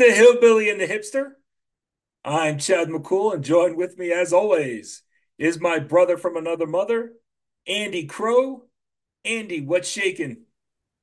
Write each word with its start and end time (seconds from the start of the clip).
The 0.00 0.12
hillbilly 0.12 0.70
and 0.70 0.80
the 0.80 0.86
hipster. 0.86 1.32
I'm 2.24 2.56
Chad 2.56 2.88
McCool, 2.88 3.34
and 3.34 3.44
joined 3.44 3.76
with 3.76 3.98
me, 3.98 4.12
as 4.12 4.32
always, 4.32 5.02
is 5.36 5.60
my 5.60 5.78
brother 5.78 6.16
from 6.16 6.38
another 6.38 6.66
mother, 6.66 7.12
Andy 7.66 8.06
Crow. 8.06 8.64
Andy, 9.26 9.60
what's 9.60 9.90
shaking? 9.90 10.44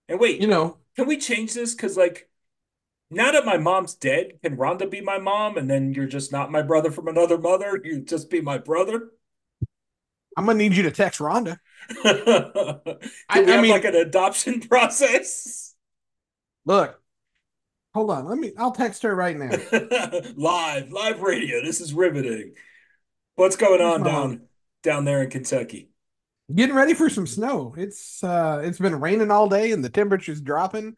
And 0.09 0.19
wait, 0.19 0.41
You 0.41 0.47
know, 0.47 0.77
can 0.95 1.05
we 1.05 1.17
change 1.17 1.53
this? 1.53 1.75
Because, 1.75 1.95
like, 1.95 2.27
now 3.11 3.31
that 3.33 3.45
my 3.45 3.57
mom's 3.59 3.93
dead, 3.93 4.39
can 4.41 4.57
Rhonda 4.57 4.89
be 4.89 5.01
my 5.01 5.19
mom? 5.19 5.57
And 5.57 5.69
then 5.69 5.93
you're 5.93 6.07
just 6.07 6.31
not 6.31 6.51
my 6.51 6.63
brother 6.63 6.89
from 6.89 7.07
another 7.07 7.37
mother? 7.37 7.79
You 7.83 8.01
just 8.01 8.31
be 8.31 8.41
my 8.41 8.57
brother? 8.57 9.11
I'm 10.35 10.47
gonna 10.47 10.57
need 10.57 10.73
you 10.73 10.81
to 10.83 10.91
text 10.91 11.19
Rhonda. 11.19 11.59
I, 12.03 12.97
I 13.29 13.39
have 13.41 13.61
mean, 13.61 13.69
like 13.69 13.85
an 13.85 13.95
adoption 13.95 14.59
process? 14.67 15.75
look, 16.65 16.99
hold 17.97 18.11
on. 18.11 18.27
Let 18.27 18.37
me. 18.37 18.51
I'll 18.59 18.71
text 18.71 19.01
her 19.01 19.15
right 19.15 19.35
now. 19.35 19.49
Live, 20.35 20.91
live 20.91 21.21
radio. 21.21 21.63
This 21.63 21.81
is 21.81 21.95
riveting. 21.95 22.53
What's 23.35 23.55
going 23.55 23.81
on 23.81 24.03
down 24.03 24.41
down 24.83 25.03
there 25.03 25.23
in 25.23 25.31
Kentucky? 25.31 25.89
Getting 26.53 26.75
ready 26.75 26.93
for 26.93 27.09
some 27.09 27.25
snow. 27.25 27.73
It's 27.75 28.23
uh, 28.23 28.61
it's 28.63 28.77
been 28.77 28.99
raining 28.99 29.31
all 29.31 29.49
day 29.49 29.71
and 29.71 29.83
the 29.83 29.89
temperature's 29.89 30.41
dropping, 30.41 30.95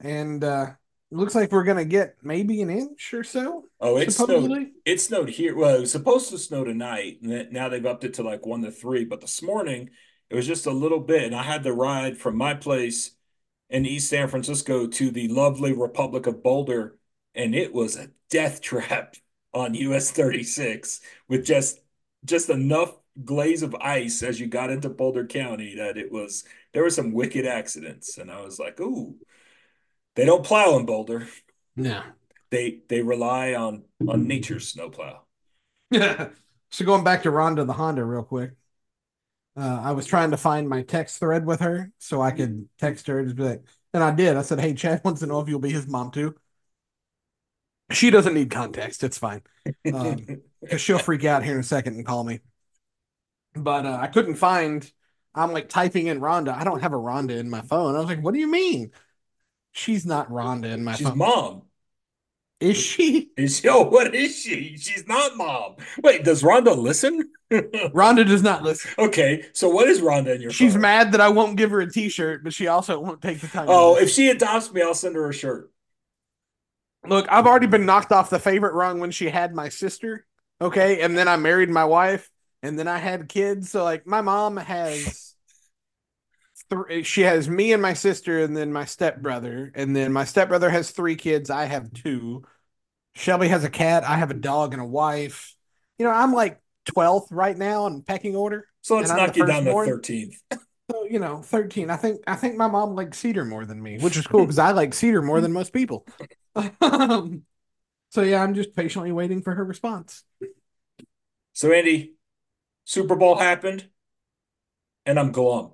and 0.00 0.44
uh, 0.44 0.66
it 1.10 1.16
looks 1.16 1.34
like 1.34 1.52
we're 1.52 1.64
gonna 1.64 1.86
get 1.86 2.16
maybe 2.22 2.60
an 2.60 2.68
inch 2.68 3.14
or 3.14 3.24
so, 3.24 3.64
Oh, 3.80 3.96
it 3.96 4.12
snowed. 4.12 4.68
It 4.84 5.00
snowed 5.00 5.30
here. 5.30 5.56
Well, 5.56 5.76
it 5.76 5.80
was 5.80 5.92
supposed 5.92 6.28
to 6.30 6.38
snow 6.38 6.64
tonight, 6.64 7.20
and 7.22 7.50
now 7.50 7.70
they've 7.70 7.84
upped 7.84 8.04
it 8.04 8.14
to 8.14 8.22
like 8.22 8.44
one 8.44 8.60
to 8.62 8.70
three. 8.70 9.06
But 9.06 9.22
this 9.22 9.42
morning, 9.42 9.88
it 10.28 10.34
was 10.34 10.46
just 10.46 10.66
a 10.66 10.70
little 10.70 11.00
bit, 11.00 11.24
and 11.24 11.34
I 11.34 11.42
had 11.42 11.62
to 11.62 11.72
ride 11.72 12.18
from 12.18 12.36
my 12.36 12.52
place 12.52 13.15
in 13.70 13.86
East 13.86 14.10
San 14.10 14.28
Francisco 14.28 14.86
to 14.86 15.10
the 15.10 15.28
lovely 15.28 15.72
Republic 15.72 16.26
of 16.26 16.42
Boulder, 16.42 16.98
and 17.34 17.54
it 17.54 17.72
was 17.72 17.96
a 17.96 18.10
death 18.30 18.60
trap 18.62 19.16
on 19.54 19.74
US 19.74 20.10
36 20.10 21.00
with 21.28 21.44
just 21.44 21.80
just 22.24 22.50
enough 22.50 22.94
glaze 23.24 23.62
of 23.62 23.74
ice 23.76 24.22
as 24.22 24.38
you 24.38 24.46
got 24.46 24.70
into 24.70 24.90
Boulder 24.90 25.26
County 25.26 25.76
that 25.76 25.96
it 25.96 26.12
was 26.12 26.44
there 26.72 26.82
were 26.82 26.90
some 26.90 27.12
wicked 27.12 27.46
accidents, 27.46 28.18
and 28.18 28.30
I 28.30 28.42
was 28.42 28.58
like, 28.58 28.80
ooh, 28.80 29.16
they 30.14 30.24
don't 30.24 30.44
plow 30.44 30.76
in 30.78 30.86
Boulder. 30.86 31.28
No. 31.76 32.02
They 32.50 32.82
they 32.88 33.02
rely 33.02 33.54
on 33.54 33.84
on 34.06 34.26
nature's 34.28 34.68
snowplow. 34.68 35.22
Yeah. 35.90 36.30
So 36.72 36.84
going 36.84 37.04
back 37.04 37.22
to 37.22 37.30
Rhonda 37.30 37.64
the 37.64 37.72
Honda 37.72 38.04
real 38.04 38.24
quick. 38.24 38.50
Uh, 39.56 39.80
I 39.82 39.92
was 39.92 40.06
trying 40.06 40.32
to 40.32 40.36
find 40.36 40.68
my 40.68 40.82
text 40.82 41.18
thread 41.18 41.46
with 41.46 41.60
her 41.60 41.90
so 41.98 42.20
I 42.20 42.30
could 42.30 42.68
text 42.78 43.06
her 43.06 43.18
and 43.20 43.34
be 43.34 43.42
like, 43.42 43.62
and 43.94 44.04
I 44.04 44.14
did. 44.14 44.36
I 44.36 44.42
said, 44.42 44.60
"Hey, 44.60 44.74
Chad 44.74 45.02
wants 45.04 45.20
to 45.20 45.26
know 45.26 45.40
if 45.40 45.48
you'll 45.48 45.60
be 45.60 45.72
his 45.72 45.86
mom 45.86 46.10
too." 46.10 46.34
She 47.92 48.10
doesn't 48.10 48.34
need 48.34 48.50
context. 48.50 49.04
It's 49.04 49.18
fine. 49.18 49.42
Um, 49.90 50.28
she'll 50.76 50.98
freak 50.98 51.24
out 51.24 51.44
here 51.44 51.54
in 51.54 51.60
a 51.60 51.64
second 51.64 51.94
and 51.94 52.04
call 52.06 52.24
me. 52.24 52.40
But 53.54 53.86
uh, 53.86 53.98
I 54.00 54.06
couldn't 54.08 54.36
find. 54.36 54.90
I'm 55.34 55.52
like 55.52 55.68
typing 55.68 56.06
in 56.06 56.20
Rhonda. 56.20 56.54
I 56.54 56.64
don't 56.64 56.80
have 56.80 56.92
a 56.92 56.96
Rhonda 56.96 57.38
in 57.38 57.50
my 57.50 57.62
phone. 57.62 57.94
I 57.94 57.98
was 57.98 58.08
like, 58.08 58.22
"What 58.22 58.34
do 58.34 58.40
you 58.40 58.50
mean?" 58.50 58.92
She's 59.72 60.06
not 60.06 60.30
Rhonda 60.30 60.72
in 60.72 60.84
my 60.84 60.96
She's 60.96 61.06
phone. 61.08 61.14
mom. 61.14 61.62
Is 62.58 62.76
she? 62.78 63.30
Is 63.36 63.60
she, 63.60 63.68
oh, 63.68 63.82
what 63.82 64.14
is 64.14 64.38
she? 64.38 64.76
She's 64.78 65.06
not 65.06 65.36
mom. 65.36 65.76
Wait, 66.02 66.24
does 66.24 66.42
Rhonda 66.42 66.76
listen? 66.76 67.30
Rhonda 67.52 68.26
does 68.26 68.42
not 68.42 68.62
listen. 68.62 68.90
Okay, 68.98 69.44
so 69.52 69.68
what 69.68 69.88
is 69.88 70.00
Rhonda 70.00 70.34
in 70.34 70.40
your 70.40 70.50
She's 70.50 70.72
phone? 70.72 70.82
mad 70.82 71.12
that 71.12 71.20
I 71.20 71.28
won't 71.28 71.56
give 71.56 71.70
her 71.70 71.80
a 71.80 71.90
T-shirt, 71.90 72.42
but 72.42 72.54
she 72.54 72.66
also 72.66 72.98
won't 72.98 73.20
take 73.20 73.40
the 73.40 73.48
time. 73.48 73.66
Oh, 73.68 73.98
if 73.98 74.10
she 74.10 74.30
adopts 74.30 74.72
me, 74.72 74.80
I'll 74.80 74.94
send 74.94 75.16
her 75.16 75.28
a 75.28 75.34
shirt. 75.34 75.70
Look, 77.06 77.26
I've 77.30 77.46
already 77.46 77.66
been 77.66 77.86
knocked 77.86 78.10
off 78.10 78.30
the 78.30 78.38
favorite 78.38 78.74
rung 78.74 79.00
when 79.00 79.10
she 79.10 79.28
had 79.28 79.54
my 79.54 79.68
sister. 79.68 80.26
Okay. 80.60 81.02
And 81.02 81.16
then 81.16 81.28
I 81.28 81.36
married 81.36 81.68
my 81.70 81.84
wife 81.84 82.30
and 82.62 82.78
then 82.78 82.88
I 82.88 82.98
had 82.98 83.28
kids. 83.28 83.70
So, 83.70 83.84
like, 83.84 84.06
my 84.06 84.22
mom 84.22 84.56
has 84.56 85.25
three, 86.68 87.02
she 87.02 87.22
has 87.22 87.48
me 87.48 87.72
and 87.72 87.82
my 87.82 87.92
sister 87.92 88.40
and 88.40 88.56
then 88.56 88.72
my 88.72 88.84
stepbrother. 88.84 89.72
And 89.74 89.94
then 89.94 90.12
my 90.12 90.24
stepbrother 90.24 90.70
has 90.70 90.90
three 90.90 91.16
kids. 91.16 91.50
I 91.50 91.64
have 91.64 91.92
two. 91.92 92.44
Shelby 93.14 93.48
has 93.48 93.64
a 93.64 93.70
cat. 93.70 94.04
I 94.04 94.16
have 94.16 94.30
a 94.30 94.34
dog 94.34 94.72
and 94.72 94.82
a 94.82 94.86
wife. 94.86 95.54
You 95.98 96.04
know, 96.04 96.12
I'm 96.12 96.32
like 96.32 96.60
12th 96.86 97.28
right 97.30 97.56
now 97.56 97.86
in 97.86 98.02
pecking 98.02 98.36
order. 98.36 98.66
So 98.82 98.96
let's 98.96 99.10
knock 99.10 99.36
you 99.36 99.46
down 99.46 99.64
to 99.64 99.70
13th. 99.70 100.36
So, 100.88 101.04
you 101.04 101.18
know, 101.18 101.42
13. 101.42 101.90
I 101.90 101.96
think 101.96 102.20
I 102.28 102.36
think 102.36 102.54
my 102.54 102.68
mom 102.68 102.94
likes 102.94 103.18
cedar 103.18 103.44
more 103.44 103.64
than 103.64 103.82
me, 103.82 103.98
which 103.98 104.16
is 104.16 104.24
cool 104.24 104.40
because 104.44 104.60
I 104.60 104.70
like 104.70 104.94
cedar 104.94 105.20
more 105.20 105.40
than 105.40 105.52
most 105.52 105.72
people. 105.72 106.06
Um, 106.80 107.42
so 108.10 108.22
yeah, 108.22 108.40
I'm 108.40 108.54
just 108.54 108.76
patiently 108.76 109.10
waiting 109.10 109.42
for 109.42 109.52
her 109.52 109.64
response. 109.64 110.22
So, 111.54 111.72
Andy, 111.72 112.14
Super 112.84 113.16
Bowl 113.16 113.34
happened, 113.34 113.88
and 115.04 115.18
I'm 115.18 115.32
glum. 115.32 115.72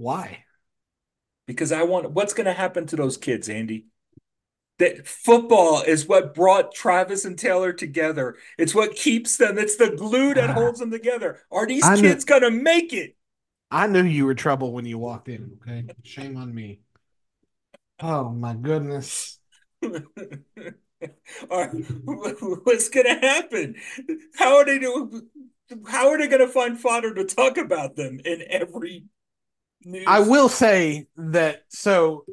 Why? 0.00 0.44
because 1.50 1.72
I 1.72 1.82
want 1.82 2.12
what's 2.12 2.32
going 2.32 2.46
to 2.46 2.52
happen 2.52 2.86
to 2.86 2.96
those 2.96 3.16
kids, 3.16 3.48
Andy? 3.48 3.86
That 4.78 5.06
football 5.06 5.82
is 5.82 6.06
what 6.06 6.32
brought 6.32 6.72
Travis 6.72 7.24
and 7.24 7.36
Taylor 7.36 7.72
together. 7.72 8.36
It's 8.56 8.72
what 8.72 8.94
keeps 8.94 9.36
them. 9.36 9.58
It's 9.58 9.74
the 9.74 9.90
glue 9.90 10.32
that 10.34 10.50
ah. 10.50 10.52
holds 10.52 10.78
them 10.78 10.92
together. 10.92 11.40
Are 11.50 11.66
these 11.66 11.84
I 11.84 11.96
kids 11.96 12.24
going 12.24 12.42
to 12.42 12.52
make 12.52 12.92
it? 12.92 13.16
I 13.68 13.88
knew 13.88 14.04
you 14.04 14.26
were 14.26 14.34
trouble 14.34 14.72
when 14.72 14.86
you 14.86 14.96
walked 14.98 15.28
in. 15.28 15.58
Okay, 15.60 15.86
shame 16.04 16.36
on 16.36 16.54
me. 16.54 16.82
Oh 18.00 18.30
my 18.30 18.54
goodness. 18.54 19.38
Or 21.48 21.66
what's 22.04 22.90
going 22.90 23.06
to 23.06 23.26
happen? 23.26 23.74
How 24.36 24.58
are 24.58 24.66
they 24.66 24.78
doing? 24.78 25.28
How 25.88 26.10
are 26.10 26.18
they 26.18 26.28
going 26.28 26.46
to 26.46 26.52
find 26.52 26.78
fodder 26.78 27.14
to 27.14 27.24
talk 27.24 27.56
about 27.56 27.96
them 27.96 28.20
in 28.22 28.44
every 28.50 29.04
news? 29.84 30.06
I 30.06 30.20
will 30.20 30.48
say 30.48 31.06
that 31.16 31.64
so 31.68 32.24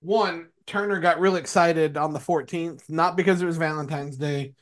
one 0.00 0.48
Turner 0.66 1.00
got 1.00 1.20
real 1.20 1.36
excited 1.36 1.96
on 1.96 2.12
the 2.12 2.20
14th, 2.20 2.88
not 2.88 3.16
because 3.16 3.42
it 3.42 3.46
was 3.46 3.56
Valentine's 3.56 4.16
Day, 4.16 4.54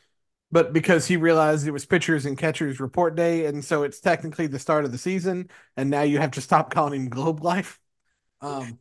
but 0.53 0.73
because 0.73 1.07
he 1.07 1.17
realized 1.17 1.67
it 1.67 1.73
was 1.73 1.87
pitchers 1.87 2.27
and 2.27 2.39
catchers 2.39 2.81
report 2.81 3.17
day, 3.17 3.47
and 3.47 3.65
so 3.65 3.85
it's 3.85 4.01
technically 4.01 4.47
the 4.47 4.59
start 4.59 4.85
of 4.85 4.93
the 4.93 4.99
season, 4.99 5.51
and 5.77 5.91
now 5.91 6.03
you 6.03 6.19
have 6.19 6.33
to 6.33 6.41
stop 6.41 6.71
calling 6.75 7.03
him 7.05 7.09
Globe 7.11 7.45
Life. 7.45 7.81
Um, 8.41 8.79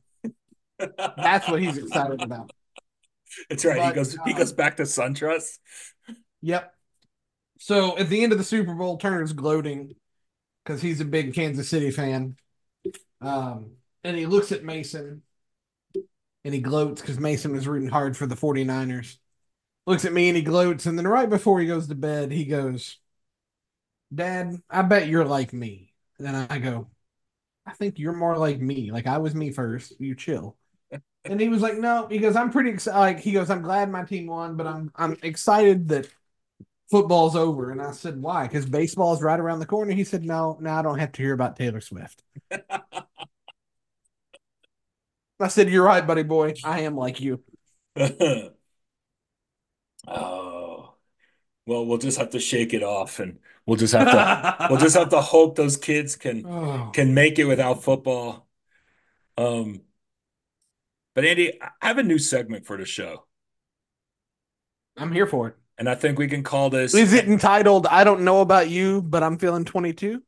that's 1.17 1.47
what 1.49 1.61
he's 1.61 1.77
excited 1.77 2.21
about. 2.21 2.51
That's 3.49 3.65
right. 3.65 3.81
he 3.81 3.89
But, 3.89 3.95
goes. 3.95 4.17
He 4.25 4.31
um, 4.31 4.37
goes 4.37 4.51
back 4.53 4.77
to 4.77 4.83
SunTrust. 4.83 5.59
Yep. 6.41 6.73
So 7.59 7.97
at 7.97 8.09
the 8.09 8.23
end 8.23 8.31
of 8.31 8.37
the 8.37 8.43
Super 8.43 8.73
Bowl, 8.73 8.97
Turner's 8.97 9.33
gloating 9.33 9.95
because 10.63 10.81
he's 10.81 11.01
a 11.01 11.05
big 11.05 11.33
Kansas 11.33 11.69
City 11.69 11.91
fan. 11.91 12.37
Um, 13.21 13.71
and 14.03 14.17
he 14.17 14.25
looks 14.25 14.51
at 14.51 14.63
Mason 14.63 15.21
and 16.43 16.53
he 16.53 16.59
gloats 16.61 17.01
because 17.01 17.19
Mason 17.19 17.51
was 17.51 17.67
rooting 17.67 17.89
hard 17.89 18.17
for 18.17 18.25
the 18.25 18.35
49ers. 18.35 19.17
Looks 19.85 20.05
at 20.05 20.13
me 20.13 20.29
and 20.29 20.37
he 20.37 20.43
gloats. 20.43 20.85
And 20.85 20.97
then 20.97 21.07
right 21.07 21.29
before 21.29 21.59
he 21.59 21.67
goes 21.67 21.87
to 21.87 21.95
bed, 21.95 22.31
he 22.31 22.45
goes, 22.45 22.97
Dad, 24.13 24.61
I 24.69 24.81
bet 24.81 25.07
you're 25.07 25.25
like 25.25 25.53
me. 25.53 25.93
And 26.17 26.27
then 26.27 26.47
I 26.49 26.59
go, 26.59 26.87
I 27.65 27.73
think 27.73 27.99
you're 27.99 28.13
more 28.13 28.37
like 28.37 28.61
me. 28.61 28.91
Like 28.91 29.07
I 29.07 29.19
was 29.19 29.35
me 29.35 29.51
first. 29.51 29.93
You 29.99 30.15
chill. 30.15 30.57
And 31.25 31.41
he 31.41 31.49
was 31.49 31.61
like, 31.61 31.77
No, 31.77 32.07
he 32.07 32.19
goes, 32.19 32.35
I'm 32.35 32.51
pretty 32.51 32.71
excited. 32.71 32.99
Like 32.99 33.19
he 33.19 33.33
goes, 33.33 33.49
I'm 33.49 33.63
glad 33.63 33.91
my 33.91 34.03
team 34.03 34.27
won, 34.27 34.57
but 34.57 34.67
I'm 34.67 34.91
I'm 34.95 35.17
excited 35.23 35.89
that 35.89 36.09
football's 36.91 37.35
over. 37.35 37.71
And 37.71 37.81
I 37.81 37.91
said, 37.91 38.21
Why? 38.21 38.47
Because 38.47 38.65
baseball's 38.67 39.23
right 39.23 39.39
around 39.39 39.59
the 39.59 39.65
corner. 39.67 39.93
He 39.93 40.05
said, 40.05 40.25
No, 40.25 40.57
now 40.61 40.79
I 40.79 40.83
don't 40.83 40.99
have 40.99 41.13
to 41.13 41.23
hear 41.23 41.33
about 41.33 41.57
Taylor 41.57 41.81
Swift. 41.81 42.23
I 45.41 45.47
said, 45.47 45.69
You're 45.69 45.83
right, 45.85 46.05
buddy 46.05 46.23
boy. 46.23 46.53
I 46.63 46.81
am 46.81 46.95
like 46.95 47.19
you. 47.21 47.41
Oh, 50.07 50.95
well, 51.67 51.85
we'll 51.85 51.97
just 51.99 52.17
have 52.17 52.31
to 52.31 52.39
shake 52.39 52.73
it 52.73 52.83
off, 52.83 53.19
and 53.19 53.37
we'll 53.65 53.77
just 53.77 53.93
have 53.93 54.09
to 54.09 54.67
we'll 54.69 54.79
just 54.79 54.95
have 54.97 55.09
to 55.09 55.21
hope 55.21 55.55
those 55.55 55.77
kids 55.77 56.15
can 56.15 56.45
Oh. 56.45 56.89
can 56.93 57.13
make 57.13 57.37
it 57.39 57.45
without 57.45 57.83
football. 57.83 58.47
Um, 59.37 59.81
but 61.13 61.25
Andy, 61.25 61.61
I 61.61 61.87
have 61.87 61.97
a 61.97 62.03
new 62.03 62.17
segment 62.17 62.65
for 62.65 62.77
the 62.77 62.85
show, 62.85 63.25
I'm 64.97 65.11
here 65.11 65.27
for 65.27 65.49
it. 65.49 65.55
and 65.77 65.87
I 65.89 65.95
think 65.95 66.17
we 66.17 66.27
can 66.27 66.43
call 66.43 66.69
this. 66.69 66.93
Is 66.95 67.13
it 67.13 67.27
entitled 67.27 67.85
I 67.87 68.03
don't 68.03 68.21
know 68.21 68.41
about 68.41 68.69
you, 68.69 69.01
but 69.01 69.21
I'm 69.23 69.37
feeling 69.37 69.65
22? 69.65 70.21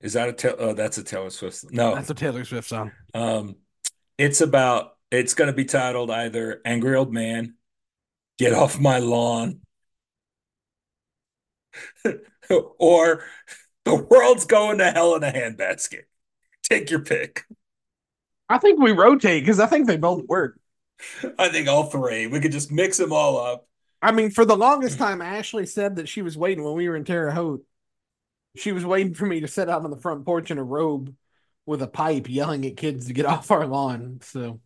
Is 0.00 0.12
that 0.14 0.28
a 0.28 0.32
Ta- 0.32 0.54
oh, 0.58 0.72
that's 0.74 0.96
a 0.98 1.02
Taylor 1.04 1.30
Swift? 1.30 1.64
No, 1.72 1.94
That's 1.94 2.08
a 2.10 2.14
Taylor 2.14 2.44
Swift 2.44 2.68
song. 2.68 2.92
um, 3.14 3.56
it's 4.18 4.40
about. 4.40 4.96
It's 5.10 5.32
going 5.32 5.46
to 5.46 5.56
be 5.56 5.64
titled 5.64 6.10
either 6.10 6.60
"Angry 6.64 6.94
Old 6.96 7.12
Man," 7.12 7.54
"Get 8.36 8.52
Off 8.52 8.78
My 8.78 8.98
Lawn," 8.98 9.60
or 12.50 13.24
"The 13.84 13.94
World's 13.94 14.44
Going 14.44 14.78
to 14.78 14.90
Hell 14.90 15.14
in 15.14 15.24
a 15.24 15.32
Handbasket." 15.32 16.02
Take 16.64 16.90
your 16.90 17.00
pick. 17.00 17.44
I 18.48 18.58
think 18.58 18.80
we 18.80 18.92
rotate 18.92 19.42
because 19.42 19.60
I 19.60 19.66
think 19.66 19.86
they 19.86 19.96
both 19.96 20.26
work. 20.26 20.58
I 21.38 21.48
think 21.48 21.68
all 21.68 21.84
three. 21.84 22.26
We 22.26 22.40
could 22.40 22.52
just 22.52 22.72
mix 22.72 22.96
them 22.98 23.12
all 23.12 23.38
up. 23.38 23.66
I 24.02 24.12
mean, 24.12 24.30
for 24.30 24.44
the 24.44 24.56
longest 24.56 24.96
mm. 24.96 25.00
time, 25.00 25.22
Ashley 25.22 25.66
said 25.66 25.96
that 25.96 26.08
she 26.08 26.22
was 26.22 26.36
waiting 26.36 26.64
when 26.64 26.74
we 26.74 26.88
were 26.88 26.96
in 26.96 27.04
Terre 27.04 27.30
Haute. 27.30 27.64
She 28.56 28.72
was 28.72 28.84
waiting 28.84 29.14
for 29.14 29.26
me 29.26 29.40
to 29.40 29.48
sit 29.48 29.68
out 29.68 29.84
on 29.84 29.90
the 29.90 29.96
front 29.96 30.24
porch 30.24 30.50
in 30.50 30.58
a 30.58 30.64
robe 30.64 31.14
with 31.68 31.82
a 31.82 31.86
pipe, 31.86 32.28
yelling 32.28 32.64
at 32.66 32.76
kids 32.76 33.06
to 33.06 33.12
get 33.12 33.26
off 33.26 33.50
our 33.50 33.66
lawn. 33.66 34.20
So, 34.22 34.60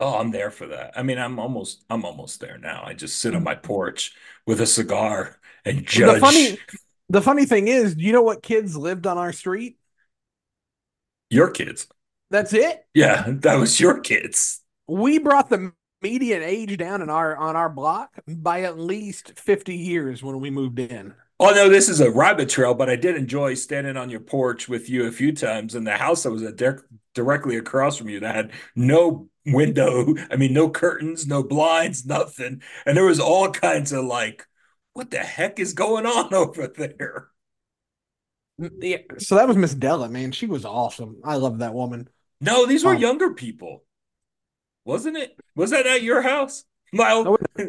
oh, 0.00 0.18
I'm 0.18 0.32
there 0.32 0.50
for 0.50 0.66
that. 0.66 0.92
I 0.96 1.02
mean, 1.02 1.18
I'm 1.18 1.38
almost, 1.38 1.84
I'm 1.88 2.04
almost 2.04 2.40
there 2.40 2.58
now. 2.58 2.82
I 2.84 2.94
just 2.94 3.20
sit 3.20 3.34
on 3.34 3.42
mm. 3.42 3.44
my 3.44 3.54
porch 3.54 4.12
with 4.46 4.60
a 4.60 4.66
cigar 4.66 5.38
and 5.64 5.86
judge. 5.86 6.14
The 6.14 6.20
funny, 6.20 6.58
the 7.08 7.22
funny 7.22 7.46
thing 7.46 7.68
is, 7.68 7.94
do 7.94 8.02
you 8.02 8.12
know 8.12 8.22
what 8.22 8.42
kids 8.42 8.76
lived 8.76 9.06
on 9.06 9.16
our 9.16 9.32
street? 9.32 9.78
Your 11.30 11.50
kids. 11.50 11.86
That's 12.30 12.52
it. 12.52 12.84
Yeah, 12.94 13.24
that 13.26 13.56
was 13.56 13.78
your 13.78 14.00
kids. 14.00 14.60
We 14.88 15.18
brought 15.18 15.48
the 15.48 15.72
median 16.02 16.42
age 16.42 16.76
down 16.76 17.00
in 17.00 17.08
our 17.08 17.36
on 17.36 17.56
our 17.56 17.68
block 17.68 18.18
by 18.26 18.62
at 18.62 18.78
least 18.78 19.38
50 19.38 19.74
years 19.74 20.22
when 20.22 20.40
we 20.40 20.50
moved 20.50 20.78
in. 20.78 21.14
Oh 21.44 21.52
no, 21.52 21.68
this 21.68 21.88
is 21.88 22.00
a 22.00 22.08
rabbit 22.08 22.48
trail, 22.48 22.72
but 22.72 22.88
I 22.88 22.94
did 22.94 23.16
enjoy 23.16 23.54
standing 23.54 23.96
on 23.96 24.10
your 24.10 24.20
porch 24.20 24.68
with 24.68 24.88
you 24.88 25.08
a 25.08 25.10
few 25.10 25.32
times. 25.32 25.74
in 25.74 25.82
the 25.82 25.96
house 25.96 26.22
that 26.22 26.30
was 26.30 26.42
di- 26.52 26.78
directly 27.14 27.56
across 27.56 27.96
from 27.96 28.08
you 28.08 28.20
that 28.20 28.32
had 28.36 28.52
no 28.76 29.28
window, 29.44 30.14
I 30.30 30.36
mean, 30.36 30.52
no 30.52 30.70
curtains, 30.70 31.26
no 31.26 31.42
blinds, 31.42 32.06
nothing, 32.06 32.62
and 32.86 32.96
there 32.96 33.06
was 33.06 33.18
all 33.18 33.50
kinds 33.50 33.90
of 33.90 34.04
like, 34.04 34.46
what 34.92 35.10
the 35.10 35.18
heck 35.18 35.58
is 35.58 35.72
going 35.72 36.06
on 36.06 36.32
over 36.34 36.68
there? 36.68 37.30
Yeah, 38.78 38.98
so 39.18 39.34
that 39.34 39.48
was 39.48 39.56
Miss 39.56 39.74
Della, 39.74 40.08
man. 40.08 40.30
She 40.30 40.46
was 40.46 40.64
awesome. 40.64 41.22
I 41.24 41.38
love 41.38 41.58
that 41.58 41.74
woman. 41.74 42.08
No, 42.40 42.66
these 42.66 42.84
were 42.84 42.94
um, 42.94 43.00
younger 43.00 43.34
people, 43.34 43.82
wasn't 44.84 45.16
it? 45.16 45.36
Was 45.56 45.70
that 45.70 45.88
at 45.88 46.04
your 46.04 46.22
house, 46.22 46.62
Miles? 46.92 47.24
No, 47.24 47.66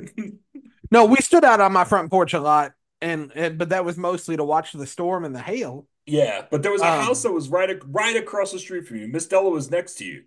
no, 0.92 1.06
we 1.06 1.18
stood 1.22 1.44
out 1.44 1.60
on 1.60 1.74
my 1.74 1.86
front 1.86 2.12
porch 2.12 2.36
a 2.36 2.40
lot 2.40 2.74
and, 3.04 3.32
and 3.36 3.58
but 3.58 3.70
that 3.70 3.86
was 3.86 3.98
mostly 3.98 4.38
to 4.38 4.44
watch 4.44 4.72
the 4.72 4.88
storm 4.88 5.26
and 5.26 5.36
the 5.36 5.42
hail. 5.42 5.88
Yeah, 6.06 6.46
but 6.50 6.64
there 6.64 6.72
was 6.72 6.82
a 6.82 6.92
um, 6.92 7.06
house 7.06 7.24
that 7.24 7.32
was 7.32 7.50
right 7.50 7.78
right 7.86 8.16
across 8.16 8.52
the 8.52 8.60
street 8.60 8.88
from 8.88 8.98
you. 8.98 9.08
Miss 9.08 9.28
Della 9.28 9.50
was 9.50 9.70
next 9.70 9.96
to 9.96 10.06
you. 10.06 10.24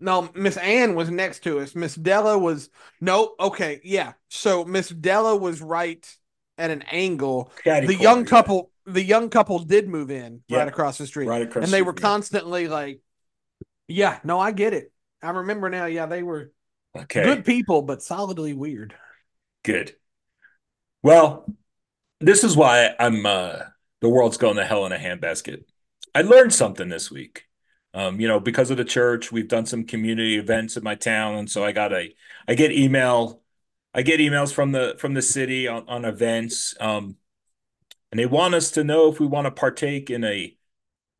No, 0.00 0.28
Miss 0.34 0.56
Ann 0.56 0.94
was 0.94 1.10
next 1.10 1.42
to 1.44 1.60
us. 1.60 1.74
Miss 1.74 1.94
Della 1.94 2.38
was 2.38 2.70
no. 3.00 3.34
Okay, 3.38 3.80
yeah. 3.84 4.14
So 4.28 4.64
Miss 4.64 4.88
Della 4.88 5.36
was 5.36 5.60
right 5.60 6.06
at 6.56 6.70
an 6.70 6.82
angle. 6.90 7.52
Caddy 7.62 7.86
the 7.86 7.94
young 7.94 8.24
couple, 8.24 8.70
yeah. 8.86 8.92
the 8.94 9.02
young 9.02 9.28
couple 9.28 9.58
did 9.60 9.88
move 9.88 10.10
in 10.10 10.42
yeah. 10.48 10.58
right 10.58 10.68
across 10.68 10.98
the 10.98 11.06
street, 11.06 11.26
right 11.26 11.42
across, 11.42 11.64
and 11.64 11.72
they 11.72 11.82
were 11.82 11.94
constantly 11.94 12.68
like, 12.68 13.00
"Yeah, 13.86 14.18
no, 14.24 14.38
I 14.38 14.52
get 14.52 14.72
it. 14.72 14.92
I 15.22 15.30
remember 15.30 15.68
now. 15.68 15.86
Yeah, 15.86 16.06
they 16.06 16.22
were 16.22 16.52
okay. 16.96 17.24
good 17.24 17.44
people, 17.44 17.82
but 17.82 18.02
solidly 18.02 18.54
weird." 18.54 18.94
Good. 19.64 19.94
Well, 21.02 21.46
this 22.20 22.44
is 22.44 22.56
why 22.56 22.94
I'm 22.98 23.24
uh 23.26 23.60
the 24.00 24.08
world's 24.08 24.36
going 24.36 24.56
to 24.56 24.64
hell 24.64 24.86
in 24.86 24.92
a 24.92 24.98
handbasket. 24.98 25.64
I 26.14 26.22
learned 26.22 26.54
something 26.54 26.88
this 26.88 27.10
week. 27.10 27.44
Um, 27.94 28.20
you 28.20 28.28
know, 28.28 28.38
because 28.38 28.70
of 28.70 28.76
the 28.76 28.84
church, 28.84 29.32
we've 29.32 29.48
done 29.48 29.66
some 29.66 29.84
community 29.84 30.36
events 30.36 30.76
in 30.76 30.84
my 30.84 30.94
town, 30.94 31.36
and 31.36 31.50
so 31.50 31.64
I 31.64 31.72
got 31.72 31.92
a 31.92 32.14
I 32.46 32.54
get 32.54 32.70
email 32.70 33.42
I 33.94 34.02
get 34.02 34.20
emails 34.20 34.52
from 34.52 34.72
the 34.72 34.96
from 34.98 35.14
the 35.14 35.22
city 35.22 35.66
on, 35.66 35.88
on 35.88 36.04
events. 36.04 36.74
Um, 36.80 37.16
and 38.10 38.18
they 38.18 38.26
want 38.26 38.54
us 38.54 38.70
to 38.72 38.84
know 38.84 39.10
if 39.10 39.20
we 39.20 39.26
want 39.26 39.46
to 39.46 39.50
partake 39.50 40.10
in 40.10 40.24
a 40.24 40.56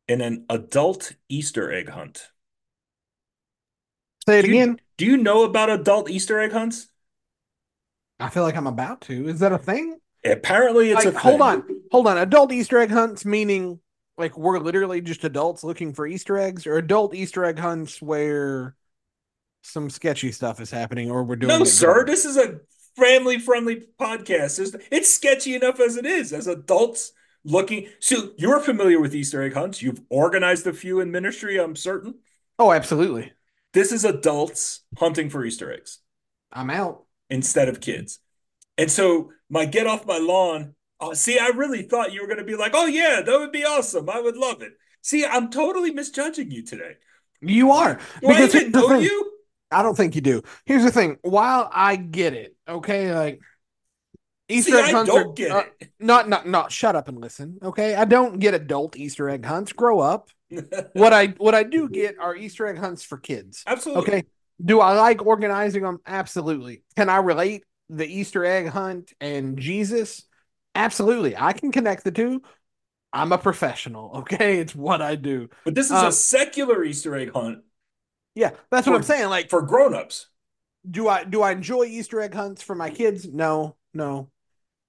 in 0.07 0.21
an 0.21 0.45
adult 0.49 1.13
Easter 1.27 1.71
egg 1.71 1.89
hunt. 1.89 2.29
Say 4.27 4.39
it 4.39 4.43
do 4.43 4.49
again. 4.49 4.69
You, 4.69 4.77
do 4.97 5.05
you 5.05 5.17
know 5.17 5.43
about 5.43 5.69
adult 5.69 6.09
Easter 6.09 6.39
egg 6.39 6.51
hunts? 6.51 6.87
I 8.19 8.29
feel 8.29 8.43
like 8.43 8.55
I'm 8.55 8.67
about 8.67 9.01
to. 9.01 9.27
Is 9.27 9.39
that 9.39 9.51
a 9.51 9.57
thing? 9.57 9.99
Apparently, 10.25 10.91
it's 10.91 11.05
like, 11.05 11.13
a 11.13 11.19
hold 11.19 11.41
on, 11.41 11.63
hold 11.91 12.07
on. 12.07 12.17
Adult 12.17 12.51
Easter 12.51 12.79
egg 12.79 12.91
hunts 12.91 13.25
meaning 13.25 13.79
like 14.17 14.37
we're 14.37 14.59
literally 14.59 14.99
just 14.99 15.23
adults 15.23 15.63
looking 15.63 15.93
for 15.93 16.05
Easter 16.05 16.37
eggs, 16.37 16.67
or 16.67 16.75
adult 16.75 17.15
Easter 17.15 17.45
egg 17.45 17.57
hunts 17.57 18.01
where 18.01 18.75
some 19.63 19.89
sketchy 19.89 20.31
stuff 20.31 20.59
is 20.59 20.71
happening, 20.71 21.09
or 21.09 21.23
we're 21.23 21.37
doing. 21.37 21.57
No, 21.57 21.63
sir. 21.63 22.05
This 22.05 22.25
is 22.25 22.37
a 22.37 22.59
family-friendly 22.97 23.83
podcast. 23.99 24.59
It's, 24.59 24.75
it's 24.91 25.13
sketchy 25.13 25.55
enough 25.55 25.79
as 25.79 25.95
it 25.95 26.05
is. 26.05 26.33
As 26.33 26.47
adults 26.47 27.13
looking, 27.45 27.87
so 27.99 28.31
you're 28.37 28.59
familiar 28.59 28.99
with 28.99 29.15
Easter 29.15 29.41
egg 29.41 29.53
hunts. 29.53 29.81
You've 29.81 30.01
organized 30.09 30.67
a 30.67 30.73
few 30.73 30.99
in 30.99 31.11
ministry. 31.11 31.57
I'm 31.57 31.77
certain. 31.77 32.15
Oh, 32.57 32.73
absolutely. 32.73 33.31
This 33.73 33.93
is 33.93 34.03
adults 34.03 34.81
hunting 34.97 35.29
for 35.29 35.45
Easter 35.45 35.71
eggs. 35.71 35.99
I'm 36.51 36.69
out 36.69 37.03
instead 37.29 37.69
of 37.69 37.79
kids. 37.79 38.19
And 38.77 38.91
so 38.91 39.31
my 39.49 39.65
get 39.65 39.87
off 39.87 40.05
my 40.05 40.17
lawn. 40.17 40.75
Oh, 40.99 41.13
see, 41.13 41.39
I 41.39 41.47
really 41.47 41.83
thought 41.83 42.11
you 42.11 42.21
were 42.21 42.27
going 42.27 42.39
to 42.39 42.43
be 42.43 42.55
like, 42.55 42.73
oh 42.75 42.85
yeah, 42.85 43.21
that 43.21 43.39
would 43.39 43.51
be 43.51 43.63
awesome. 43.63 44.09
I 44.09 44.19
would 44.19 44.37
love 44.37 44.61
it. 44.61 44.73
See, 45.01 45.25
I'm 45.25 45.49
totally 45.49 45.91
misjudging 45.91 46.51
you 46.51 46.65
today. 46.65 46.97
You 47.41 47.71
are. 47.71 47.95
Do 48.21 48.27
because 48.27 48.55
I 48.55 48.63
know 48.63 48.89
thing, 48.89 49.01
you? 49.03 49.31
I 49.71 49.81
don't 49.81 49.95
think 49.95 50.15
you 50.15 50.21
do. 50.21 50.41
Here's 50.65 50.83
the 50.83 50.91
thing. 50.91 51.17
While 51.21 51.69
I 51.71 51.95
get 51.95 52.33
it, 52.33 52.55
okay, 52.67 53.13
like 53.15 53.39
Easter 54.49 54.71
See, 54.71 54.77
egg 54.79 54.93
hunts 54.93 55.11
are 55.11 55.31
get 55.31 55.51
uh, 55.51 55.63
not 55.99 56.27
not 56.27 56.47
not 56.47 56.71
shut 56.71 56.95
up 56.95 57.07
and 57.07 57.21
listen. 57.21 57.59
Okay. 57.61 57.95
I 57.95 58.05
don't 58.05 58.39
get 58.39 58.55
adult 58.55 58.97
Easter 58.97 59.29
egg 59.29 59.45
hunts. 59.45 59.71
Grow 59.71 59.99
up. 59.99 60.29
what 60.93 61.13
I 61.13 61.27
what 61.37 61.53
I 61.53 61.63
do 61.63 61.87
get 61.87 62.17
are 62.19 62.35
Easter 62.35 62.65
egg 62.67 62.79
hunts 62.79 63.03
for 63.03 63.17
kids. 63.17 63.63
Absolutely. 63.67 64.03
Okay. 64.03 64.23
Do 64.63 64.81
I 64.81 64.93
like 64.93 65.25
organizing 65.25 65.83
them? 65.83 65.99
Absolutely. 66.05 66.83
Can 66.97 67.09
I 67.09 67.17
relate? 67.17 67.63
The 67.89 68.07
Easter 68.07 68.45
egg 68.45 68.67
hunt 68.67 69.13
and 69.19 69.57
Jesus, 69.57 70.23
absolutely, 70.75 71.35
I 71.35 71.53
can 71.53 71.71
connect 71.71 72.03
the 72.03 72.11
two. 72.11 72.41
I'm 73.11 73.31
a 73.31 73.37
professional, 73.37 74.11
okay? 74.17 74.59
It's 74.59 74.75
what 74.75 75.01
I 75.01 75.15
do. 75.15 75.49
But 75.65 75.75
this 75.75 75.87
is 75.87 75.93
um, 75.93 76.07
a 76.07 76.11
secular 76.11 76.83
Easter 76.83 77.15
egg 77.15 77.31
hunt. 77.33 77.63
Yeah, 78.35 78.51
that's 78.69 78.85
for, 78.85 78.91
what 78.91 78.97
I'm 78.97 79.03
saying. 79.03 79.29
Like 79.29 79.49
for 79.49 79.61
grown-ups. 79.61 80.27
Do 80.89 81.09
I 81.09 81.25
do 81.25 81.41
I 81.41 81.51
enjoy 81.51 81.85
Easter 81.85 82.21
egg 82.21 82.33
hunts 82.33 82.61
for 82.61 82.73
my 82.73 82.89
kids? 82.89 83.27
No, 83.27 83.75
no. 83.93 84.29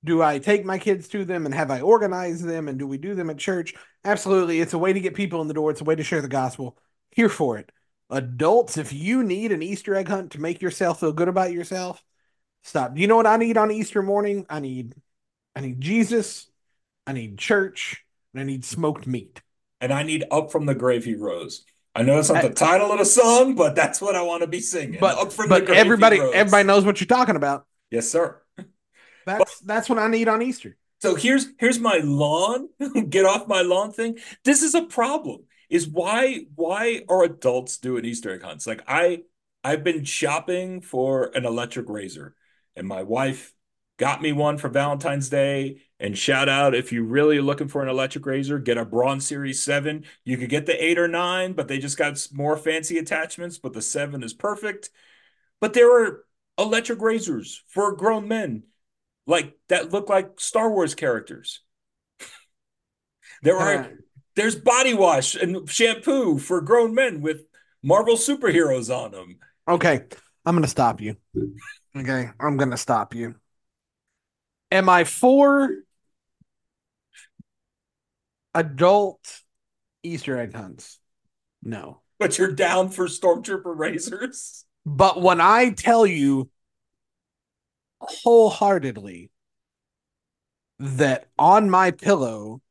Do 0.04 0.23
I 0.23 0.38
take 0.38 0.64
my 0.64 0.78
kids 0.78 1.09
to 1.09 1.25
them 1.25 1.47
and 1.47 1.54
have 1.54 1.71
I 1.71 1.80
organized 1.80 2.45
them 2.45 2.69
and 2.69 2.78
do 2.78 2.87
we 2.87 2.97
do 2.97 3.14
them 3.14 3.28
at 3.28 3.38
church? 3.38 3.75
Absolutely. 4.04 4.61
It's 4.61 4.73
a 4.73 4.78
way 4.78 4.92
to 4.92 5.00
get 5.00 5.14
people 5.14 5.42
in 5.42 5.49
the 5.49 5.54
door. 5.54 5.71
It's 5.71 5.80
a 5.80 5.85
way 5.85 5.95
to 5.95 6.04
share 6.04 6.23
the 6.23 6.28
gospel. 6.28 6.78
Here 7.11 7.28
for 7.28 7.59
it. 7.59 7.71
Adults, 8.09 8.78
if 8.78 8.92
you 8.92 9.23
need 9.23 9.52
an 9.52 9.62
Easter 9.62 9.95
egg 9.95 10.09
hunt 10.09 10.33
to 10.33 10.40
make 10.40 10.62
yourself 10.62 11.00
feel 11.00 11.12
good 11.12 11.28
about 11.28 11.52
yourself, 11.52 12.02
Stop. 12.62 12.97
You 12.97 13.07
know 13.07 13.17
what 13.17 13.26
I 13.26 13.37
need 13.37 13.57
on 13.57 13.71
Easter 13.71 14.02
morning? 14.02 14.47
I 14.49 14.61
need 14.61 14.95
I 15.57 15.61
need 15.61 15.81
Jesus, 15.81 16.49
I 17.07 17.12
need 17.12 17.38
church, 17.38 18.05
and 18.33 18.40
I 18.40 18.45
need 18.45 18.64
smoked 18.64 19.07
meat. 19.07 19.43
And 19.81 19.93
I 19.93 20.02
need 20.02 20.25
Up 20.31 20.52
from 20.52 20.67
the 20.67 20.75
Grave 20.75 21.05
He 21.05 21.14
Rose. 21.14 21.64
I 21.95 22.02
know 22.02 22.19
it's 22.19 22.31
not 22.31 22.43
the 22.43 22.50
title 22.50 22.93
of 22.93 22.99
the 22.99 23.05
song, 23.05 23.57
but 23.57 23.75
that's 23.75 24.00
what 24.00 24.14
I 24.14 24.23
want 24.23 24.43
to 24.43 24.47
be 24.47 24.61
singing. 24.61 25.00
But, 25.00 25.19
Up 25.19 25.33
from 25.33 25.49
but 25.49 25.61
the 25.61 25.67
grave 25.67 25.79
everybody 25.79 26.21
everybody 26.21 26.64
knows 26.64 26.85
what 26.85 27.00
you're 27.00 27.07
talking 27.07 27.37
about. 27.37 27.67
Yes, 27.90 28.09
sir. 28.09 28.40
That's 29.26 29.61
but, 29.61 29.67
that's 29.67 29.88
what 29.88 29.99
I 29.99 30.09
need 30.09 30.29
on 30.29 30.43
Easter. 30.43 30.76
So 31.00 31.14
here's 31.14 31.49
here's 31.59 31.79
my 31.79 32.00
lawn, 32.05 32.69
get 33.09 33.25
off 33.25 33.49
my 33.49 33.62
lawn 33.62 33.93
thing. 33.93 34.19
This 34.45 34.62
is 34.62 34.75
a 34.75 34.83
problem. 34.83 35.45
Is 35.69 35.88
why 35.88 36.43
why 36.55 37.05
are 37.09 37.25
adults 37.25 37.79
doing 37.79 38.05
Easter 38.05 38.33
egg 38.35 38.43
hunts? 38.43 38.67
Like 38.67 38.83
I 38.87 39.23
I've 39.64 39.83
been 39.83 40.05
shopping 40.05 40.81
for 40.81 41.31
an 41.35 41.45
electric 41.45 41.88
razor 41.88 42.35
and 42.81 42.89
my 42.89 43.03
wife 43.03 43.55
got 43.99 44.23
me 44.23 44.33
one 44.33 44.57
for 44.57 44.71
Valentine's 44.71 45.29
Day. 45.29 45.83
And 46.01 46.17
shout 46.17 46.49
out 46.49 46.75
if 46.75 46.93
you're 46.93 47.05
really 47.05 47.39
looking 47.39 47.69
for 47.69 47.83
an 47.83 47.91
electric 47.91 48.25
razor, 48.25 48.59
get 48.59 48.79
a 48.79 48.87
Braun 48.87 49.21
Series 49.21 49.63
7. 49.63 50.07
You 50.25 50.39
could 50.39 50.49
get 50.49 50.65
the 50.65 50.83
8 50.83 50.99
or 50.99 51.07
9, 51.07 51.53
but 51.53 51.69
they 51.69 51.79
just 51.79 51.99
got 51.99 52.27
more 52.33 52.57
fancy 52.57 52.97
attachments, 52.97 53.59
but 53.59 53.75
the 53.75 53.83
7 53.83 54.23
is 54.23 54.33
perfect. 54.33 54.89
But 55.61 55.75
there 55.75 55.93
are 55.93 56.25
electric 56.57 57.03
razors 57.03 57.63
for 57.69 57.95
grown 57.95 58.27
men 58.27 58.63
like 59.27 59.59
that 59.69 59.93
look 59.93 60.09
like 60.09 60.41
Star 60.41 60.71
Wars 60.71 60.95
characters. 60.95 61.61
there 63.43 63.59
are 63.59 63.91
there's 64.37 64.57
body 64.57 64.95
wash 64.95 65.35
and 65.35 65.69
shampoo 65.69 66.39
for 66.39 66.63
grown 66.63 66.95
men 66.95 67.21
with 67.21 67.43
Marvel 67.83 68.17
superheroes 68.17 68.95
on 68.95 69.11
them. 69.13 69.39
Okay, 69.69 70.05
I'm 70.44 70.54
going 70.54 70.62
to 70.62 70.68
stop 70.68 71.00
you. 71.00 71.16
Okay, 71.97 72.30
I'm 72.38 72.56
gonna 72.56 72.76
stop 72.76 73.14
you. 73.14 73.35
Am 74.70 74.88
I 74.88 75.04
for 75.04 75.70
adult 78.54 79.40
Easter 80.02 80.38
egg 80.38 80.54
hunts? 80.54 80.99
No. 81.62 82.02
But 82.18 82.38
you're 82.38 82.52
down 82.52 82.90
for 82.90 83.06
stormtrooper 83.06 83.76
razors? 83.76 84.64
But 84.87 85.20
when 85.20 85.40
I 85.40 85.70
tell 85.70 86.06
you 86.06 86.49
wholeheartedly 88.00 89.30
that 90.78 91.26
on 91.38 91.68
my 91.68 91.90
pillow 91.90 92.62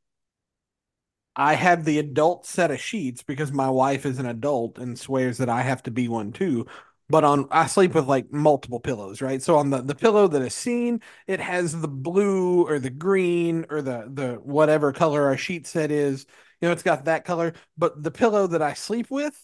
I 1.36 1.54
have 1.54 1.84
the 1.84 1.98
adult 1.98 2.46
set 2.46 2.70
of 2.70 2.80
sheets 2.80 3.22
because 3.22 3.52
my 3.52 3.70
wife 3.70 4.04
is 4.04 4.18
an 4.18 4.26
adult 4.26 4.78
and 4.78 4.98
swears 4.98 5.38
that 5.38 5.48
I 5.48 5.62
have 5.62 5.82
to 5.84 5.90
be 5.90 6.08
one 6.08 6.32
too. 6.32 6.66
But 7.10 7.24
on 7.24 7.46
I 7.50 7.66
sleep 7.66 7.94
with 7.94 8.06
like 8.06 8.32
multiple 8.32 8.80
pillows, 8.80 9.20
right? 9.20 9.42
So 9.42 9.56
on 9.56 9.70
the, 9.70 9.82
the 9.82 9.94
pillow 9.94 10.28
that 10.28 10.42
is 10.42 10.54
seen, 10.54 11.00
it 11.26 11.40
has 11.40 11.78
the 11.78 11.88
blue 11.88 12.66
or 12.66 12.78
the 12.78 12.90
green 12.90 13.66
or 13.68 13.82
the 13.82 14.08
the 14.12 14.34
whatever 14.42 14.92
color 14.92 15.26
our 15.26 15.36
sheet 15.36 15.66
set 15.66 15.90
is. 15.90 16.26
You 16.60 16.68
know, 16.68 16.72
it's 16.72 16.82
got 16.82 17.06
that 17.06 17.24
color. 17.24 17.54
But 17.76 18.02
the 18.02 18.10
pillow 18.10 18.46
that 18.48 18.62
I 18.62 18.74
sleep 18.74 19.10
with, 19.10 19.38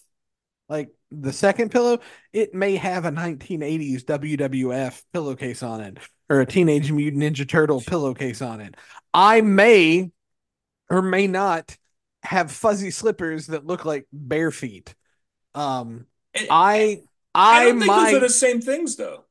like 0.69 0.89
the 1.11 1.33
second 1.33 1.71
pillow, 1.71 1.99
it 2.31 2.53
may 2.53 2.75
have 2.75 3.05
a 3.05 3.11
1980s 3.11 4.03
WWF 4.03 5.01
pillowcase 5.11 5.63
on 5.63 5.81
it 5.81 5.97
or 6.29 6.41
a 6.41 6.45
Teenage 6.45 6.91
Mutant 6.91 7.23
Ninja 7.23 7.47
Turtle 7.47 7.81
pillowcase 7.81 8.41
on 8.41 8.61
it. 8.61 8.75
I 9.13 9.41
may 9.41 10.11
or 10.89 11.01
may 11.01 11.27
not 11.27 11.77
have 12.23 12.51
fuzzy 12.51 12.91
slippers 12.91 13.47
that 13.47 13.65
look 13.65 13.85
like 13.85 14.05
bare 14.11 14.51
feet. 14.51 14.93
Um, 15.55 16.05
I 16.49 17.01
I 17.37 17.61
I, 17.61 17.65
don't 17.65 17.79
think 17.79 17.87
might 17.87 18.11
those 18.11 18.17
are 18.17 18.19
the 18.21 18.29
same 18.29 18.61
things, 18.61 18.95
though. 18.95 19.25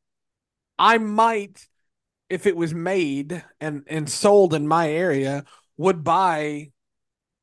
I 0.78 0.98
might 0.98 1.68
if 2.30 2.46
it 2.46 2.56
was 2.56 2.72
made 2.74 3.44
and 3.60 3.84
and 3.86 4.08
sold 4.08 4.54
in 4.54 4.66
my 4.66 4.90
area 4.90 5.44
would 5.76 6.04
buy 6.04 6.72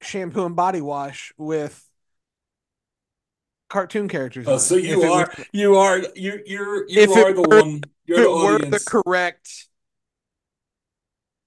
shampoo 0.01 0.45
and 0.45 0.55
body 0.55 0.81
wash 0.81 1.33
with 1.37 1.87
cartoon 3.69 4.07
characters. 4.07 4.47
Oh, 4.47 4.57
so 4.57 4.75
you 4.75 5.01
are, 5.03 5.27
was- 5.37 5.45
you 5.51 5.75
are, 5.75 5.99
you 6.15 6.41
you're, 6.45 6.87
you 6.89 7.01
If 7.01 7.09
it 7.11 7.17
are 7.17 7.33
the 7.33 7.41
were- 7.41 7.61
one. 7.61 7.83
You're 8.05 8.19
it 8.19 8.23
the 8.23 8.29
were 8.29 8.57
the 8.59 8.79
correct 8.79 9.67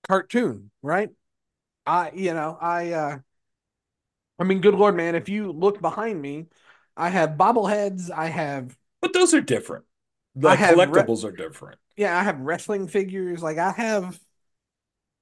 cartoon, 0.09 0.71
right? 0.83 1.11
I, 1.85 2.11
you 2.15 2.33
know, 2.35 2.57
I, 2.61 2.93
uh, 2.93 3.19
I 4.39 4.45
mean, 4.45 4.61
good 4.61 4.75
lord, 4.75 4.97
man, 4.97 5.15
if 5.15 5.29
you 5.29 5.53
look 5.53 5.81
behind 5.81 6.21
me, 6.21 6.47
I 6.97 7.11
have 7.11 7.31
bobbleheads. 7.37 8.11
I 8.11 8.27
have, 8.27 8.77
But 9.07 9.13
those 9.13 9.35
are 9.35 9.41
different. 9.41 9.85
Like 10.35 10.59
have 10.59 10.77
re- 10.77 10.85
collectibles 10.87 11.25
are 11.25 11.31
different. 11.33 11.79
yeah, 11.97 12.19
I 12.19 12.23
have 12.25 12.41
wrestling 12.41 12.89
figures. 12.89 13.43
Like 13.43 13.57
I 13.59 13.71
have 13.73 14.19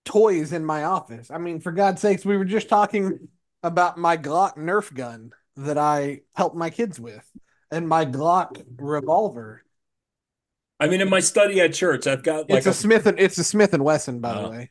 toys 0.05 0.53
in 0.53 0.65
my 0.65 0.85
office. 0.85 1.31
I 1.31 1.39
mean, 1.39 1.61
for 1.61 1.71
God's 1.73 2.01
sakes, 2.01 2.25
we 2.25 2.37
were 2.37 2.45
just 2.45 2.69
talking 2.69 3.29
about 3.63 3.97
my 3.99 4.17
Glock 4.17 4.57
Nerf 4.57 4.93
gun 4.93 5.33
that 5.57 5.79
I 5.79 6.23
helped 6.35 6.57
my 6.57 6.71
kids 6.71 6.99
with, 6.99 7.25
and 7.71 7.89
my 7.89 8.05
Glock 8.05 8.65
revolver. 8.79 9.63
I 10.81 10.89
mean, 10.89 11.01
in 11.01 11.09
my 11.09 11.21
study 11.21 11.61
at 11.61 11.73
church, 11.73 12.07
I've 12.07 12.23
got 12.25 12.51
like 12.51 12.59
it's 12.59 12.67
a, 12.67 12.75
Smith 12.75 13.07
and 13.07 13.19
it's 13.21 13.39
a 13.39 13.45
Smith 13.45 13.73
and 13.75 13.85
Wesson, 13.85 14.21
by 14.21 14.35
the 14.35 14.47
Oh. 14.47 14.51
way. 14.51 14.71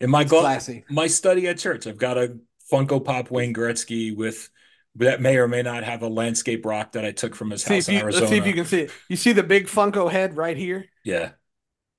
in 0.00 0.08
my 0.08 0.22
It's 0.22 0.30
glo- 0.30 0.40
classy. 0.40 0.84
my 0.88 1.06
study 1.08 1.46
at 1.48 1.58
church, 1.58 1.86
I've 1.86 1.98
got 1.98 2.16
a 2.16 2.38
Funko 2.72 3.04
Pop 3.04 3.30
Wayne 3.30 3.52
Gretzky 3.52 4.16
with 4.16 4.48
that 4.96 5.20
may 5.20 5.36
or 5.36 5.48
may 5.48 5.62
not 5.62 5.84
have 5.84 6.02
a 6.02 6.08
landscape 6.08 6.66
rock 6.66 6.92
that 6.92 7.04
I 7.04 7.12
took 7.12 7.34
from 7.34 7.50
his 7.50 7.62
See 7.62 7.74
house 7.74 7.88
you, 7.88 7.96
in 7.96 8.02
Arizona. 8.02 8.24
let's 8.24 8.32
see 8.32 8.38
if 8.38 8.46
you 8.46 8.54
can 8.54 8.64
see 8.64 8.80
it. 8.82 8.90
You 9.08 9.16
see 9.16 9.32
the 9.32 9.42
big 9.42 9.66
Funko 9.66 10.10
head 10.10 10.36
right 10.36 10.56
here? 10.56 10.86
Yeah, 11.04 11.30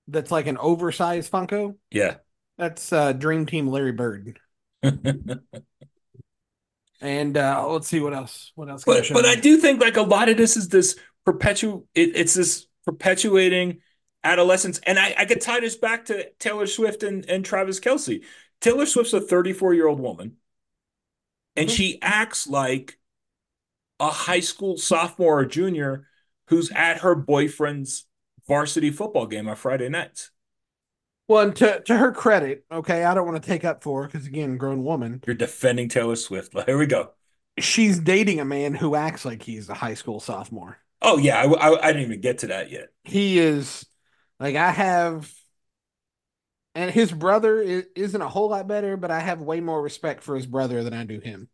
That's 0.07 0.31
like 0.31 0.47
an 0.47 0.57
oversized 0.57 1.31
Funko. 1.31 1.75
yeah. 1.89 2.15
That's 2.57 2.93
uh, 2.93 3.13
Dream 3.13 3.45
Team 3.47 3.67
Larry 3.67 3.91
Bird. 3.93 4.39
And 7.03 7.35
uh, 7.35 7.67
let's 7.67 7.87
see 7.87 7.99
what 7.99 8.13
else. 8.13 8.51
What 8.55 8.69
else? 8.69 8.83
can 8.83 8.93
but 8.93 9.05
show 9.05 9.13
but? 9.15 9.25
I 9.25 9.35
do 9.35 9.57
think 9.57 9.81
like 9.81 9.97
a 9.97 10.03
lot 10.03 10.29
of 10.29 10.37
this 10.37 10.55
is 10.55 10.69
this 10.69 10.95
perpetual. 11.25 11.87
it, 11.95 12.15
it's 12.15 12.35
this 12.35 12.67
perpetuating 12.85 13.79
adolescence, 14.23 14.79
and 14.85 14.99
I 14.99 15.15
I 15.17 15.25
could 15.25 15.41
tie 15.41 15.59
this 15.61 15.75
back 15.75 16.05
to 16.05 16.29
Taylor 16.37 16.67
Swift 16.67 17.01
and 17.01 17.25
and 17.27 17.43
Travis 17.43 17.79
Kelce. 17.79 18.23
Taylor 18.59 18.85
Swift's 18.85 19.13
a 19.13 19.21
34 19.21 19.73
year 19.73 19.87
old 19.87 19.99
woman, 19.99 20.33
and 21.55 21.69
Mhm. 21.69 21.75
she 21.75 21.99
acts 22.01 22.47
like 22.47 22.97
a 23.99 24.09
high 24.09 24.39
school 24.39 24.77
sophomore 24.77 25.39
or 25.39 25.45
junior 25.45 26.07
who's 26.47 26.71
at 26.71 26.99
her 26.99 27.15
boyfriend's 27.15 28.05
varsity 28.47 28.91
football 28.91 29.25
game 29.27 29.47
on 29.47 29.55
Friday 29.55 29.89
nights. 29.89 30.31
Well, 31.27 31.47
and 31.47 31.55
to 31.57 31.81
to 31.81 31.97
her 31.97 32.11
credit, 32.11 32.65
okay, 32.71 33.05
I 33.05 33.13
don't 33.13 33.25
want 33.25 33.41
to 33.41 33.47
take 33.47 33.63
up 33.63 33.83
for 33.83 34.01
her 34.01 34.07
because 34.07 34.27
again, 34.27 34.57
grown 34.57 34.83
woman. 34.83 35.21
You're 35.25 35.35
defending 35.35 35.87
Taylor 35.87 36.15
Swift. 36.15 36.53
Here 36.65 36.77
we 36.77 36.87
go. 36.87 37.11
She's 37.59 37.99
dating 37.99 38.39
a 38.39 38.45
man 38.45 38.73
who 38.73 38.95
acts 38.95 39.23
like 39.25 39.43
he's 39.43 39.69
a 39.69 39.73
high 39.73 39.93
school 39.93 40.19
sophomore. 40.19 40.77
Oh 41.01 41.17
yeah, 41.17 41.41
I, 41.41 41.45
I, 41.45 41.83
I 41.83 41.87
didn't 41.93 42.03
even 42.07 42.21
get 42.21 42.39
to 42.39 42.47
that 42.47 42.69
yet. 42.71 42.89
He 43.03 43.39
is 43.39 43.85
like 44.39 44.55
I 44.55 44.71
have, 44.71 45.31
and 46.75 46.91
his 46.91 47.11
brother 47.11 47.59
is, 47.61 47.85
isn't 47.95 48.21
a 48.21 48.29
whole 48.29 48.49
lot 48.49 48.67
better, 48.67 48.97
but 48.97 49.11
I 49.11 49.19
have 49.19 49.41
way 49.41 49.59
more 49.59 49.81
respect 49.81 50.23
for 50.23 50.35
his 50.35 50.45
brother 50.45 50.83
than 50.83 50.93
I 50.93 51.03
do 51.05 51.19
him 51.19 51.49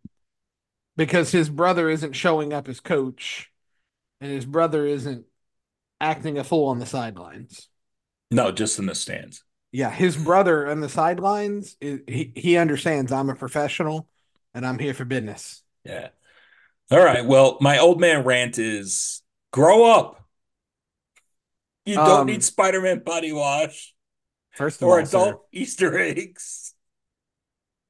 because 0.96 1.32
his 1.32 1.50
brother 1.50 1.90
isn't 1.90 2.14
showing 2.14 2.54
up 2.54 2.68
as 2.68 2.80
coach, 2.80 3.52
and 4.22 4.32
his 4.32 4.46
brother 4.46 4.86
isn't 4.86 5.26
acting 6.02 6.38
a 6.38 6.44
fool 6.44 6.70
on 6.70 6.80
the 6.80 6.86
sidelines. 6.86 7.70
No, 8.32 8.52
just 8.52 8.80
in 8.80 8.86
the 8.86 8.96
stands. 8.96 9.44
Yeah, 9.72 9.90
his 9.90 10.16
brother 10.16 10.70
on 10.70 10.80
the 10.82 10.90
sidelines, 10.90 11.76
is, 11.82 12.00
he 12.08 12.32
he 12.36 12.58
understands 12.58 13.12
I'm 13.12 13.30
a 13.30 13.36
professional 13.36 14.08
and 14.54 14.66
I'm 14.66 14.80
here 14.80 14.94
for 14.94 15.06
business. 15.06 15.62
Yeah. 15.84 16.10
All 16.92 17.04
right. 17.04 17.26
Well, 17.26 17.58
my 17.62 17.80
old 17.80 18.00
man 18.00 18.24
rant 18.24 18.60
is 18.60 19.22
grow 19.52 19.86
up. 19.86 20.26
You 21.86 21.96
don't 21.96 22.22
Um, 22.22 22.28
need 22.28 22.44
Spider-Man 22.44 23.00
body 23.00 23.32
wash 23.32 23.94
First 24.58 24.82
of 24.82 24.88
or 24.88 25.00
all, 25.00 25.06
sir, 25.06 25.18
adult 25.20 25.46
Easter 25.52 25.98
eggs. 26.00 26.74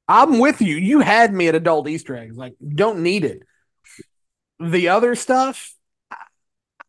I'm 0.06 0.38
with 0.38 0.60
you. 0.60 0.76
You 0.76 1.00
had 1.00 1.32
me 1.32 1.48
at 1.48 1.54
adult 1.54 1.88
Easter 1.88 2.14
eggs. 2.14 2.36
Like, 2.36 2.54
don't 2.74 3.02
need 3.02 3.24
it. 3.24 3.42
The 4.60 4.88
other 4.88 5.14
stuff, 5.14 5.74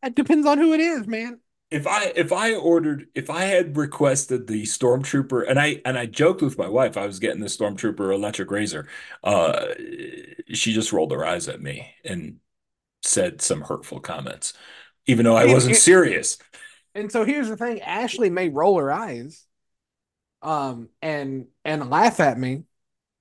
it 0.03 0.15
depends 0.15 0.45
on 0.45 0.57
who 0.57 0.73
it 0.73 0.81
is, 0.81 1.07
man. 1.07 1.39
If 1.71 1.85
I 1.87 2.11
if 2.15 2.33
I 2.33 2.55
ordered 2.55 3.07
if 3.13 3.29
I 3.29 3.43
had 3.43 3.77
requested 3.77 4.47
the 4.47 4.63
Stormtrooper 4.63 5.47
and 5.47 5.59
I 5.59 5.81
and 5.85 5.97
I 5.97 6.07
joked 6.07 6.41
with 6.41 6.57
my 6.57 6.67
wife 6.67 6.97
I 6.97 7.05
was 7.05 7.19
getting 7.19 7.41
the 7.41 7.47
Stormtrooper 7.47 8.13
electric 8.13 8.49
razor, 8.49 8.87
uh, 9.23 9.67
she 10.51 10.73
just 10.73 10.91
rolled 10.91 11.11
her 11.11 11.23
eyes 11.23 11.47
at 11.47 11.61
me 11.61 11.93
and 12.03 12.37
said 13.03 13.41
some 13.41 13.61
hurtful 13.61 13.99
comments, 13.99 14.53
even 15.05 15.25
though 15.25 15.37
I 15.37 15.45
wasn't 15.45 15.75
serious. 15.75 16.37
And 16.95 17.11
so 17.11 17.23
here's 17.23 17.49
the 17.49 17.55
thing: 17.55 17.81
Ashley 17.81 18.31
may 18.31 18.49
roll 18.49 18.79
her 18.79 18.91
eyes, 18.91 19.45
um, 20.41 20.89
and 21.01 21.47
and 21.65 21.89
laugh 21.89 22.19
at 22.19 22.37
me, 22.37 22.63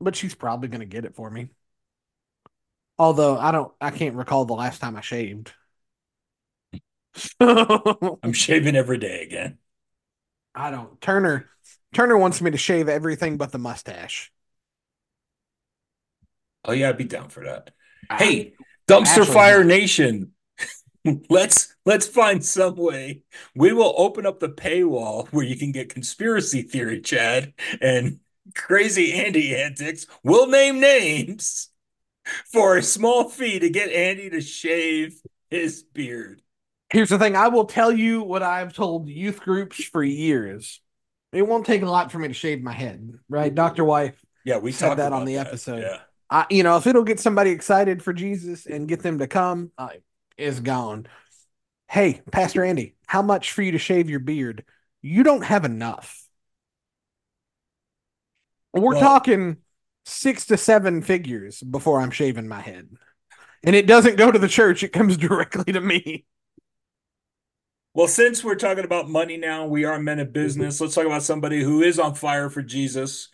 but 0.00 0.16
she's 0.16 0.34
probably 0.34 0.68
gonna 0.68 0.86
get 0.86 1.04
it 1.04 1.14
for 1.16 1.30
me. 1.30 1.50
Although 2.98 3.36
I 3.38 3.50
don't, 3.52 3.72
I 3.80 3.90
can't 3.90 4.14
recall 4.16 4.44
the 4.44 4.54
last 4.54 4.80
time 4.80 4.96
I 4.96 5.00
shaved. 5.00 5.52
I'm 7.40 8.32
shaving 8.32 8.76
every 8.76 8.98
day 8.98 9.22
again. 9.22 9.58
I 10.54 10.70
don't. 10.70 11.00
Turner 11.00 11.48
Turner 11.94 12.18
wants 12.18 12.40
me 12.40 12.50
to 12.50 12.58
shave 12.58 12.88
everything 12.88 13.36
but 13.38 13.52
the 13.52 13.58
mustache. 13.58 14.30
Oh 16.64 16.72
yeah, 16.72 16.88
I'd 16.90 16.98
be 16.98 17.04
down 17.04 17.28
for 17.28 17.44
that. 17.44 17.70
I- 18.10 18.18
Hey, 18.24 18.54
Dumpster 18.88 19.24
Ashley's 19.24 19.34
Fire. 19.34 19.64
Nation. 19.64 20.32
let's 21.30 21.74
let's 21.84 22.06
find 22.06 22.44
some 22.44 22.76
way. 22.76 23.22
We 23.54 23.72
will 23.72 23.94
open 23.96 24.26
up 24.26 24.40
the 24.40 24.48
paywall 24.48 25.28
where 25.28 25.44
you 25.44 25.56
can 25.56 25.72
get 25.72 25.92
conspiracy 25.92 26.62
theory, 26.62 27.00
Chad, 27.00 27.54
and 27.80 28.20
crazy 28.54 29.12
Andy 29.12 29.54
antics. 29.56 30.06
We'll 30.22 30.48
name 30.48 30.80
names 30.80 31.70
for 32.52 32.76
a 32.76 32.82
small 32.82 33.28
fee 33.28 33.58
to 33.58 33.70
get 33.70 33.90
Andy 33.90 34.30
to 34.30 34.40
shave 34.40 35.20
his 35.50 35.82
beard. 35.82 36.42
Here's 36.90 37.10
the 37.10 37.18
thing: 37.18 37.36
I 37.36 37.48
will 37.48 37.66
tell 37.66 37.92
you 37.92 38.22
what 38.22 38.42
I've 38.42 38.72
told 38.72 39.08
youth 39.08 39.40
groups 39.40 39.82
for 39.84 40.02
years. 40.02 40.80
It 41.32 41.46
won't 41.46 41.66
take 41.66 41.82
a 41.82 41.86
lot 41.86 42.10
for 42.10 42.18
me 42.18 42.28
to 42.28 42.34
shave 42.34 42.62
my 42.62 42.72
head, 42.72 43.12
right, 43.28 43.54
Doctor 43.54 43.84
Wife? 43.84 44.18
Yeah, 44.44 44.58
we 44.58 44.72
Said 44.72 44.94
that 44.94 45.12
on 45.12 45.26
the 45.26 45.34
that. 45.34 45.48
episode. 45.48 45.82
Yeah. 45.82 45.98
I, 46.30 46.46
you 46.50 46.62
know, 46.62 46.76
if 46.76 46.86
it'll 46.86 47.04
get 47.04 47.20
somebody 47.20 47.50
excited 47.50 48.02
for 48.02 48.12
Jesus 48.12 48.66
and 48.66 48.88
get 48.88 49.02
them 49.02 49.18
to 49.18 49.26
come, 49.26 49.70
is 50.38 50.60
gone. 50.60 51.06
Hey, 51.88 52.22
Pastor 52.30 52.64
Andy, 52.64 52.94
how 53.06 53.22
much 53.22 53.52
for 53.52 53.62
you 53.62 53.72
to 53.72 53.78
shave 53.78 54.08
your 54.08 54.20
beard? 54.20 54.64
You 55.02 55.22
don't 55.22 55.44
have 55.44 55.64
enough. 55.64 56.24
We're 58.72 58.92
Well- 58.94 59.00
talking 59.00 59.58
six 60.04 60.46
to 60.46 60.56
seven 60.56 61.02
figures 61.02 61.62
before 61.62 62.00
I'm 62.00 62.10
shaving 62.10 62.48
my 62.48 62.60
head. 62.60 62.88
And 63.64 63.74
it 63.74 63.86
doesn't 63.86 64.16
go 64.16 64.30
to 64.30 64.38
the 64.38 64.48
church, 64.48 64.82
it 64.82 64.92
comes 64.92 65.16
directly 65.18 65.72
to 65.72 65.80
me. 65.80 66.24
Well, 67.94 68.06
since 68.06 68.44
we're 68.44 68.54
talking 68.54 68.84
about 68.84 69.08
money 69.08 69.36
now, 69.36 69.66
we 69.66 69.84
are 69.84 69.98
men 69.98 70.20
of 70.20 70.32
business. 70.32 70.80
Let's 70.80 70.94
talk 70.94 71.06
about 71.06 71.24
somebody 71.24 71.62
who 71.62 71.82
is 71.82 71.98
on 71.98 72.14
fire 72.14 72.48
for 72.48 72.62
Jesus. 72.62 73.28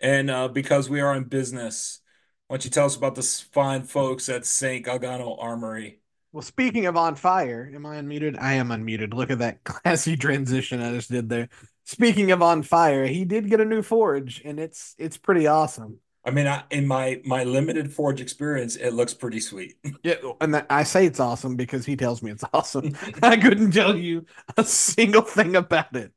And 0.00 0.30
uh, 0.30 0.48
because 0.48 0.90
we 0.90 1.00
are 1.00 1.14
in 1.16 1.24
business, 1.24 2.00
why 2.46 2.56
don't 2.56 2.64
you 2.64 2.70
tell 2.70 2.86
us 2.86 2.96
about 2.96 3.14
the 3.14 3.22
fine 3.22 3.84
folks 3.84 4.28
at 4.28 4.44
St. 4.44 4.84
Galgano 4.84 5.42
Armory? 5.42 5.99
Well, 6.32 6.42
speaking 6.42 6.86
of 6.86 6.96
on 6.96 7.16
fire, 7.16 7.70
am 7.74 7.84
I 7.86 7.96
unmuted? 7.96 8.38
I 8.40 8.54
am 8.54 8.68
unmuted. 8.68 9.14
Look 9.14 9.30
at 9.30 9.40
that 9.40 9.64
classy 9.64 10.16
transition 10.16 10.80
I 10.80 10.92
just 10.92 11.10
did 11.10 11.28
there. 11.28 11.48
Speaking 11.84 12.30
of 12.30 12.40
on 12.40 12.62
fire, 12.62 13.06
he 13.06 13.24
did 13.24 13.50
get 13.50 13.60
a 13.60 13.64
new 13.64 13.82
forge, 13.82 14.40
and 14.44 14.60
it's 14.60 14.94
it's 14.98 15.16
pretty 15.16 15.46
awesome. 15.48 15.98
I 16.24 16.30
mean, 16.30 16.46
I, 16.46 16.62
in 16.70 16.86
my 16.86 17.20
my 17.24 17.44
limited 17.44 17.92
Forge 17.92 18.20
experience, 18.20 18.76
it 18.76 18.92
looks 18.92 19.14
pretty 19.14 19.40
sweet. 19.40 19.76
Yeah, 20.02 20.16
oh, 20.22 20.36
and 20.40 20.54
that, 20.54 20.66
I 20.70 20.84
say 20.84 21.04
it's 21.06 21.20
awesome 21.20 21.56
because 21.56 21.84
he 21.84 21.96
tells 21.96 22.22
me 22.22 22.30
it's 22.30 22.44
awesome. 22.52 22.96
I 23.22 23.36
couldn't 23.36 23.72
tell 23.72 23.96
you 23.96 24.26
a 24.56 24.64
single 24.64 25.22
thing 25.22 25.56
about 25.56 25.94
it. 25.96 26.12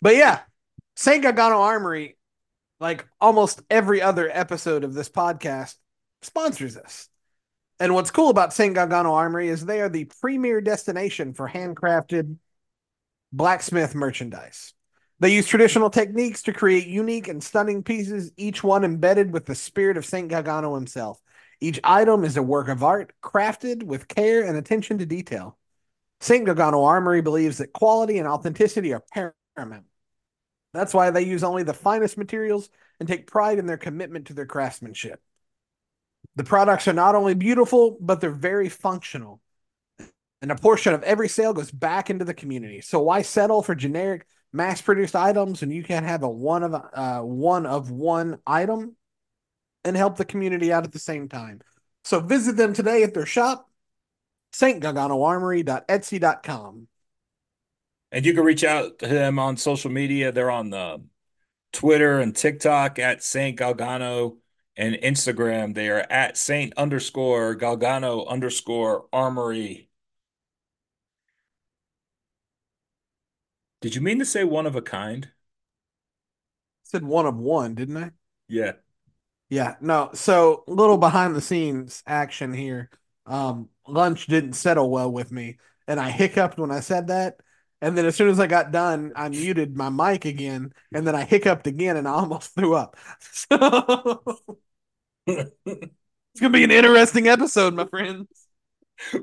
But 0.00 0.16
yeah, 0.16 0.40
Saint 0.96 1.24
Galgano 1.24 1.58
Armory, 1.58 2.18
like 2.80 3.06
almost 3.20 3.62
every 3.70 4.02
other 4.02 4.28
episode 4.32 4.84
of 4.84 4.94
this 4.94 5.08
podcast, 5.08 5.76
sponsors 6.22 6.76
us. 6.76 7.08
And 7.82 7.94
what's 7.94 8.12
cool 8.12 8.30
about 8.30 8.52
Saint 8.52 8.76
Galgano 8.76 9.10
Armory 9.10 9.48
is 9.48 9.66
they 9.66 9.80
are 9.80 9.88
the 9.88 10.04
premier 10.04 10.60
destination 10.60 11.34
for 11.34 11.48
handcrafted 11.48 12.36
blacksmith 13.32 13.96
merchandise. 13.96 14.72
They 15.18 15.34
use 15.34 15.48
traditional 15.48 15.90
techniques 15.90 16.44
to 16.44 16.52
create 16.52 16.86
unique 16.86 17.26
and 17.26 17.42
stunning 17.42 17.82
pieces, 17.82 18.30
each 18.36 18.62
one 18.62 18.84
embedded 18.84 19.32
with 19.32 19.46
the 19.46 19.56
spirit 19.56 19.96
of 19.96 20.06
Saint 20.06 20.30
Galgano 20.30 20.76
himself. 20.76 21.20
Each 21.60 21.80
item 21.82 22.22
is 22.22 22.36
a 22.36 22.42
work 22.44 22.68
of 22.68 22.84
art 22.84 23.14
crafted 23.20 23.82
with 23.82 24.06
care 24.06 24.44
and 24.46 24.56
attention 24.56 24.98
to 24.98 25.04
detail. 25.04 25.58
St. 26.20 26.46
Galgano 26.46 26.86
Armory 26.86 27.20
believes 27.20 27.58
that 27.58 27.72
quality 27.72 28.18
and 28.18 28.28
authenticity 28.28 28.94
are 28.94 29.02
paramount. 29.56 29.86
That's 30.72 30.94
why 30.94 31.10
they 31.10 31.22
use 31.22 31.42
only 31.42 31.64
the 31.64 31.74
finest 31.74 32.16
materials 32.16 32.70
and 33.00 33.08
take 33.08 33.26
pride 33.26 33.58
in 33.58 33.66
their 33.66 33.76
commitment 33.76 34.28
to 34.28 34.34
their 34.34 34.46
craftsmanship. 34.46 35.20
The 36.36 36.44
products 36.44 36.86
are 36.88 36.94
not 36.94 37.14
only 37.14 37.34
beautiful, 37.34 37.98
but 38.00 38.20
they're 38.20 38.30
very 38.30 38.68
functional. 38.68 39.40
And 40.40 40.50
a 40.50 40.56
portion 40.56 40.94
of 40.94 41.02
every 41.02 41.28
sale 41.28 41.52
goes 41.52 41.70
back 41.70 42.08
into 42.10 42.24
the 42.24 42.34
community. 42.34 42.80
So 42.80 43.00
why 43.00 43.22
settle 43.22 43.62
for 43.62 43.76
generic 43.76 44.26
mass-produced 44.52 45.14
items 45.14 45.60
when 45.60 45.70
you 45.70 45.84
can 45.84 46.04
have 46.04 46.22
a 46.22 46.28
one 46.28 46.62
of 46.64 46.74
uh, 46.74 47.20
one 47.20 47.66
of 47.66 47.90
one 47.90 48.38
item 48.46 48.96
and 49.84 49.96
help 49.96 50.16
the 50.16 50.24
community 50.24 50.72
out 50.72 50.84
at 50.84 50.92
the 50.92 50.98
same 50.98 51.28
time? 51.28 51.60
So 52.04 52.18
visit 52.18 52.56
them 52.56 52.72
today 52.72 53.04
at 53.04 53.14
their 53.14 53.26
shop, 53.26 53.70
stgalganoarmory.etsy.com. 54.54 56.88
And 58.10 58.26
you 58.26 58.34
can 58.34 58.44
reach 58.44 58.64
out 58.64 58.98
to 58.98 59.06
them 59.06 59.38
on 59.38 59.56
social 59.56 59.90
media. 59.90 60.32
They're 60.32 60.50
on 60.50 60.70
the 60.70 61.00
Twitter 61.72 62.18
and 62.18 62.34
TikTok 62.34 62.98
at 62.98 63.22
Saint 63.22 63.56
Galgano 63.58 64.38
and 64.76 64.94
Instagram. 64.96 65.74
They 65.74 65.88
are 65.88 66.06
at 66.10 66.36
Saint 66.36 66.72
underscore 66.76 67.56
Galgano 67.56 68.26
underscore 68.28 69.06
Armory. 69.12 69.88
Did 73.80 73.94
you 73.94 74.00
mean 74.00 74.18
to 74.20 74.24
say 74.24 74.44
one 74.44 74.66
of 74.66 74.76
a 74.76 74.82
kind? 74.82 75.30
said 76.92 77.04
one 77.04 77.26
of 77.26 77.36
one, 77.36 77.74
didn't 77.74 77.96
I? 77.96 78.10
Yeah. 78.48 78.72
Yeah, 79.48 79.76
no. 79.80 80.10
So 80.14 80.62
little 80.68 80.98
behind 80.98 81.34
the 81.34 81.40
scenes 81.40 82.02
action 82.06 82.52
here. 82.52 82.90
Um, 83.26 83.70
lunch 83.88 84.26
didn't 84.26 84.54
settle 84.54 84.90
well 84.90 85.10
with 85.10 85.32
me, 85.32 85.58
and 85.88 85.98
I 85.98 86.10
hiccuped 86.10 86.58
when 86.58 86.70
I 86.70 86.80
said 86.80 87.08
that. 87.08 87.40
And 87.82 87.98
then 87.98 88.06
as 88.06 88.16
soon 88.16 88.30
as 88.30 88.40
I 88.40 88.46
got 88.46 88.72
done, 88.72 89.12
I 89.16 89.28
muted 89.28 89.76
my 89.76 89.90
mic 89.90 90.24
again, 90.24 90.72
and 90.94 91.06
then 91.06 91.16
I 91.16 91.24
hiccuped 91.24 91.66
again, 91.66 91.98
and 91.98 92.08
I 92.08 92.12
almost 92.14 92.54
threw 92.54 92.74
up. 92.74 92.96
So 95.26 95.46
it's 96.34 96.40
gonna 96.40 96.52
be 96.52 96.64
an 96.64 96.70
interesting 96.70 97.28
episode, 97.28 97.74
my 97.74 97.86
friends. 97.86 98.26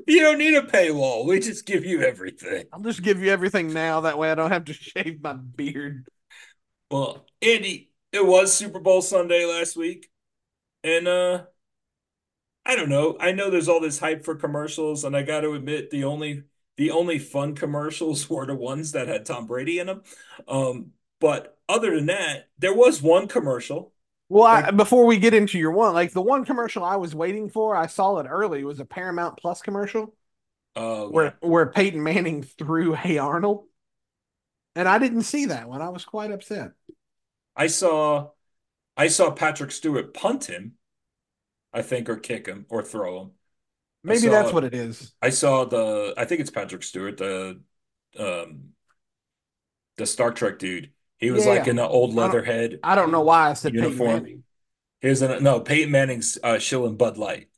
You 0.06 0.20
don't 0.20 0.38
need 0.38 0.54
a 0.54 0.62
paywall. 0.62 1.26
We 1.26 1.40
just 1.40 1.66
give 1.66 1.84
you 1.84 2.02
everything. 2.02 2.66
I'll 2.72 2.80
just 2.80 3.02
give 3.02 3.22
you 3.22 3.30
everything 3.30 3.72
now. 3.72 4.02
That 4.02 4.18
way, 4.18 4.30
I 4.30 4.34
don't 4.34 4.50
have 4.50 4.66
to 4.66 4.72
shave 4.74 5.22
my 5.22 5.34
beard. 5.34 6.06
Well, 6.90 7.26
Andy, 7.42 7.90
it 8.12 8.26
was 8.26 8.52
Super 8.52 8.80
Bowl 8.80 9.02
Sunday 9.02 9.44
last 9.46 9.76
week. 9.76 10.10
And 10.84 11.08
uh 11.08 11.44
I 12.64 12.76
don't 12.76 12.88
know. 12.88 13.16
I 13.18 13.32
know 13.32 13.50
there's 13.50 13.68
all 13.68 13.80
this 13.80 13.98
hype 13.98 14.24
for 14.24 14.34
commercials, 14.36 15.04
and 15.04 15.16
I 15.16 15.22
got 15.22 15.40
to 15.40 15.52
admit 15.54 15.90
the 15.90 16.04
only 16.04 16.44
the 16.80 16.90
only 16.92 17.18
fun 17.18 17.54
commercials 17.54 18.30
were 18.30 18.46
the 18.46 18.54
ones 18.54 18.92
that 18.92 19.06
had 19.06 19.26
Tom 19.26 19.46
Brady 19.46 19.78
in 19.78 19.86
them. 19.86 20.02
Um, 20.48 20.92
but 21.20 21.58
other 21.68 21.94
than 21.94 22.06
that, 22.06 22.48
there 22.58 22.74
was 22.74 23.02
one 23.02 23.28
commercial. 23.28 23.92
Well, 24.30 24.44
I, 24.44 24.70
before 24.70 25.04
we 25.04 25.18
get 25.18 25.34
into 25.34 25.58
your 25.58 25.72
one, 25.72 25.92
like 25.92 26.12
the 26.12 26.22
one 26.22 26.46
commercial 26.46 26.84
I 26.84 26.96
was 26.96 27.14
waiting 27.14 27.50
for, 27.50 27.76
I 27.76 27.86
saw 27.86 28.16
it 28.18 28.26
early. 28.26 28.60
It 28.60 28.64
was 28.64 28.80
a 28.80 28.86
Paramount 28.86 29.36
Plus 29.36 29.60
commercial 29.60 30.14
Uh, 30.74 31.06
where 31.06 31.36
where 31.40 31.66
Peyton 31.66 32.02
Manning 32.02 32.42
threw 32.58 32.94
Hey 32.94 33.18
Arnold, 33.18 33.66
and 34.74 34.88
I 34.88 34.98
didn't 34.98 35.22
see 35.22 35.46
that 35.46 35.68
one. 35.68 35.82
I 35.82 35.88
was 35.90 36.04
quite 36.04 36.30
upset. 36.32 36.72
I 37.56 37.66
saw 37.68 38.30
I 38.96 39.08
saw 39.08 39.30
Patrick 39.32 39.72
Stewart 39.72 40.14
punt 40.14 40.46
him, 40.46 40.78
I 41.72 41.82
think, 41.82 42.08
or 42.08 42.16
kick 42.18 42.46
him 42.46 42.66
or 42.70 42.82
throw 42.84 43.22
him. 43.22 43.32
Maybe 44.02 44.20
saw- 44.20 44.30
that's 44.30 44.52
what 44.52 44.64
it 44.64 44.74
is. 44.74 45.12
I 45.20 45.30
saw 45.30 45.64
the 45.64 46.14
I 46.16 46.24
think 46.24 46.40
it's 46.40 46.50
Patrick 46.50 46.82
Stewart, 46.82 47.16
the 47.18 47.60
um 48.18 48.70
the 49.96 50.06
Star 50.06 50.32
Trek 50.32 50.58
dude. 50.58 50.90
He 51.18 51.30
was 51.30 51.44
Yeah, 51.44 51.50
like 51.52 51.64
yeah. 51.66 51.72
in 51.72 51.78
an 51.78 51.84
old 51.86 52.10
I 52.12 52.14
don't- 52.14 52.24
leather 52.24 52.42
head. 52.44 52.78
I 52.82 52.94
don't 52.94 53.12
know 53.12 53.20
why 53.20 53.50
I 53.50 53.52
said 53.54 53.74
Uniform. 53.74 54.42
He 55.02 55.08
was 55.08 55.22
in 55.22 55.30
a, 55.30 55.40
no 55.40 55.60
Peyton 55.60 55.90
Manning's 55.90 56.38
uh 56.42 56.58
shilling 56.58 56.96
Bud 56.96 57.18
Light. 57.18 57.48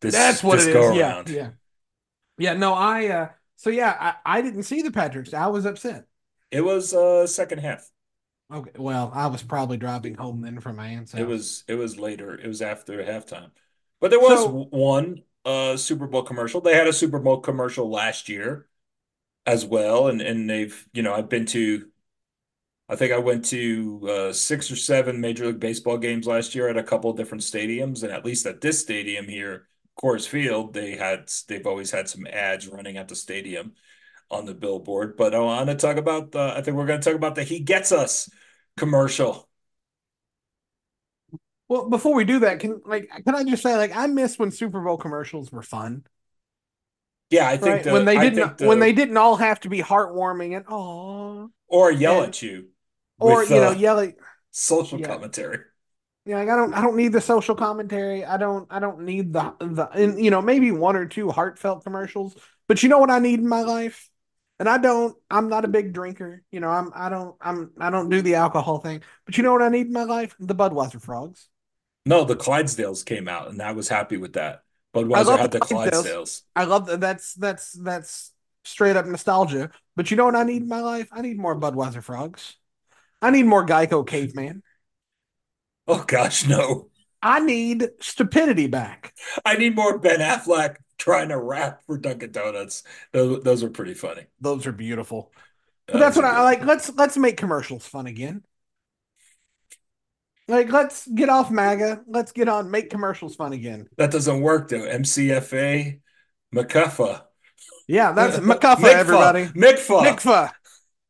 This, 0.00 0.14
That's 0.14 0.42
what 0.42 0.56
this 0.56 0.66
it 0.68 0.72
go 0.72 0.90
is. 0.92 0.96
Yeah, 0.96 1.12
around. 1.16 1.28
yeah, 1.28 1.50
yeah. 2.38 2.54
No, 2.54 2.72
I. 2.72 3.08
uh 3.08 3.28
So 3.56 3.68
yeah, 3.70 3.94
I, 4.24 4.38
I 4.38 4.42
didn't 4.42 4.62
see 4.62 4.80
the 4.82 4.90
Patricks. 4.90 5.34
I 5.34 5.48
was 5.48 5.66
upset. 5.66 6.06
It 6.50 6.62
was 6.62 6.94
uh 6.94 7.26
second 7.26 7.58
half. 7.58 7.86
Okay, 8.52 8.72
well, 8.78 9.12
I 9.14 9.26
was 9.28 9.42
probably 9.42 9.76
driving 9.76 10.14
home 10.14 10.40
then 10.40 10.58
from 10.60 10.76
my 10.76 10.88
aunt's 10.88 11.12
house. 11.12 11.20
It 11.20 11.26
was 11.28 11.64
it 11.68 11.74
was 11.74 11.98
later. 11.98 12.34
It 12.38 12.48
was 12.48 12.62
after 12.62 13.02
halftime. 13.04 13.50
But 14.00 14.10
there 14.10 14.18
was 14.20 14.40
So- 14.40 14.68
one 14.70 15.22
uh 15.44 15.76
Super 15.76 16.06
Bowl 16.06 16.22
commercial. 16.22 16.60
They 16.60 16.74
had 16.76 16.88
a 16.88 16.92
Super 16.92 17.18
Bowl 17.18 17.40
commercial 17.40 17.90
last 17.90 18.28
year 18.28 18.68
as 19.46 19.64
well, 19.66 20.08
and 20.08 20.20
and 20.22 20.50
they've 20.50 20.88
you 20.92 21.02
know 21.02 21.14
I've 21.14 21.30
been 21.30 21.46
to. 21.48 21.90
I 22.88 22.96
think 22.96 23.12
I 23.12 23.18
went 23.18 23.44
to 23.46 24.08
uh, 24.10 24.32
six 24.32 24.70
or 24.70 24.76
seven 24.76 25.20
Major 25.20 25.46
League 25.46 25.60
Baseball 25.60 25.96
games 25.98 26.26
last 26.26 26.54
year 26.54 26.68
at 26.68 26.76
a 26.76 26.82
couple 26.82 27.12
different 27.12 27.42
stadiums, 27.44 28.02
and 28.02 28.12
at 28.12 28.24
least 28.24 28.46
at 28.46 28.60
this 28.60 28.80
stadium 28.80 29.28
here, 29.28 29.68
Coors 30.02 30.26
Field, 30.28 30.74
they 30.74 30.96
had 30.96 31.30
they've 31.48 31.66
always 31.66 31.90
had 31.92 32.08
some 32.08 32.26
ads 32.26 32.66
running 32.68 32.96
at 32.96 33.08
the 33.08 33.14
stadium 33.16 33.74
on 34.30 34.46
the 34.46 34.54
billboard. 34.54 35.18
But 35.18 35.34
I 35.34 35.40
want 35.40 35.68
to 35.70 35.76
talk 35.76 35.98
about 35.98 36.32
the. 36.32 36.54
I 36.56 36.62
think 36.62 36.78
we're 36.78 36.86
going 36.86 37.02
to 37.02 37.06
talk 37.06 37.16
about 37.16 37.36
the 37.36 37.44
"He 37.44 37.60
Gets 37.60 37.92
Us" 37.92 38.30
commercial. 38.78 39.49
Well, 41.70 41.88
before 41.88 42.14
we 42.14 42.24
do 42.24 42.40
that, 42.40 42.58
can 42.58 42.82
like 42.84 43.08
can 43.24 43.34
I 43.36 43.44
just 43.44 43.62
say 43.62 43.76
like 43.76 43.94
I 43.96 44.08
miss 44.08 44.36
when 44.40 44.50
Super 44.50 44.80
Bowl 44.80 44.96
commercials 44.98 45.52
were 45.52 45.62
fun. 45.62 46.04
Yeah, 47.30 47.48
I 47.48 47.56
think 47.58 47.76
Right? 47.76 47.84
the, 47.84 47.92
when 47.92 48.04
they 48.06 48.18
didn't 48.18 48.58
the- 48.58 48.66
when 48.66 48.80
they 48.80 48.92
didn't 48.92 49.16
all 49.16 49.36
have 49.36 49.60
to 49.60 49.68
be 49.68 49.78
heartwarming 49.80 50.56
and 50.56 50.64
oh 50.68 51.50
or 51.68 51.92
yell 51.92 52.22
and- 52.22 52.30
at 52.30 52.42
you 52.42 52.70
or 53.20 53.36
with, 53.42 53.50
you 53.50 53.56
know 53.56 53.68
uh, 53.68 53.74
yelling 53.74 54.16
social 54.50 54.98
Yeah. 54.98 55.06
commentary. 55.06 55.60
Yeah, 56.26 56.38
like 56.40 56.48
I 56.48 56.56
don't 56.56 56.74
I 56.74 56.82
don't 56.82 56.96
need 56.96 57.12
the 57.12 57.20
social 57.20 57.54
commentary. 57.54 58.24
I 58.24 58.36
don't 58.36 58.66
I 58.68 58.80
don't 58.80 59.02
need 59.02 59.32
the 59.32 59.54
the 59.60 59.88
and 59.90 60.18
you 60.22 60.32
know 60.32 60.42
maybe 60.42 60.72
one 60.72 60.96
or 60.96 61.06
two 61.06 61.30
heartfelt 61.30 61.84
commercials. 61.84 62.34
But 62.66 62.82
you 62.82 62.88
know 62.88 62.98
what 62.98 63.10
I 63.10 63.20
need 63.20 63.38
in 63.38 63.48
my 63.48 63.62
life? 63.62 64.10
And 64.58 64.68
I 64.68 64.78
don't 64.78 65.16
I'm 65.30 65.48
not 65.48 65.64
a 65.64 65.68
big 65.68 65.92
drinker. 65.92 66.42
You 66.50 66.58
know, 66.58 66.68
I'm 66.68 66.90
I 66.96 67.08
don't 67.10 67.36
I'm 67.40 67.70
I 67.78 67.90
don't 67.90 68.10
do 68.10 68.22
the 68.22 68.34
alcohol 68.34 68.78
thing. 68.80 69.02
But 69.24 69.36
you 69.38 69.44
know 69.44 69.52
what 69.52 69.62
I 69.62 69.68
need 69.68 69.86
in 69.86 69.92
my 69.92 70.02
life? 70.02 70.34
The 70.40 70.54
Budweiser 70.56 71.00
frogs. 71.00 71.48
No, 72.06 72.24
the 72.24 72.36
Clydesdales 72.36 73.04
came 73.04 73.28
out, 73.28 73.50
and 73.50 73.60
I 73.60 73.72
was 73.72 73.88
happy 73.88 74.16
with 74.16 74.34
that. 74.34 74.62
Budweiser 74.94 75.38
had 75.38 75.52
the 75.52 75.58
the 75.58 75.66
Clydesdales. 75.66 76.02
Clydesdales. 76.04 76.42
I 76.56 76.64
love 76.64 76.86
that 76.86 77.00
that's 77.00 77.34
that's 77.34 77.72
that's 77.72 78.32
straight 78.64 78.96
up 78.96 79.06
nostalgia. 79.06 79.70
But 79.96 80.10
you 80.10 80.16
know 80.16 80.24
what 80.24 80.36
I 80.36 80.42
need 80.42 80.62
in 80.62 80.68
my 80.68 80.80
life? 80.80 81.08
I 81.12 81.20
need 81.20 81.38
more 81.38 81.58
Budweiser 81.58 82.02
frogs. 82.02 82.56
I 83.22 83.30
need 83.30 83.44
more 83.44 83.66
Geico 83.66 84.06
caveman. 84.06 84.62
Oh 85.86 86.04
gosh, 86.06 86.46
no! 86.46 86.88
I 87.22 87.40
need 87.40 87.88
stupidity 88.00 88.66
back. 88.66 89.14
I 89.44 89.56
need 89.56 89.76
more 89.76 89.98
Ben 89.98 90.20
Affleck 90.20 90.76
trying 90.98 91.28
to 91.28 91.38
rap 91.38 91.82
for 91.86 91.98
Dunkin' 91.98 92.32
Donuts. 92.32 92.82
Those 93.12 93.42
those 93.42 93.62
are 93.62 93.70
pretty 93.70 93.94
funny. 93.94 94.26
Those 94.40 94.66
are 94.66 94.72
beautiful. 94.72 95.32
But 95.86 95.98
that's 95.98 96.16
what 96.16 96.24
I 96.24 96.42
like. 96.42 96.64
Let's 96.64 96.92
let's 96.94 97.16
make 97.16 97.36
commercials 97.36 97.86
fun 97.86 98.06
again. 98.06 98.42
Like 100.50 100.72
let's 100.72 101.06
get 101.06 101.28
off 101.28 101.48
MAGA. 101.50 102.02
Let's 102.08 102.32
get 102.32 102.48
on 102.48 102.72
make 102.72 102.90
commercials 102.90 103.36
fun 103.36 103.52
again. 103.52 103.88
That 103.98 104.10
doesn't 104.10 104.40
work 104.40 104.68
though. 104.68 104.80
MCFA, 104.80 106.00
McCuffa, 106.52 107.22
Yeah, 107.86 108.10
that's 108.10 108.36
McCuffa, 108.40 108.76
Mickfa, 108.76 108.94
everybody. 108.94 109.44
Mickfa. 109.46 110.02
McFa. 110.02 110.50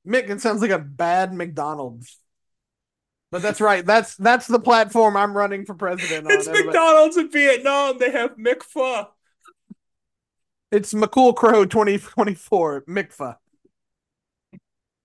Mick, 0.07 0.29
it 0.29 0.43
sounds 0.43 0.61
like 0.61 0.71
a 0.71 0.79
bad 0.79 1.33
McDonald's. 1.33 2.19
But 3.31 3.41
that's 3.41 3.63
right. 3.63 3.85
That's 3.87 4.15
that's 4.17 4.47
the 4.47 4.61
platform 4.61 5.17
I'm 5.17 5.35
running 5.35 5.65
for 5.65 5.75
president 5.75 6.27
on. 6.27 6.33
It's 6.33 6.47
everybody. 6.47 6.67
McDonald's 6.67 7.17
in 7.17 7.31
Vietnam. 7.31 7.97
They 7.99 8.11
have 8.11 8.37
McFa. 8.37 9.07
It's 10.71 10.93
McCool 10.93 11.35
Crow 11.35 11.65
2024, 11.65 12.83
McFa. 12.83 13.37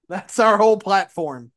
That's 0.09 0.39
our 0.39 0.57
whole 0.57 0.77
platform. 0.77 1.51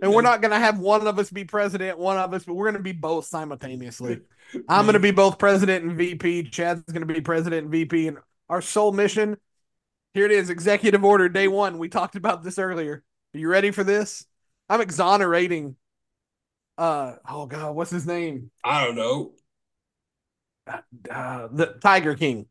And 0.00 0.12
we're 0.14 0.22
not 0.22 0.40
going 0.40 0.52
to 0.52 0.58
have 0.58 0.78
one 0.78 1.06
of 1.06 1.18
us 1.18 1.30
be 1.30 1.44
president, 1.44 1.98
one 1.98 2.16
of 2.16 2.32
us, 2.32 2.44
but 2.44 2.54
we're 2.54 2.66
going 2.66 2.76
to 2.76 2.82
be 2.82 2.92
both 2.92 3.26
simultaneously. 3.26 4.20
I'm 4.68 4.84
going 4.84 4.94
to 4.94 5.00
be 5.00 5.10
both 5.10 5.38
president 5.38 5.84
and 5.84 5.96
VP. 5.96 6.44
Chad's 6.44 6.82
going 6.82 7.06
to 7.06 7.12
be 7.12 7.20
president 7.20 7.64
and 7.64 7.70
VP. 7.70 8.08
And 8.08 8.18
our 8.48 8.62
sole 8.62 8.92
mission 8.92 9.36
here 10.14 10.26
it 10.26 10.32
is 10.32 10.50
executive 10.50 11.04
order 11.04 11.28
day 11.28 11.48
one. 11.48 11.78
We 11.78 11.88
talked 11.88 12.16
about 12.16 12.42
this 12.42 12.58
earlier. 12.58 13.02
Are 13.34 13.38
you 13.38 13.48
ready 13.48 13.70
for 13.70 13.84
this? 13.84 14.26
I'm 14.68 14.80
exonerating. 14.80 15.76
Uh 16.76 17.14
oh 17.28 17.46
god, 17.46 17.74
what's 17.74 17.90
his 17.90 18.06
name? 18.06 18.50
I 18.64 18.84
don't 18.84 18.96
know. 18.96 19.32
Uh, 20.66 20.80
uh, 21.10 21.48
the 21.50 21.66
Tiger 21.82 22.14
King. 22.14 22.46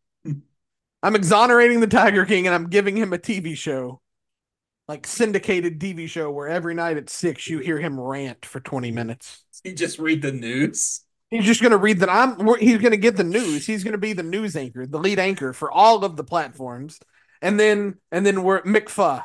I'm 1.04 1.16
exonerating 1.16 1.80
the 1.80 1.88
Tiger 1.88 2.26
King 2.26 2.46
and 2.48 2.54
I'm 2.54 2.70
giving 2.70 2.96
him 2.96 3.14
a 3.14 3.18
TV 3.18 3.56
show, 3.56 4.02
like 4.92 5.08
syndicated 5.08 5.80
TV 5.80 6.06
show 6.06 6.30
where 6.30 6.50
every 6.50 6.74
night 6.74 6.98
at 6.98 7.10
six 7.10 7.48
you 7.48 7.60
hear 7.60 7.80
him 7.80 7.98
rant 7.98 8.46
for 8.46 8.60
20 8.60 8.92
minutes. 8.92 9.46
He 9.64 9.74
just 9.74 10.00
read 10.00 10.22
the 10.22 10.34
news. 10.34 11.00
He's 11.30 11.46
just 11.46 11.62
going 11.62 11.72
to 11.72 11.78
read 11.78 12.00
that. 12.00 12.10
I'm. 12.10 12.46
He's 12.60 12.80
going 12.80 12.92
to 12.92 12.98
get 12.98 13.16
the 13.16 13.24
news. 13.24 13.66
He's 13.66 13.86
going 13.86 13.94
to 13.94 13.98
be 13.98 14.12
the 14.12 14.22
news 14.22 14.58
anchor, 14.58 14.86
the 14.86 15.00
lead 15.00 15.18
anchor 15.18 15.54
for 15.54 15.72
all 15.72 16.04
of 16.04 16.18
the 16.18 16.26
platforms, 16.26 17.00
and 17.42 17.58
then 17.58 18.00
and 18.12 18.26
then 18.26 18.44
we're 18.44 18.64
McFa. 18.64 19.24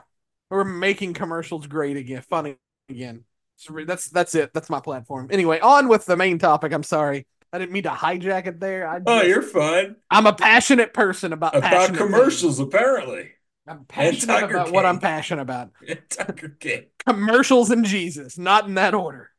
We're 0.50 0.62
making 0.62 1.14
commercials 1.14 1.66
great 1.66 1.96
again, 1.96 2.22
funny 2.22 2.58
again. 2.88 3.24
So 3.56 3.76
that's 3.84 4.08
that's 4.08 4.36
it. 4.36 4.54
That's 4.54 4.70
my 4.70 4.78
platform. 4.78 5.30
Anyway, 5.32 5.58
on 5.58 5.88
with 5.88 6.06
the 6.06 6.16
main 6.16 6.38
topic. 6.38 6.72
I'm 6.72 6.84
sorry. 6.84 7.26
I 7.52 7.58
didn't 7.58 7.72
mean 7.72 7.82
to 7.82 7.90
hijack 7.90 8.46
it 8.46 8.60
there. 8.60 8.86
I 8.86 8.96
oh, 8.96 8.98
just, 8.98 9.08
oh, 9.08 9.22
you're 9.22 9.42
fine. 9.42 9.96
I'm 10.08 10.26
a 10.26 10.32
passionate 10.32 10.94
person 10.94 11.32
about 11.32 11.56
about 11.56 11.92
commercials. 11.92 12.58
Things. 12.58 12.68
Apparently, 12.68 13.30
I'm 13.66 13.84
passionate 13.84 14.44
about 14.44 14.64
King. 14.66 14.74
what 14.74 14.86
I'm 14.86 15.00
passionate 15.00 15.42
about. 15.42 15.70
Tiger 16.08 16.56
King. 16.60 16.86
Commercials 17.06 17.70
and 17.70 17.84
Jesus, 17.84 18.38
not 18.38 18.66
in 18.66 18.74
that 18.74 18.94
order. 18.94 19.30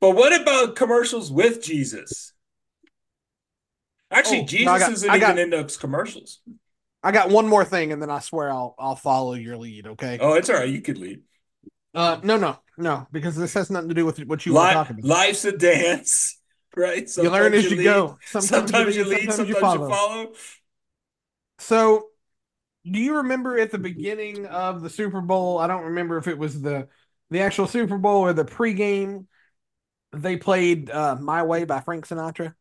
But 0.00 0.10
what 0.10 0.38
about 0.38 0.76
commercials 0.76 1.30
with 1.30 1.62
Jesus? 1.62 2.32
Actually, 4.10 4.42
oh, 4.42 4.46
Jesus 4.46 4.66
no, 4.66 4.78
got, 4.78 4.92
isn't 4.92 5.08
got, 5.08 5.16
even 5.16 5.38
in 5.38 5.50
those 5.50 5.76
commercials. 5.76 6.40
I 7.02 7.12
got 7.12 7.30
one 7.30 7.48
more 7.48 7.64
thing, 7.64 7.92
and 7.92 8.00
then 8.00 8.10
I 8.10 8.20
swear 8.20 8.50
I'll 8.50 8.74
I'll 8.78 8.96
follow 8.96 9.34
your 9.34 9.56
lead. 9.56 9.86
Okay. 9.86 10.18
Oh, 10.20 10.34
it's 10.34 10.48
all 10.50 10.56
right. 10.56 10.68
You 10.68 10.80
could 10.80 10.98
lead. 10.98 11.22
Uh, 11.94 12.20
no, 12.22 12.36
no, 12.36 12.58
no, 12.76 13.06
because 13.10 13.36
this 13.36 13.54
has 13.54 13.70
nothing 13.70 13.88
to 13.88 13.94
do 13.94 14.04
with 14.04 14.18
what 14.26 14.44
you 14.44 14.52
Li- 14.52 14.58
were 14.58 14.72
talking 14.72 14.98
about. 14.98 15.08
Life's 15.08 15.44
a 15.44 15.52
dance, 15.56 16.38
right? 16.76 17.08
Sometimes 17.08 17.32
you 17.34 17.40
learn 17.40 17.54
as 17.54 17.70
you, 17.70 17.76
you 17.78 17.84
go. 17.84 18.18
Sometimes, 18.26 18.48
sometimes 18.48 18.96
you 18.96 19.04
lead, 19.04 19.32
sometimes, 19.32 19.36
sometimes 19.36 19.48
you, 19.48 19.60
follow. 19.60 19.88
you 19.88 19.94
follow. 19.94 20.32
So, 21.58 22.06
do 22.90 22.98
you 23.00 23.16
remember 23.16 23.58
at 23.58 23.70
the 23.70 23.78
beginning 23.78 24.46
of 24.46 24.82
the 24.82 24.90
Super 24.90 25.20
Bowl? 25.20 25.58
I 25.58 25.66
don't 25.66 25.84
remember 25.84 26.18
if 26.18 26.28
it 26.28 26.38
was 26.38 26.60
the 26.60 26.88
the 27.30 27.40
actual 27.40 27.66
Super 27.66 27.98
Bowl 27.98 28.22
or 28.22 28.32
the 28.32 28.44
pregame. 28.44 29.26
They 30.12 30.36
played 30.36 30.90
uh, 30.90 31.16
"My 31.16 31.42
Way" 31.42 31.64
by 31.64 31.80
Frank 31.80 32.06
Sinatra. 32.06 32.54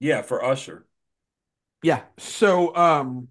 Yeah, 0.00 0.22
for 0.22 0.44
Usher. 0.44 0.86
Yeah. 1.82 2.02
So, 2.18 2.74
um, 2.74 3.28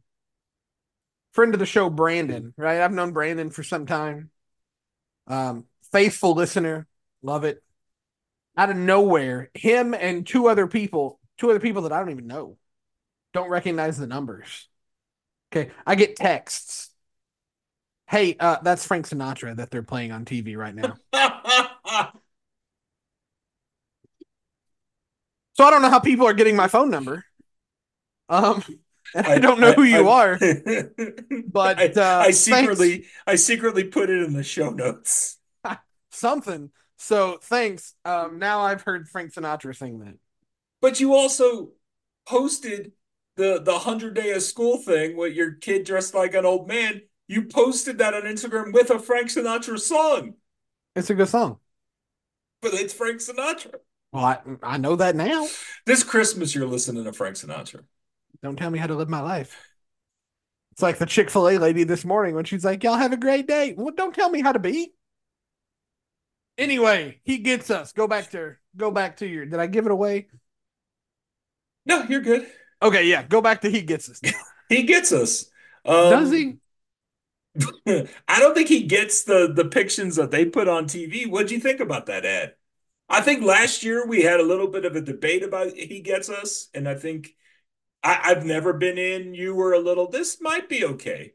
friend 1.34 1.54
of 1.54 1.60
the 1.60 1.66
show, 1.66 1.90
Brandon, 1.90 2.54
right? 2.58 2.82
I've 2.82 2.94
known 2.94 3.12
Brandon 3.12 3.50
for 3.50 3.64
some 3.64 3.86
time. 3.86 4.30
Um, 5.28 5.66
faithful 5.92 6.34
listener, 6.34 6.88
love 7.22 7.44
it. 7.44 7.62
Out 8.56 8.70
of 8.70 8.78
nowhere, 8.78 9.50
him 9.54 9.94
and 9.94 10.26
two 10.26 10.48
other 10.48 10.68
people, 10.68 11.20
two 11.38 11.50
other 11.50 11.60
people 11.60 11.84
that 11.84 11.92
I 11.92 12.00
don't 12.00 12.12
even 12.12 12.28
know, 12.28 12.58
don't 13.34 13.50
recognize 13.50 13.98
the 13.98 14.08
numbers. 14.08 14.70
Okay. 15.56 15.70
I 15.86 15.94
get 15.94 16.16
texts. 16.16 16.90
Hey, 18.08 18.36
uh, 18.40 18.58
that's 18.64 18.88
Frank 18.88 19.08
Sinatra 19.08 19.56
that 19.58 19.70
they're 19.70 19.84
playing 19.84 20.12
on 20.12 20.26
TV 20.26 20.58
right 20.58 20.74
now. 20.74 20.96
so 25.54 25.64
I 25.64 25.70
don't 25.70 25.84
know 25.84 25.92
how 25.92 26.00
people 26.00 26.26
are 26.26 26.34
getting 26.34 26.56
my 26.56 26.68
phone 26.68 26.90
number. 26.90 27.24
Um, 28.30 28.64
I, 29.16 29.34
I 29.34 29.38
don't 29.38 29.60
know 29.60 29.70
I, 29.70 29.74
who 29.74 29.84
you 29.84 30.08
I, 30.10 30.22
are, 30.22 30.40
but 31.48 31.98
uh, 31.98 32.24
I, 32.26 32.32
secretly, 32.32 32.92
thanks. 32.92 33.08
I 33.28 33.36
secretly 33.36 33.84
put 33.84 34.10
it 34.10 34.24
in 34.24 34.34
the 34.34 34.44
show 34.44 34.72
notes. 34.72 35.38
Something. 36.10 36.72
So 36.98 37.38
thanks. 37.44 37.94
Um, 38.06 38.40
now 38.40 38.62
I've 38.62 38.82
heard 38.82 39.08
Frank 39.08 39.34
Sinatra 39.34 39.76
sing 39.76 40.00
that. 40.00 40.16
But 40.82 41.00
you 41.00 41.14
also 41.14 41.74
posted 42.26 42.94
the 43.36 43.62
the 43.62 43.80
hundred 43.80 44.14
day 44.14 44.32
of 44.32 44.44
school 44.44 44.78
thing 44.78 45.18
with 45.18 45.34
your 45.34 45.54
kid 45.54 45.86
dressed 45.86 46.14
like 46.14 46.34
an 46.34 46.46
old 46.46 46.68
man. 46.68 47.02
You 47.28 47.46
posted 47.46 47.98
that 48.00 48.14
on 48.14 48.24
Instagram 48.24 48.74
with 48.74 48.90
a 48.90 49.00
Frank 49.00 49.30
Sinatra 49.30 49.80
song. 49.80 50.36
It's 50.96 51.10
a 51.10 51.16
good 51.16 51.30
song, 51.30 51.58
but 52.62 52.74
it's 52.74 52.94
Frank 52.94 53.20
Sinatra. 53.20 53.76
Well, 54.12 54.26
I, 54.26 54.40
I 54.62 54.78
know 54.78 54.96
that 54.98 55.16
now. 55.16 55.48
This 55.86 56.04
Christmas, 56.04 56.54
you're 56.54 56.68
listening 56.68 57.04
to 57.06 57.14
Frank 57.14 57.36
Sinatra. 57.36 57.84
Don't 58.44 58.58
tell 58.58 58.70
me 58.70 58.78
how 58.78 58.88
to 58.88 58.96
live 58.96 59.10
my 59.10 59.22
life. 59.22 59.58
It's 60.74 60.82
like 60.82 60.98
the 60.98 61.06
Chick 61.06 61.30
fil 61.30 61.50
A 61.50 61.58
lady 61.58 61.84
this 61.84 62.06
morning 62.06 62.36
when 62.36 62.46
she's 62.46 62.66
like, 62.66 62.84
Y'all 62.84 62.96
have 62.96 63.14
a 63.14 63.18
great 63.18 63.48
day. 63.48 63.74
Well, 63.76 63.94
don't 63.96 64.14
tell 64.14 64.30
me 64.30 64.42
how 64.42 64.52
to 64.52 64.60
be. 64.60 64.94
Anyway, 66.58 67.20
he 67.24 67.40
gets 67.40 67.72
us. 67.72 67.94
Go 67.94 68.08
back 68.08 68.30
to 68.32 68.56
go 68.78 68.92
back 68.92 69.18
to 69.18 69.28
your 69.28 69.46
did 69.46 69.60
I 69.60 69.68
give 69.68 69.86
it 69.86 69.92
away? 69.92 70.28
No, 71.86 72.04
you're 72.04 72.22
good. 72.22 72.48
Okay, 72.84 73.06
yeah. 73.06 73.24
Go 73.24 73.42
back 73.42 73.62
to 73.62 73.70
he 73.70 73.82
gets 73.82 74.10
us. 74.10 74.22
he 74.70 74.84
gets 74.84 75.12
us. 75.12 75.46
Um, 75.86 76.10
Does 76.10 76.32
he? 76.32 76.58
I 78.28 78.40
don't 78.40 78.54
think 78.54 78.68
he 78.68 78.84
gets 78.84 79.24
the 79.24 79.48
depictions 79.48 80.18
that 80.18 80.32
they 80.32 80.46
put 80.46 80.68
on 80.68 80.86
TV. 80.86 81.28
What'd 81.28 81.52
you 81.52 81.60
think 81.60 81.80
about 81.80 82.08
that 82.08 82.26
ad? 82.26 82.56
I 83.10 83.22
think 83.22 83.44
last 83.44 83.84
year 83.84 84.08
we 84.08 84.24
had 84.24 84.40
a 84.40 84.46
little 84.46 84.68
bit 84.68 84.86
of 84.86 84.96
a 84.96 85.02
debate 85.02 85.44
about 85.44 85.72
he 85.74 86.02
gets 86.02 86.30
us, 86.30 86.70
and 86.74 86.88
I 86.90 86.96
think 86.96 87.36
I, 88.04 88.20
I've 88.24 88.46
never 88.46 88.74
been 88.74 88.98
in. 88.98 89.34
You 89.34 89.56
were 89.56 89.74
a 89.74 89.80
little. 89.80 90.10
This 90.10 90.42
might 90.42 90.68
be 90.68 90.84
okay. 90.86 91.34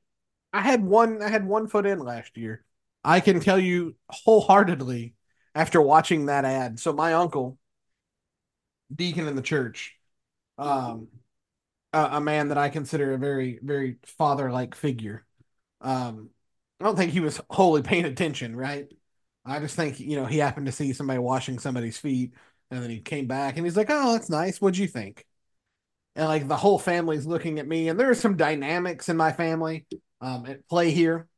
I 0.53 0.61
had 0.61 0.83
one. 0.83 1.23
I 1.23 1.29
had 1.29 1.47
one 1.47 1.67
foot 1.67 1.87
in 1.87 2.01
last 2.01 2.37
year. 2.37 2.65
I 3.05 3.21
can 3.21 3.41
tell 3.41 3.59
you 3.59 3.95
wholeheartedly 4.11 5.15
after 5.55 5.81
watching 5.81 6.27
that 6.27 6.45
ad. 6.45 6.81
So 6.81 6.93
my 6.93 7.15
uncle, 7.15 7.59
deacon 8.95 9.29
in 9.29 9.37
the 9.37 9.43
church, 9.43 9.97
um, 10.59 11.09
a, 11.93 12.05
a 12.13 12.21
man 12.21 12.49
that 12.49 12.59
I 12.59 12.69
consider 12.69 13.13
a 13.15 13.19
very, 13.19 13.59
very 13.63 13.99
father-like 14.05 14.75
figure. 14.75 15.27
Um, 15.81 16.31
I 16.81 16.85
don't 16.85 16.97
think 16.97 17.13
he 17.13 17.21
was 17.21 17.41
wholly 17.51 17.83
paying 17.83 18.05
attention, 18.07 18.57
right? 18.57 18.89
I 19.45 19.61
just 19.61 19.77
think 19.77 20.01
you 20.01 20.17
know 20.17 20.27
he 20.27 20.39
happened 20.39 20.67
to 20.67 20.73
see 20.73 20.93
somebody 20.93 21.19
washing 21.21 21.59
somebody's 21.59 21.99
feet, 21.99 22.35
and 22.71 22.83
then 22.83 22.91
he 22.91 23.01
came 23.01 23.27
back 23.29 23.57
and 23.57 23.67
he's 23.67 23.77
like, 23.77 23.89
"Oh, 23.91 24.13
that's 24.15 24.31
nice. 24.31 24.61
What'd 24.61 24.79
you 24.79 24.89
think?" 24.89 25.27
and 26.17 26.27
like 26.27 26.49
the 26.49 26.57
whole 26.57 26.79
family's 26.79 27.27
looking 27.27 27.59
at 27.59 27.69
me 27.69 27.89
and 27.89 27.99
there 27.99 28.11
are 28.11 28.15
some 28.15 28.37
dynamics 28.37 29.09
in 29.09 29.17
my 29.17 29.33
family 29.33 29.87
um, 30.21 30.47
at 30.47 30.67
play 30.69 30.91
here 30.91 31.29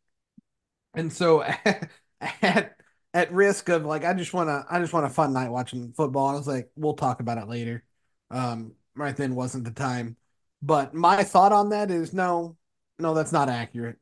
and 0.94 1.12
so 1.12 1.42
at 2.20 2.76
at 3.12 3.32
risk 3.32 3.68
of 3.68 3.84
like 3.84 4.04
i 4.04 4.12
just 4.14 4.32
want 4.32 4.48
to 4.48 4.64
i 4.70 4.78
just 4.78 4.92
want 4.92 5.06
a 5.06 5.10
fun 5.10 5.32
night 5.32 5.50
watching 5.50 5.92
football 5.92 6.28
i 6.28 6.34
was 6.34 6.46
like 6.46 6.70
we'll 6.76 6.94
talk 6.94 7.20
about 7.20 7.38
it 7.38 7.48
later 7.48 7.84
um, 8.30 8.72
right 8.94 9.16
then 9.16 9.34
wasn't 9.34 9.64
the 9.64 9.70
time 9.72 10.16
but 10.62 10.94
my 10.94 11.22
thought 11.22 11.52
on 11.52 11.70
that 11.70 11.90
is 11.90 12.12
no 12.12 12.56
no 12.98 13.14
that's 13.14 13.32
not 13.32 13.48
accurate 13.48 13.98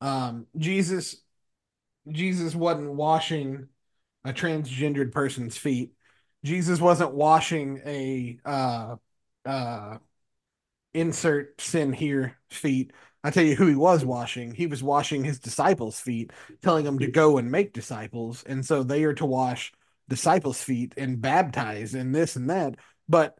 um, 0.00 0.46
jesus 0.56 1.16
jesus 2.10 2.54
wasn't 2.54 2.92
washing 2.92 3.68
a 4.24 4.32
transgendered 4.32 5.12
person's 5.12 5.56
feet 5.56 5.92
jesus 6.44 6.80
wasn't 6.80 7.12
washing 7.12 7.80
a 7.86 8.38
uh 8.44 8.96
uh 9.46 9.96
insert 10.94 11.60
sin 11.60 11.92
here 11.92 12.38
feet. 12.50 12.92
I 13.24 13.30
tell 13.30 13.44
you 13.44 13.54
who 13.54 13.66
he 13.66 13.76
was 13.76 14.04
washing. 14.04 14.52
He 14.52 14.66
was 14.66 14.82
washing 14.82 15.24
his 15.24 15.38
disciples' 15.38 16.00
feet, 16.00 16.32
telling 16.60 16.84
them 16.84 16.98
to 16.98 17.06
go 17.06 17.38
and 17.38 17.50
make 17.50 17.72
disciples. 17.72 18.42
And 18.44 18.64
so 18.64 18.82
they 18.82 19.04
are 19.04 19.14
to 19.14 19.26
wash 19.26 19.72
disciples' 20.08 20.62
feet 20.62 20.94
and 20.96 21.20
baptize 21.20 21.94
and 21.94 22.14
this 22.14 22.36
and 22.36 22.50
that. 22.50 22.76
But 23.08 23.38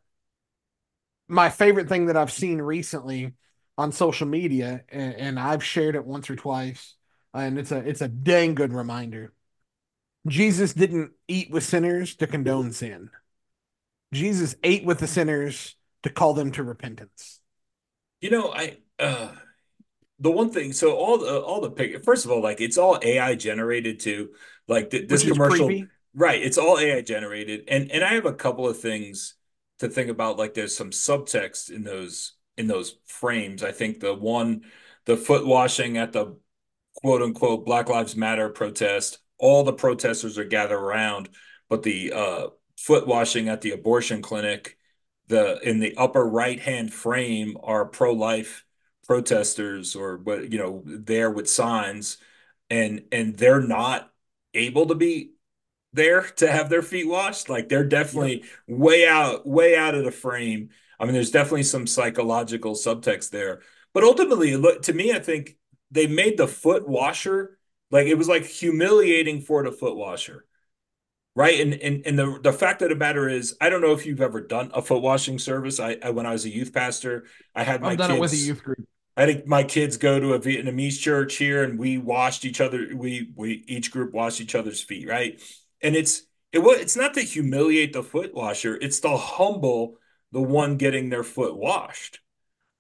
my 1.29 1.51
favorite 1.51 1.89
thing 1.89 2.07
that 2.07 2.17
I've 2.17 2.33
seen 2.33 2.61
recently 2.61 3.33
on 3.79 3.93
social 3.93 4.27
media, 4.27 4.83
and, 4.89 5.15
and 5.15 5.41
I've 5.41 5.65
shared 5.65 5.95
it 5.95 6.05
once 6.05 6.29
or 6.29 6.37
twice, 6.37 6.95
and 7.33 7.59
it's 7.59 7.73
a 7.73 7.79
it's 7.79 8.01
a 8.01 8.09
dang 8.09 8.55
good 8.55 8.73
reminder. 8.73 9.33
Jesus 10.29 10.73
didn't 10.73 11.13
eat 11.27 11.51
with 11.51 11.65
sinners 11.65 12.15
to 12.17 12.27
condone 12.27 12.73
sin. 12.73 13.11
Jesus 14.13 14.55
ate 14.63 14.85
with 14.85 14.99
the 14.99 15.07
sinners 15.07 15.77
to 16.03 16.11
call 16.11 16.35
them 16.35 16.53
to 16.53 16.63
repentance. 16.63 17.41
You 18.21 18.31
know, 18.31 18.53
I 18.53 18.79
uh 18.99 19.29
the 20.23 20.31
one 20.31 20.51
thing 20.51 20.73
so 20.73 20.95
all 20.95 21.19
the 21.19 21.41
all 21.41 21.61
the 21.61 21.71
pic 21.71 22.05
first 22.05 22.25
of 22.25 22.31
all 22.31 22.41
like 22.41 22.61
it's 22.61 22.79
all 22.79 22.99
AI 23.03 23.35
generated 23.35 23.99
too 23.99 24.31
like 24.69 24.91
th- 24.91 25.09
this 25.09 25.25
commercial 25.25 25.67
creepy. 25.67 25.89
right 26.15 26.41
it's 26.41 26.59
all 26.59 26.79
AI 26.79 27.03
generated 27.03 27.65
and 27.69 27.91
and 27.91 28.05
I 28.05 28.15
have 28.15 28.25
a 28.27 28.33
couple 28.33 28.69
of 28.69 28.79
things 28.79 29.35
to 29.83 29.89
think 29.89 30.09
about 30.09 30.39
like 30.39 30.55
there's 30.55 30.77
some 30.77 30.91
subtext 30.91 31.71
in 31.71 31.85
those 31.85 32.35
in 32.57 32.67
those 32.67 32.97
frames 33.07 33.63
I 33.63 33.73
think 33.73 34.01
the 34.01 34.15
one 34.15 34.63
the 35.05 35.17
foot 35.17 35.47
washing 35.47 35.99
at 35.99 36.13
the 36.13 36.37
quote 36.97 37.23
unquote 37.23 37.65
Black 37.65 37.89
Lives 37.89 38.17
Matter 38.17 38.49
protest. 38.49 39.19
All 39.39 39.65
the 39.65 39.73
protesters 39.73 40.39
are 40.39 40.45
gathered 40.45 40.79
around, 40.79 41.29
but 41.69 41.83
the 41.83 42.13
uh, 42.13 42.47
foot 42.77 43.07
washing 43.07 43.49
at 43.49 43.61
the 43.61 43.73
abortion 43.73 44.23
clinic, 44.23 44.77
the 45.29 45.59
in 45.69 45.81
the 45.81 45.97
upper 45.97 46.25
right 46.25 46.61
hand 46.61 46.93
frame 46.93 47.57
are 47.63 47.85
pro 47.85 48.13
life 48.13 48.65
protesters 49.07 49.97
or 49.97 50.19
what 50.19 50.53
you 50.53 50.59
know 50.59 50.83
there 50.87 51.31
with 51.31 51.49
signs, 51.49 52.19
and 52.71 53.05
and 53.11 53.37
they're 53.37 53.61
not 53.61 54.11
able 54.55 54.87
to 54.87 54.95
be 54.95 55.33
there 55.93 56.23
to 56.23 56.51
have 56.51 56.69
their 56.69 56.83
feet 56.83 57.09
washed. 57.09 57.49
Like 57.49 57.69
they're 57.69 57.85
definitely 57.85 58.45
yep. 58.67 58.79
way 58.79 59.07
out, 59.07 59.47
way 59.47 59.77
out 59.77 59.95
of 59.95 60.05
the 60.05 60.11
frame. 60.11 60.71
I 60.99 61.05
mean, 61.05 61.15
there's 61.15 61.31
definitely 61.31 61.65
some 61.65 61.87
psychological 61.87 62.75
subtext 62.75 63.31
there. 63.31 63.61
But 63.93 64.05
ultimately, 64.05 64.57
look 64.57 64.83
to 64.83 64.93
me, 64.93 65.13
I 65.13 65.19
think 65.19 65.57
they 65.91 66.07
made 66.07 66.39
the 66.39 66.49
foot 66.49 66.89
washer 66.89 67.59
like 67.91 68.07
it 68.07 68.15
was 68.15 68.29
like 68.29 68.45
humiliating 68.45 69.43
for 69.43 69.63
the 69.63 69.73
foot 69.73 69.97
washer. 69.97 70.47
Right. 71.35 71.61
And 71.61 71.75
and, 71.75 72.07
and 72.07 72.19
the, 72.19 72.39
the 72.43 72.53
fact 72.53 72.83
of 72.83 72.89
the 72.89 72.97
matter 72.97 73.29
is, 73.29 73.57
I 73.61 73.71
don't 73.71 73.81
know 73.81 73.93
if 73.93 74.05
you've 74.05 74.21
ever 74.21 74.41
done 74.41 74.71
a 74.75 74.83
foot 74.83 75.03
washing 75.03 75.39
service. 75.39 75.81
I, 75.81 75.99
I 76.03 76.11
when 76.11 76.27
I 76.27 76.33
was 76.33 76.45
a 76.45 76.51
youth 76.51 76.73
pastor, 76.73 77.25
I 77.55 77.63
had 77.63 77.81
my 77.81 77.91
I've 77.91 77.99
done 77.99 78.11
kids, 78.11 78.19
it 78.19 78.21
with 78.21 78.33
a 78.33 78.37
youth 78.37 78.63
group. 78.63 78.87
I 79.17 79.27
think 79.27 79.47
my 79.47 79.63
kids 79.63 79.99
go 79.99 80.19
to 80.19 80.35
a 80.35 80.41
Vietnamese 80.41 80.99
church 80.99 81.37
here 81.37 81.63
and 81.63 81.79
we 81.79 81.99
washed 81.99 82.45
each 82.45 82.61
other. 82.61 82.89
We 82.95 83.31
we 83.35 83.65
each 83.67 83.91
group 83.91 84.13
washed 84.13 84.41
each 84.41 84.55
other's 84.55 84.83
feet, 84.83 85.09
right? 85.09 85.41
And 85.83 85.97
it's 85.97 86.23
it 86.53 86.59
was 86.59 86.79
it's 86.79 86.97
not 86.97 87.15
to 87.15 87.21
humiliate 87.21 87.93
the 87.93 88.03
foot 88.03 88.35
washer, 88.35 88.77
it's 88.81 89.01
to 89.01 89.17
humble 89.17 89.97
the 90.33 90.43
one 90.43 90.77
getting 90.77 91.11
their 91.11 91.25
foot 91.25 91.57
washed. 91.57 92.21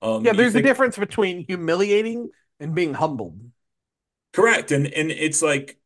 Um, 0.01 0.25
yeah, 0.25 0.33
there's 0.33 0.53
think, 0.53 0.65
a 0.65 0.69
difference 0.69 0.97
between 0.97 1.45
humiliating 1.47 2.31
and 2.59 2.75
being 2.75 2.95
humbled. 2.95 3.39
Correct. 4.33 4.73
And 4.73 4.87
and 4.87 5.11
it's 5.11 5.43
like 5.43 5.79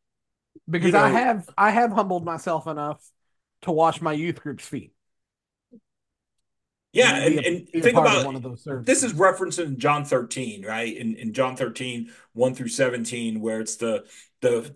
because 0.69 0.87
you 0.87 0.93
know, 0.93 1.03
I 1.03 1.09
have 1.09 1.49
I 1.57 1.71
have 1.71 1.91
humbled 1.91 2.25
myself 2.25 2.67
enough 2.67 3.03
to 3.61 3.71
wash 3.71 4.01
my 4.01 4.13
youth 4.13 4.41
group's 4.41 4.65
feet. 4.65 4.93
Yeah, 6.93 7.15
and, 7.15 7.39
and, 7.39 7.67
and 7.73 7.83
think 7.83 7.97
about 7.97 8.25
one 8.25 8.35
of 8.35 8.41
those 8.41 8.67
this 8.83 9.03
is 9.03 9.13
referencing 9.13 9.77
John 9.77 10.03
13, 10.03 10.65
right? 10.65 10.95
In 10.95 11.15
in 11.15 11.33
John 11.33 11.55
13, 11.55 12.11
1 12.33 12.55
through 12.55 12.69
17, 12.69 13.39
where 13.39 13.59
it's 13.59 13.75
the 13.75 14.05
the 14.41 14.75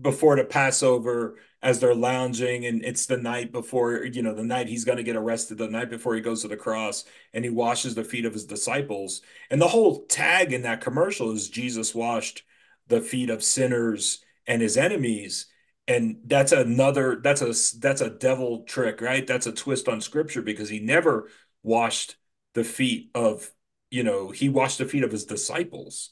before 0.00 0.36
the 0.36 0.44
Passover 0.44 1.36
as 1.62 1.80
they're 1.80 1.94
lounging 1.94 2.66
and 2.66 2.84
it's 2.84 3.06
the 3.06 3.16
night 3.16 3.50
before 3.50 4.04
you 4.04 4.22
know 4.22 4.34
the 4.34 4.44
night 4.44 4.68
he's 4.68 4.84
going 4.84 4.98
to 4.98 5.04
get 5.04 5.16
arrested 5.16 5.58
the 5.58 5.68
night 5.68 5.90
before 5.90 6.14
he 6.14 6.20
goes 6.20 6.42
to 6.42 6.48
the 6.48 6.56
cross 6.56 7.04
and 7.32 7.44
he 7.44 7.50
washes 7.50 7.94
the 7.94 8.04
feet 8.04 8.24
of 8.24 8.32
his 8.32 8.44
disciples. 8.44 9.22
And 9.50 9.60
the 9.60 9.68
whole 9.68 10.06
tag 10.06 10.52
in 10.52 10.62
that 10.62 10.80
commercial 10.80 11.32
is 11.32 11.48
Jesus 11.48 11.94
washed 11.94 12.42
the 12.88 13.00
feet 13.00 13.30
of 13.30 13.42
sinners 13.42 14.22
and 14.46 14.60
his 14.60 14.76
enemies. 14.76 15.46
And 15.88 16.18
that's 16.24 16.52
another 16.52 17.20
that's 17.22 17.42
a 17.42 17.78
that's 17.78 18.00
a 18.00 18.10
devil 18.10 18.64
trick 18.64 19.00
right? 19.00 19.26
That's 19.26 19.46
a 19.46 19.52
twist 19.52 19.88
on 19.88 20.00
scripture 20.00 20.42
because 20.42 20.68
he 20.68 20.80
never 20.80 21.30
washed 21.62 22.16
the 22.54 22.64
feet 22.64 23.10
of 23.14 23.50
you 23.90 24.02
know 24.02 24.30
he 24.30 24.48
washed 24.48 24.78
the 24.78 24.84
feet 24.84 25.04
of 25.04 25.12
his 25.12 25.24
disciples 25.24 26.10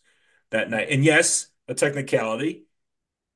that 0.50 0.70
night. 0.70 0.88
And 0.90 1.04
yes 1.04 1.48
a 1.66 1.74
technicality 1.74 2.66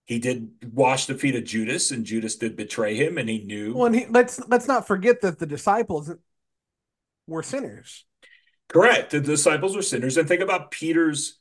he 0.09 0.19
did 0.19 0.51
wash 0.73 1.05
the 1.05 1.15
feet 1.15 1.37
of 1.37 1.45
Judas, 1.45 1.91
and 1.91 2.07
Judas 2.07 2.37
did 2.37 2.57
betray 2.57 2.95
him, 2.95 3.19
and 3.19 3.29
he 3.29 3.41
knew. 3.45 3.75
Well, 3.75 3.87
and 3.87 3.95
he, 3.95 4.07
let's 4.07 4.41
let's 4.49 4.67
not 4.67 4.87
forget 4.87 5.21
that 5.21 5.39
the 5.39 5.45
disciples 5.45 6.11
were 7.27 7.43
sinners. 7.43 8.07
Correct. 8.69 9.11
The 9.11 9.21
disciples 9.21 9.77
were 9.77 9.83
sinners, 9.83 10.17
and 10.17 10.27
think 10.27 10.41
about 10.41 10.71
Peter's 10.71 11.39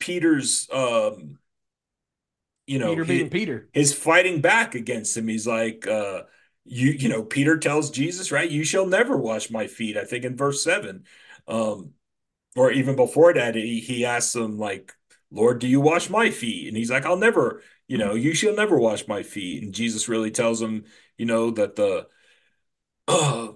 Peter's 0.00 0.68
um 0.72 1.38
you 2.66 2.80
know 2.80 2.90
Peter 2.90 3.04
being 3.04 3.30
Peter. 3.30 3.68
His 3.72 3.94
fighting 3.94 4.40
back 4.40 4.74
against 4.74 5.16
him. 5.16 5.28
He's 5.28 5.46
like 5.46 5.86
uh 5.86 6.22
you 6.64 6.90
you 6.90 7.08
know 7.08 7.22
Peter 7.22 7.56
tells 7.56 7.92
Jesus, 7.92 8.32
right? 8.32 8.50
You 8.50 8.64
shall 8.64 8.86
never 8.86 9.16
wash 9.16 9.48
my 9.48 9.68
feet. 9.68 9.96
I 9.96 10.02
think 10.02 10.24
in 10.24 10.36
verse 10.36 10.64
7. 10.64 11.04
Um 11.46 11.92
or 12.56 12.72
even 12.72 12.96
before 12.96 13.32
that 13.32 13.54
he 13.54 13.78
he 13.78 14.04
asks 14.04 14.34
him 14.34 14.58
like 14.58 14.92
Lord, 15.30 15.58
do 15.58 15.66
you 15.68 15.80
wash 15.80 16.10
my 16.10 16.30
feet? 16.30 16.68
And 16.68 16.76
he's 16.76 16.90
like, 16.90 17.04
I'll 17.06 17.16
never, 17.16 17.62
you 17.88 17.98
know, 17.98 18.14
you 18.14 18.34
shall 18.34 18.54
never 18.54 18.78
wash 18.78 19.08
my 19.08 19.22
feet. 19.22 19.62
And 19.62 19.74
Jesus 19.74 20.08
really 20.08 20.30
tells 20.30 20.60
him, 20.62 20.84
you 21.18 21.26
know, 21.26 21.50
that 21.52 21.76
the, 21.76 22.08
uh, 23.08 23.48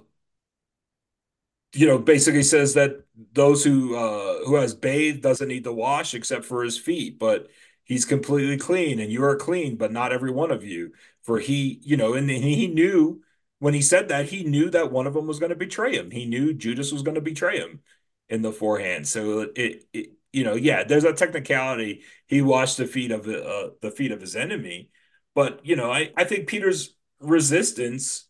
you 1.75 1.87
know, 1.87 1.99
basically 1.99 2.43
says 2.43 2.75
that 2.75 3.05
those 3.33 3.63
who 3.65 3.95
uh, 3.97 4.45
who 4.47 4.55
has 4.57 4.75
bathed 4.75 5.23
doesn't 5.23 5.49
need 5.49 5.65
to 5.65 5.73
wash 5.73 6.15
except 6.15 6.45
for 6.45 6.63
his 6.65 6.79
feet, 6.79 7.19
but 7.19 7.49
he's 7.85 8.05
completely 8.05 8.57
clean, 8.57 9.01
and 9.01 9.13
you 9.13 9.23
are 9.25 9.37
clean, 9.37 9.77
but 9.77 9.93
not 9.93 10.13
every 10.13 10.31
one 10.31 10.51
of 10.51 10.65
you. 10.65 10.93
For 11.23 11.39
he, 11.39 11.81
you 11.83 11.97
know, 11.97 12.15
and 12.15 12.29
he 12.31 12.69
knew 12.69 13.23
when 13.59 13.75
he 13.75 13.83
said 13.83 14.09
that, 14.09 14.27
he 14.27 14.45
knew 14.45 14.71
that 14.71 14.93
one 14.93 15.07
of 15.07 15.15
them 15.15 15.27
was 15.27 15.39
going 15.39 15.51
to 15.51 15.57
betray 15.57 15.95
him. 15.97 16.11
He 16.11 16.25
knew 16.25 16.55
Judas 16.55 16.93
was 16.93 17.03
going 17.03 17.17
to 17.17 17.21
betray 17.21 17.59
him 17.59 17.81
in 18.29 18.43
the 18.43 18.53
forehand. 18.53 19.09
So 19.09 19.41
it, 19.55 19.87
it 19.93 20.13
you 20.39 20.45
know, 20.45 20.55
yeah, 20.55 20.85
there's 20.85 21.05
a 21.05 21.13
technicality. 21.13 22.03
He 22.27 22.43
washed 22.43 22.77
the 22.77 22.87
feet 22.87 23.11
of 23.11 23.27
uh, 23.27 23.71
the 23.83 23.91
feet 23.91 24.13
of 24.13 24.21
his 24.21 24.37
enemy, 24.37 24.91
but 25.35 25.67
you 25.67 25.75
know, 25.75 25.91
I 25.91 26.13
I 26.17 26.23
think 26.25 26.47
Peter's 26.47 26.95
resistance 27.21 28.29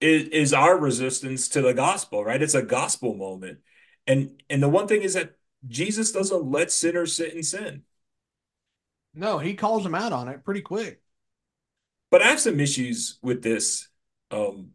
is 0.00 0.28
is 0.28 0.52
our 0.54 0.78
resistance 0.78 1.48
to 1.50 1.60
the 1.62 1.74
gospel, 1.74 2.24
right? 2.24 2.40
It's 2.40 2.54
a 2.54 2.62
gospel 2.62 3.16
moment, 3.16 3.58
and 4.06 4.40
and 4.48 4.62
the 4.62 4.68
one 4.68 4.86
thing 4.86 5.02
is 5.02 5.14
that 5.14 5.32
Jesus 5.66 6.12
doesn't 6.12 6.44
let 6.44 6.70
sinners 6.70 7.16
sit 7.16 7.34
in 7.34 7.42
sin. 7.42 7.82
No, 9.12 9.38
he 9.38 9.54
calls 9.54 9.82
them 9.82 9.96
out 9.96 10.12
on 10.12 10.28
it 10.28 10.44
pretty 10.44 10.62
quick. 10.62 11.02
But 12.12 12.22
I 12.22 12.26
have 12.28 12.40
some 12.40 12.60
issues 12.60 13.18
with 13.22 13.42
this. 13.42 13.88
Um, 14.30 14.70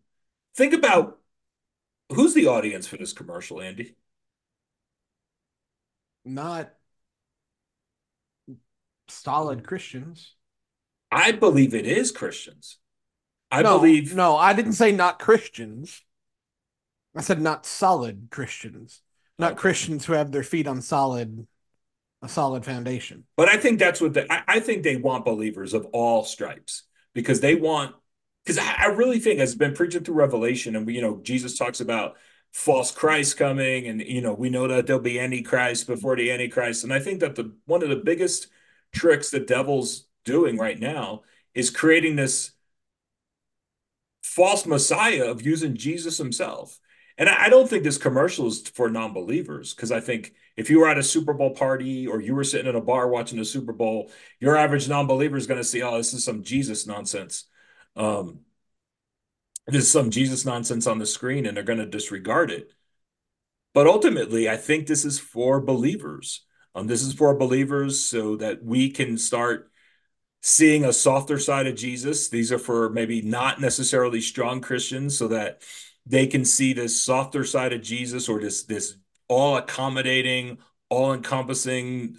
think 0.56 0.74
about 0.74 1.20
who's 2.12 2.34
the 2.34 2.48
audience 2.48 2.86
for 2.86 2.98
this 2.98 3.14
commercial, 3.14 3.62
Andy 3.62 3.96
not 6.26 6.74
solid 9.08 9.66
Christians. 9.66 10.34
I 11.12 11.32
believe 11.32 11.74
it 11.74 11.86
is 11.86 12.12
Christians. 12.12 12.78
I 13.52 13.62
no, 13.62 13.78
believe 13.78 14.14
No, 14.16 14.36
I 14.36 14.54
didn't 14.54 14.74
say 14.74 14.92
not 14.92 15.20
Christians. 15.20 16.02
I 17.16 17.22
said 17.22 17.42
not 17.42 17.66
solid 17.66 18.28
Christians. 18.32 19.02
Not 19.38 19.54
okay. 19.54 19.62
Christians 19.62 20.06
who 20.06 20.14
have 20.14 20.32
their 20.32 20.44
feet 20.44 20.68
on 20.68 20.82
solid 20.82 21.48
a 22.22 22.30
solid 22.30 22.66
foundation. 22.66 23.26
But 23.38 23.50
I 23.50 23.58
think 23.58 23.78
that's 23.78 24.02
what 24.02 24.14
the, 24.14 24.32
I, 24.32 24.44
I 24.48 24.60
think 24.60 24.84
they 24.84 24.96
want 24.96 25.26
believers 25.26 25.74
of 25.74 25.86
all 25.94 26.24
stripes 26.24 26.84
because 27.14 27.40
they 27.40 27.56
want 27.56 27.96
because 28.44 28.58
I, 28.58 28.76
I 28.80 28.86
really 28.88 29.20
think 29.20 29.40
as 29.40 29.56
been 29.56 29.74
preaching 29.74 30.04
through 30.04 30.16
Revelation 30.16 30.76
and 30.76 30.86
we, 30.86 30.96
you 30.96 31.02
know 31.02 31.20
Jesus 31.24 31.58
talks 31.58 31.82
about 31.82 32.16
false 32.56 32.90
Christ 32.90 33.36
coming, 33.36 33.86
and 33.86 34.02
you 34.02 34.22
know 34.22 34.34
we 34.34 34.50
know 34.50 34.66
that 34.70 34.88
there'll 34.88 35.02
be 35.02 35.20
antichrist 35.20 35.88
before 35.88 36.16
the 36.16 36.32
antichrist. 36.32 36.86
And 36.86 36.94
I 36.94 37.00
think 37.00 37.20
that 37.20 37.36
the 37.36 37.54
one 37.66 37.84
of 37.84 37.90
the 37.90 37.98
biggest 37.98 38.48
tricks 38.94 39.30
the 39.30 39.42
devil's 39.42 40.08
doing 40.24 40.58
right 40.58 40.80
now 40.80 41.24
is 41.54 41.70
creating 41.70 42.16
this 42.16 42.52
false 44.24 44.66
messiah 44.66 45.26
of 45.26 45.42
using 45.42 45.76
Jesus 45.76 46.18
himself. 46.18 46.80
And 47.18 47.28
I, 47.28 47.46
I 47.46 47.50
don't 47.50 47.70
think 47.70 47.84
this 47.84 47.98
commercial 47.98 48.48
is 48.48 48.66
for 48.70 48.90
non-believers 48.90 49.74
because 49.74 49.92
I 49.92 50.00
think 50.00 50.34
if 50.56 50.70
you 50.70 50.80
were 50.80 50.88
at 50.88 50.98
a 50.98 51.04
Super 51.04 51.34
Bowl 51.34 51.52
party 51.52 52.08
or 52.08 52.22
you 52.22 52.34
were 52.36 52.46
sitting 52.46 52.68
in 52.68 52.76
a 52.76 52.82
bar 52.82 53.10
watching 53.10 53.38
the 53.38 53.46
Super 53.46 53.74
Bowl, 53.74 54.12
your 54.40 54.56
average 54.56 54.88
non-believer 54.88 55.36
is 55.36 55.46
going 55.46 55.60
to 55.60 55.64
see, 55.64 55.82
oh, 55.82 55.98
this 55.98 56.14
is 56.14 56.24
some 56.24 56.42
Jesus 56.42 56.88
nonsense. 56.88 57.46
Um, 57.98 58.45
there's 59.68 59.90
some 59.90 60.12
Jesus 60.12 60.46
nonsense 60.46 60.88
on 60.88 61.00
the 61.00 61.06
screen 61.06 61.46
and 61.46 61.56
they're 61.56 61.64
going 61.64 61.80
to 61.80 61.86
disregard 61.86 62.52
it. 62.52 62.72
But 63.74 63.88
ultimately, 63.88 64.50
I 64.50 64.58
think 64.58 64.88
this 64.88 65.04
is 65.04 65.20
for 65.20 65.60
believers. 65.60 66.46
Um, 66.74 66.88
this 66.88 67.02
is 67.02 67.14
for 67.14 67.36
believers 67.36 68.00
so 68.00 68.36
that 68.38 68.64
we 68.64 68.90
can 68.90 69.18
start 69.18 69.72
seeing 70.42 70.86
a 70.86 70.94
softer 70.94 71.40
side 71.40 71.68
of 71.68 71.76
Jesus. 71.76 72.30
These 72.30 72.52
are 72.52 72.60
for 72.60 72.90
maybe 72.90 73.22
not 73.22 73.60
necessarily 73.60 74.22
strong 74.22 74.62
Christians 74.62 75.18
so 75.18 75.28
that 75.30 75.62
they 76.06 76.28
can 76.28 76.46
see 76.46 76.72
this 76.72 77.02
softer 77.02 77.44
side 77.44 77.74
of 77.74 77.82
Jesus 77.82 78.30
or 78.30 78.40
this 78.40 78.64
this 78.64 78.96
all 79.28 79.58
accommodating, 79.58 80.60
all 80.90 81.14
encompassing. 81.14 82.18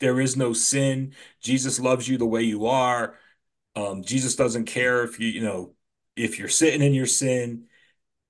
There 0.00 0.20
is 0.20 0.36
no 0.36 0.52
sin. 0.52 1.14
Jesus 1.40 1.78
loves 1.78 2.08
you 2.08 2.18
the 2.18 2.26
way 2.26 2.42
you 2.42 2.66
are. 2.66 3.14
Um, 3.76 4.02
Jesus 4.02 4.34
doesn't 4.34 4.64
care 4.64 5.04
if 5.04 5.20
you 5.20 5.28
you 5.28 5.42
know 5.42 5.74
if 6.16 6.38
you're 6.38 6.48
sitting 6.48 6.82
in 6.82 6.94
your 6.94 7.06
sin 7.06 7.64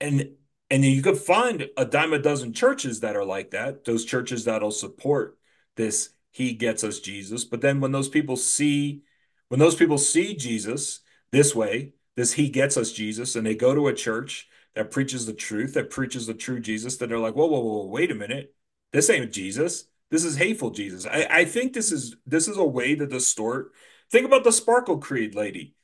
and 0.01 0.31
and 0.71 0.85
you 0.85 1.03
could 1.03 1.19
find 1.19 1.69
a 1.77 1.85
dime 1.85 2.13
a 2.13 2.19
dozen 2.19 2.53
churches 2.53 3.01
that 3.01 3.17
are 3.17 3.25
like 3.25 3.51
that 3.51 3.85
those 3.85 4.05
churches 4.05 4.45
that'll 4.45 4.71
support 4.71 5.39
this 5.77 6.11
he 6.31 6.53
gets 6.53 6.85
us 6.85 7.01
jesus 7.01 7.45
but 7.45 7.61
then 7.61 7.81
when 7.81 7.93
those 7.93 8.09
people 8.09 8.37
see 8.37 9.03
when 9.49 9.61
those 9.61 9.75
people 9.75 9.99
see 9.99 10.35
jesus 10.35 11.01
this 11.33 11.55
way 11.55 11.93
this 12.17 12.33
he 12.35 12.49
gets 12.49 12.77
us 12.77 12.93
jesus 12.93 13.37
and 13.37 13.47
they 13.47 13.55
go 13.55 13.75
to 13.75 13.89
a 13.89 13.95
church 13.95 14.49
that 14.75 14.91
preaches 14.91 15.27
the 15.27 15.33
truth 15.33 15.75
that 15.75 15.91
preaches 15.91 16.27
the 16.27 16.35
true 16.35 16.61
jesus 16.61 16.97
then 16.97 17.09
they're 17.09 17.19
like 17.19 17.35
whoa 17.35 17.47
whoa 17.47 17.61
whoa 17.61 17.87
wait 17.87 18.11
a 18.11 18.15
minute 18.15 18.55
this 18.93 19.11
ain't 19.11 19.33
jesus 19.33 19.85
This 20.11 20.25
is 20.25 20.37
hateful, 20.37 20.71
Jesus. 20.71 21.07
I, 21.07 21.27
I 21.31 21.45
think 21.45 21.73
this 21.73 21.93
is 21.93 22.17
this 22.27 22.49
is 22.49 22.57
a 22.57 22.65
way 22.65 22.97
to 22.97 23.07
distort. 23.07 23.73
Think 24.11 24.27
about 24.27 24.43
the 24.43 24.51
Sparkle 24.51 24.99
Creed 24.99 25.35
lady 25.37 25.75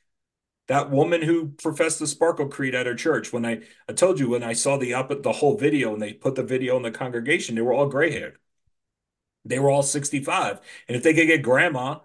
that 0.67 0.91
woman 0.91 1.21
who 1.21 1.49
professed 1.49 1.99
the 1.99 2.07
Sparkle 2.07 2.47
Creed 2.47 2.75
at 2.75 2.85
her 2.85 2.95
church. 2.95 3.31
When 3.31 3.45
I, 3.45 3.61
I 3.87 3.93
told 3.93 4.19
you 4.19 4.29
when 4.29 4.43
I 4.43 4.53
saw 4.53 4.77
the 4.77 4.93
up 4.93 5.23
the 5.23 5.31
whole 5.31 5.57
video 5.57 5.93
and 5.93 6.01
they 6.01 6.13
put 6.13 6.35
the 6.35 6.43
video 6.43 6.75
in 6.77 6.83
the 6.83 6.91
congregation, 6.91 7.55
they 7.55 7.61
were 7.61 7.73
all 7.73 7.87
gray 7.87 8.11
haired. 8.11 8.37
They 9.45 9.59
were 9.59 9.69
all 9.69 9.83
65. 9.83 10.59
And 10.87 10.97
if 10.97 11.03
they 11.03 11.13
could 11.13 11.27
get 11.27 11.41
grandma, 11.41 11.99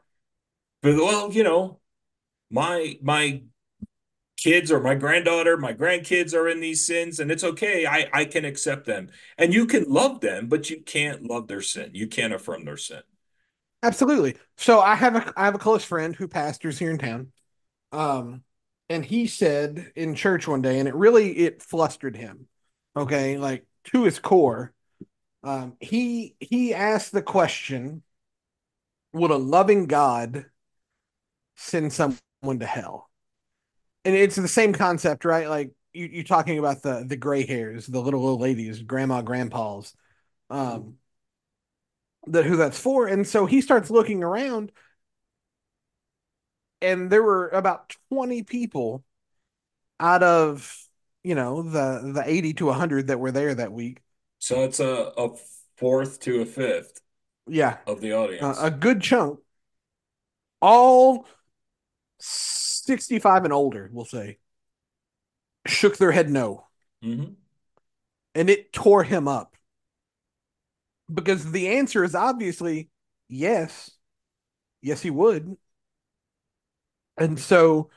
but 0.81 0.97
well, 0.97 1.33
you 1.33 1.43
know, 1.43 1.81
my 2.51 2.99
my 3.03 3.43
kids 4.37 4.73
or 4.73 4.81
my 4.81 4.95
granddaughter, 4.95 5.57
my 5.57 5.73
grandkids 5.73 6.35
are 6.35 6.49
in 6.49 6.61
these 6.61 6.85
sins, 6.85 7.21
and 7.21 7.31
it's 7.31 7.45
okay. 7.45 7.87
I, 7.87 8.09
I 8.13 8.25
can 8.25 8.45
accept 8.45 8.87
them. 8.87 9.11
And 9.39 9.55
you 9.55 9.67
can 9.67 9.85
love 9.85 10.21
them, 10.21 10.49
but 10.49 10.69
you 10.69 10.81
can't 10.81 11.25
love 11.25 11.47
their 11.47 11.63
sin. 11.63 11.91
You 11.95 12.09
can't 12.09 12.33
affirm 12.33 12.65
their 12.65 12.77
sin. 12.77 13.03
Absolutely. 13.83 14.37
So 14.57 14.81
I 14.81 14.95
have 14.95 15.17
a 15.17 15.33
I 15.37 15.45
have 15.45 15.55
a 15.55 15.59
close 15.59 15.85
friend 15.85 16.15
who 16.15 16.29
pastors 16.29 16.79
here 16.79 16.91
in 16.91 16.99
town. 16.99 17.33
Um, 17.91 18.43
and 18.93 19.05
he 19.07 19.27
said 19.27 19.91
in 19.97 20.15
church 20.15 20.47
one 20.47 20.61
day, 20.61 20.79
and 20.79 20.87
it 20.87 20.95
really 20.95 21.33
it 21.33 21.63
flustered 21.63 22.15
him. 22.15 22.47
Okay, 22.95 23.39
like 23.39 23.65
to 23.85 24.05
his 24.05 24.19
core. 24.19 24.75
Um, 25.43 25.77
he 25.81 26.37
he 26.41 26.75
asked 26.75 27.11
the 27.11 27.23
question: 27.23 28.03
Would 29.15 29.31
a 29.31 29.37
loving 29.37 29.87
God 29.87 30.45
send 31.57 31.91
someone 31.93 32.59
to 32.59 32.67
hell? 32.67 33.09
And 34.05 34.15
it's 34.15 34.37
the 34.37 34.47
same 34.47 34.75
concept, 34.75 35.25
right? 35.25 35.49
Like 35.49 35.73
you, 35.95 36.11
you're 36.13 36.25
talking 36.25 36.59
about 36.59 36.83
the 36.83 37.05
the 37.07 37.17
gray 37.17 37.47
hairs, 37.47 37.87
the 37.87 38.01
little 38.01 38.27
old 38.27 38.43
ladies, 38.43 38.83
grandma, 38.83 39.23
grandpas, 39.23 39.95
um, 40.51 40.97
that 42.27 42.45
who 42.45 42.57
that's 42.57 42.79
for. 42.79 43.07
And 43.07 43.27
so 43.27 43.47
he 43.47 43.63
starts 43.63 43.91
looking 43.91 44.23
around 44.23 44.71
and 46.83 47.11
there 47.11 47.23
were 47.23 47.49
about 47.49 47.95
20 48.11 48.43
people 48.43 49.05
out 50.01 50.23
of 50.23 50.77
you 51.23 51.35
know 51.35 51.63
the 51.63 52.13
the 52.15 52.23
80 52.25 52.55
to 52.55 52.67
100 52.67 53.07
that 53.09 53.21
were 53.21 53.31
there 53.31 53.55
that 53.55 53.73
week. 53.73 54.01
So 54.39 54.65
it's 54.65 54.81
a, 54.81 55.13
a 55.17 55.31
fourth 55.77 56.21
to 56.21 56.43
a 56.43 56.47
fifth 56.47 57.01
yeah. 57.47 57.79
of 57.87 58.01
the 58.01 58.13
audience. 58.13 58.59
Uh, 58.59 58.67
a 58.67 58.71
good 58.71 59.01
chunk. 59.01 59.39
All 60.61 61.27
65 62.19 63.45
and 63.45 63.53
older 63.53 63.91
we'll 63.93 64.05
say 64.05 64.39
shook 65.67 65.97
their 65.97 66.13
head 66.13 66.31
no. 66.31 66.67
Mm-hmm. 67.05 67.33
and 68.37 68.51
it 68.51 68.73
tore 68.73 69.03
him 69.03 69.27
up. 69.27 69.57
Because 71.13 71.51
the 71.51 71.69
answer 71.69 72.05
is 72.05 72.15
obviously 72.15 72.91
yes. 73.29 73.91
Yes 74.81 75.03
he 75.03 75.11
would 75.11 75.57
and 77.17 77.39
so, 77.39 77.91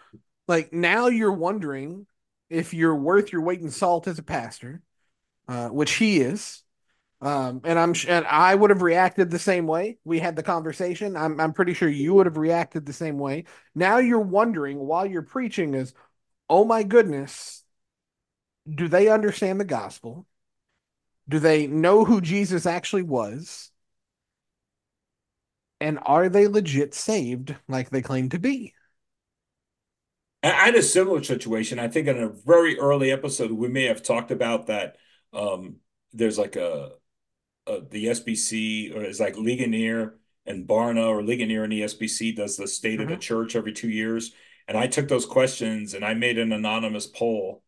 like, 0.47 0.73
now 0.73 1.07
you're 1.07 1.31
wondering 1.31 2.07
if 2.49 2.73
you're 2.73 2.95
worth 2.95 3.31
your 3.31 3.41
weight 3.41 3.61
in 3.61 3.71
salt 3.71 4.07
as 4.07 4.19
a 4.19 4.23
pastor, 4.23 4.81
uh, 5.47 5.69
which 5.69 5.93
he 5.93 6.21
is. 6.21 6.63
Um, 7.21 7.61
and 7.63 7.79
I'm 7.79 7.95
and 8.07 8.25
I 8.27 8.53
would 8.55 8.69
have 8.71 8.81
reacted 8.81 9.31
the 9.31 9.39
same 9.39 9.67
way. 9.67 9.97
We 10.03 10.19
had 10.19 10.35
the 10.35 10.43
conversation. 10.43 11.17
I'm 11.17 11.39
I'm 11.39 11.53
pretty 11.53 11.73
sure 11.73 11.89
you 11.89 12.13
would 12.15 12.27
have 12.27 12.37
reacted 12.37 12.85
the 12.85 12.93
same 12.93 13.17
way. 13.17 13.45
Now 13.73 13.97
you're 13.97 14.19
wondering 14.19 14.79
while 14.79 15.05
you're 15.05 15.21
preaching 15.23 15.73
is, 15.73 15.93
oh 16.49 16.65
my 16.65 16.83
goodness, 16.83 17.63
do 18.69 18.87
they 18.87 19.07
understand 19.09 19.59
the 19.59 19.65
gospel? 19.65 20.27
Do 21.29 21.39
they 21.39 21.67
know 21.67 22.03
who 22.05 22.21
Jesus 22.21 22.65
actually 22.65 23.03
was? 23.03 23.71
And 25.79 25.99
are 26.03 26.27
they 26.29 26.47
legit 26.47 26.93
saved 26.93 27.55
like 27.69 27.89
they 27.89 28.01
claim 28.01 28.27
to 28.29 28.39
be? 28.39 28.73
I 30.53 30.65
had 30.65 30.75
a 30.75 30.83
similar 30.83 31.23
situation. 31.23 31.79
I 31.79 31.87
think 31.87 32.07
in 32.07 32.17
a 32.21 32.29
very 32.29 32.77
early 32.77 33.11
episode, 33.11 33.51
we 33.51 33.67
may 33.67 33.85
have 33.85 34.03
talked 34.03 34.31
about 34.31 34.67
that. 34.67 34.97
Um, 35.33 35.77
there's 36.13 36.37
like 36.37 36.55
a, 36.55 36.91
a 37.67 37.81
the 37.81 38.05
SBC 38.05 38.95
or 38.95 39.03
it's 39.03 39.19
like 39.19 39.37
Ligonier 39.37 40.15
and 40.45 40.67
Barna 40.67 41.07
or 41.07 41.23
Ligonier 41.23 41.63
and 41.63 41.71
the 41.71 41.81
SBC 41.81 42.35
does 42.35 42.57
the 42.57 42.67
state 42.67 42.93
mm-hmm. 42.93 43.03
of 43.03 43.07
the 43.07 43.13
mm-hmm. 43.15 43.21
church 43.21 43.55
every 43.55 43.73
two 43.73 43.89
years. 43.89 44.33
And 44.67 44.77
I 44.77 44.87
took 44.87 45.07
those 45.07 45.25
questions 45.25 45.93
and 45.93 46.05
I 46.05 46.13
made 46.13 46.37
an 46.37 46.51
anonymous 46.51 47.07
poll 47.07 47.63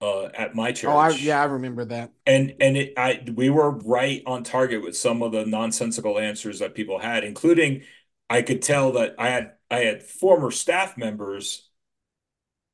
uh, 0.00 0.26
at 0.26 0.54
my 0.54 0.72
church. 0.72 0.90
Oh, 0.90 0.96
I, 0.96 1.10
yeah, 1.10 1.40
I 1.40 1.44
remember 1.44 1.84
that. 1.86 2.12
And 2.26 2.54
and 2.60 2.76
it, 2.76 2.94
I 2.96 3.22
we 3.34 3.50
were 3.50 3.70
right 3.70 4.22
on 4.26 4.44
target 4.44 4.82
with 4.82 4.96
some 4.96 5.22
of 5.22 5.32
the 5.32 5.44
nonsensical 5.44 6.18
answers 6.18 6.60
that 6.60 6.74
people 6.74 6.98
had, 6.98 7.24
including 7.24 7.82
I 8.30 8.42
could 8.42 8.62
tell 8.62 8.92
that 8.92 9.14
I 9.18 9.28
had 9.28 9.52
I 9.70 9.80
had 9.80 10.02
former 10.02 10.50
staff 10.50 10.96
members 10.96 11.67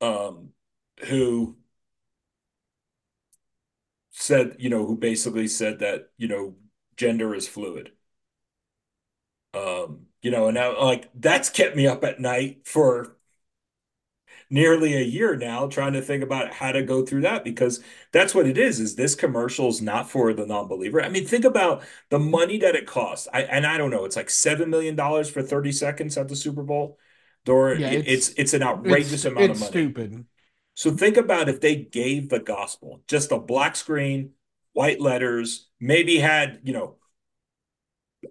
um, 0.05 0.49
who 1.05 1.57
said, 4.11 4.55
you 4.59 4.69
know, 4.69 4.85
who 4.85 4.97
basically 4.97 5.47
said 5.47 5.79
that, 5.79 6.09
you 6.17 6.27
know, 6.27 6.55
gender 6.97 7.35
is 7.35 7.47
fluid. 7.47 7.91
Um, 9.53 10.07
you 10.21 10.31
know, 10.31 10.47
and 10.47 10.55
now 10.55 10.77
like 10.83 11.09
that's 11.15 11.49
kept 11.49 11.75
me 11.75 11.87
up 11.87 12.03
at 12.03 12.19
night 12.19 12.67
for 12.67 13.15
nearly 14.49 14.95
a 14.95 15.01
year 15.01 15.35
now 15.35 15.67
trying 15.67 15.93
to 15.93 16.01
think 16.01 16.23
about 16.23 16.53
how 16.53 16.71
to 16.71 16.83
go 16.83 17.05
through 17.05 17.21
that 17.21 17.43
because 17.43 17.81
that's 18.11 18.33
what 18.35 18.47
it 18.47 18.57
is 18.57 18.79
is 18.79 18.95
this 18.95 19.15
commercial 19.15 19.69
is 19.69 19.81
not 19.81 20.09
for 20.09 20.33
the 20.33 20.45
non-believer. 20.45 21.01
I 21.01 21.09
mean 21.09 21.25
think 21.25 21.45
about 21.45 21.83
the 22.09 22.19
money 22.19 22.57
that 22.59 22.75
it 22.75 22.85
costs. 22.87 23.27
I 23.33 23.41
and 23.43 23.65
i 23.65 23.77
don't 23.77 23.91
know 23.91 24.05
it's 24.05 24.15
like 24.15 24.29
seven 24.29 24.69
million 24.69 24.95
dollars 24.95 25.29
for 25.29 25.41
30 25.41 25.71
seconds 25.71 26.17
at 26.17 26.27
the 26.27 26.35
super 26.35 26.63
bowl 26.63 26.97
or 27.47 27.75
yeah, 27.75 27.91
it's, 27.91 28.29
it's, 28.29 28.39
it's 28.39 28.53
an 28.53 28.63
outrageous 28.63 29.13
it's, 29.13 29.25
amount 29.25 29.51
it's 29.51 29.61
of 29.61 29.73
money. 29.73 29.85
Stupid. 29.85 30.25
So 30.73 30.91
think 30.91 31.17
about 31.17 31.49
if 31.49 31.61
they 31.61 31.75
gave 31.75 32.29
the 32.29 32.39
gospel 32.39 33.01
just 33.07 33.31
a 33.31 33.39
black 33.39 33.75
screen, 33.75 34.31
white 34.73 34.99
letters, 34.99 35.69
maybe 35.79 36.17
had 36.17 36.59
you 36.63 36.73
know, 36.73 36.95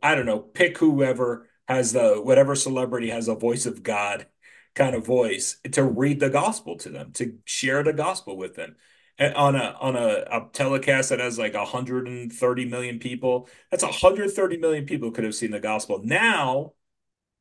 I 0.03 0.15
don't 0.15 0.27
know, 0.27 0.41
pick 0.41 0.79
whoever 0.79 1.49
has 1.67 1.93
the 1.93 2.21
whatever 2.23 2.55
celebrity 2.55 3.11
has 3.11 3.29
a 3.29 3.35
voice 3.35 3.67
of 3.67 3.83
God 3.83 4.27
kind 4.75 4.95
of 4.95 5.07
voice 5.07 5.59
to 5.73 5.85
read 5.85 6.21
the 6.21 6.31
gospel 6.31 6.77
to 6.79 6.91
them, 6.91 7.13
to 7.13 7.39
share 7.45 7.83
the 7.83 7.93
gospel 7.93 8.37
with 8.37 8.57
them. 8.57 8.77
On 9.19 9.55
a 9.55 9.77
on 9.81 9.95
a, 9.95 10.25
a 10.29 10.49
telecast 10.53 11.11
that 11.11 11.21
has 11.21 11.39
like 11.39 11.55
130 11.55 12.65
million 12.65 12.99
people, 12.99 13.49
that's 13.71 13.85
130 13.85 14.57
million 14.57 14.87
people 14.87 15.13
could 15.13 15.23
have 15.23 15.37
seen 15.37 15.53
the 15.53 15.61
gospel. 15.61 16.01
Now 16.03 16.73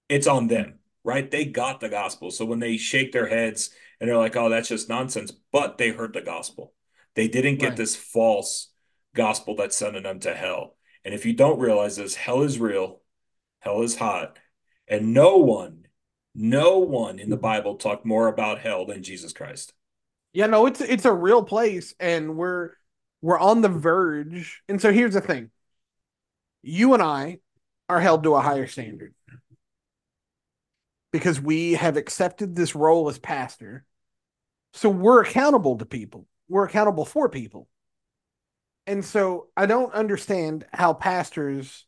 it's 0.08 0.28
on 0.28 0.48
them 0.48 0.80
right? 1.04 1.30
They 1.30 1.46
got 1.46 1.80
the 1.80 1.90
gospel. 1.90 2.32
So 2.32 2.46
when 2.46 2.60
they 2.60 2.78
shake 2.78 3.12
their 3.12 3.28
heads 3.28 3.72
and 4.00 4.10
they're 4.10 4.18
like, 4.18 4.36
oh, 4.36 4.50
that's 4.50 4.70
just 4.70 4.90
nonsense, 4.90 5.32
but 5.52 5.78
they 5.78 5.90
heard 5.90 6.14
the 6.14 6.22
gospel. 6.22 6.74
They 7.16 7.28
didn't 7.28 7.60
get 7.60 7.70
right. 7.70 7.78
this 7.78 7.96
false 7.96 8.70
gospel 9.16 9.56
that's 9.56 9.78
sending 9.78 10.04
them 10.04 10.20
to 10.22 10.34
hell. 10.34 10.76
And 11.06 11.14
if 11.14 11.26
you 11.26 11.34
don't 11.34 11.60
realize 11.60 11.98
this, 11.98 12.16
hell 12.16 12.42
is 12.44 12.60
real, 12.60 13.02
hell 13.60 13.82
is 13.82 13.98
hot. 13.98 14.40
And 14.88 15.14
no 15.14 15.38
one, 15.38 15.88
no 16.34 16.80
one 16.80 17.20
in 17.20 17.30
the 17.30 17.36
mm-hmm. 17.36 17.44
Bible 17.44 17.76
talked 17.76 18.06
more 18.06 18.28
about 18.28 18.60
hell 18.60 18.86
than 18.86 19.04
Jesus 19.04 19.34
Christ. 19.34 19.74
Yeah, 20.34 20.48
no, 20.48 20.66
it's 20.66 20.82
it's 20.82 21.06
a 21.06 21.14
real 21.14 21.44
place, 21.44 21.94
and 22.00 22.36
we're 22.36 22.72
we're 23.22 23.40
on 23.40 23.62
the 23.62 23.70
verge. 23.70 24.64
And 24.68 24.82
so 24.82 24.92
here's 24.92 25.14
the 25.14 25.22
thing. 25.22 25.52
You 26.64 26.96
and 26.96 27.04
I 27.04 27.38
are 27.88 28.00
held 28.00 28.24
to 28.24 28.34
a 28.34 28.42
higher 28.42 28.66
standard 28.66 29.14
because 31.14 31.40
we 31.40 31.74
have 31.74 31.96
accepted 31.96 32.56
this 32.56 32.76
role 32.76 33.08
as 33.08 33.20
pastor. 33.20 33.86
So 34.74 34.90
we're 34.90 35.22
accountable 35.22 35.78
to 35.78 35.86
people. 35.86 36.26
We're 36.50 36.66
accountable 36.66 37.06
for 37.06 37.30
people. 37.30 37.70
And 38.88 39.06
so 39.06 39.48
I 39.56 39.68
don't 39.68 39.94
understand 39.94 40.66
how 40.74 40.94
pastors 40.94 41.86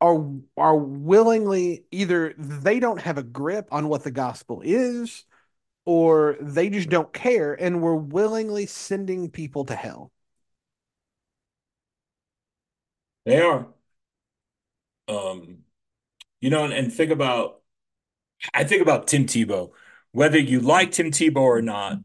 are 0.00 0.30
are 0.56 0.76
willingly 0.76 1.84
either 1.90 2.34
they 2.38 2.78
don't 2.80 3.00
have 3.00 3.18
a 3.18 3.22
grip 3.22 3.66
on 3.72 3.88
what 3.88 4.04
the 4.04 4.10
gospel 4.10 4.60
is 4.62 5.24
or 5.86 6.36
they 6.40 6.68
just 6.68 6.90
don't 6.90 7.12
care 7.12 7.54
and 7.54 7.80
we're 7.80 7.94
willingly 7.94 8.66
sending 8.66 9.30
people 9.30 9.64
to 9.64 9.74
hell. 9.74 10.12
They 13.24 13.40
are. 13.40 13.66
Um 15.08 15.64
you 16.40 16.50
know 16.50 16.64
and, 16.64 16.72
and 16.72 16.92
think 16.92 17.10
about 17.10 17.62
I 18.54 18.64
think 18.64 18.82
about 18.82 19.06
Tim 19.06 19.26
Tebow. 19.26 19.70
Whether 20.12 20.38
you 20.38 20.60
like 20.60 20.92
Tim 20.92 21.10
Tebow 21.10 21.36
or 21.36 21.62
not, 21.62 21.98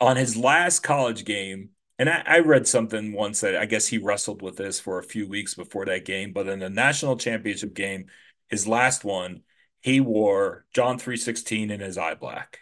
on 0.00 0.16
his 0.16 0.36
last 0.36 0.80
college 0.80 1.24
game, 1.24 1.70
and 1.98 2.10
I, 2.10 2.22
I, 2.26 2.38
read 2.40 2.66
something 2.66 3.12
once 3.12 3.40
that 3.40 3.56
I 3.56 3.64
guess 3.66 3.86
he 3.86 3.98
wrestled 3.98 4.42
with 4.42 4.56
this 4.56 4.78
for 4.78 4.98
a 4.98 5.02
few 5.04 5.26
weeks 5.28 5.54
before 5.54 5.86
that 5.86 6.04
game, 6.04 6.32
but 6.32 6.48
in 6.48 6.58
the 6.58 6.68
national 6.68 7.16
championship 7.16 7.74
game, 7.74 8.06
his 8.48 8.68
last 8.68 9.04
one, 9.04 9.42
he 9.80 10.00
wore 10.00 10.66
John 10.74 10.98
316 10.98 11.70
in 11.70 11.80
his 11.80 11.96
eye 11.96 12.14
black. 12.14 12.60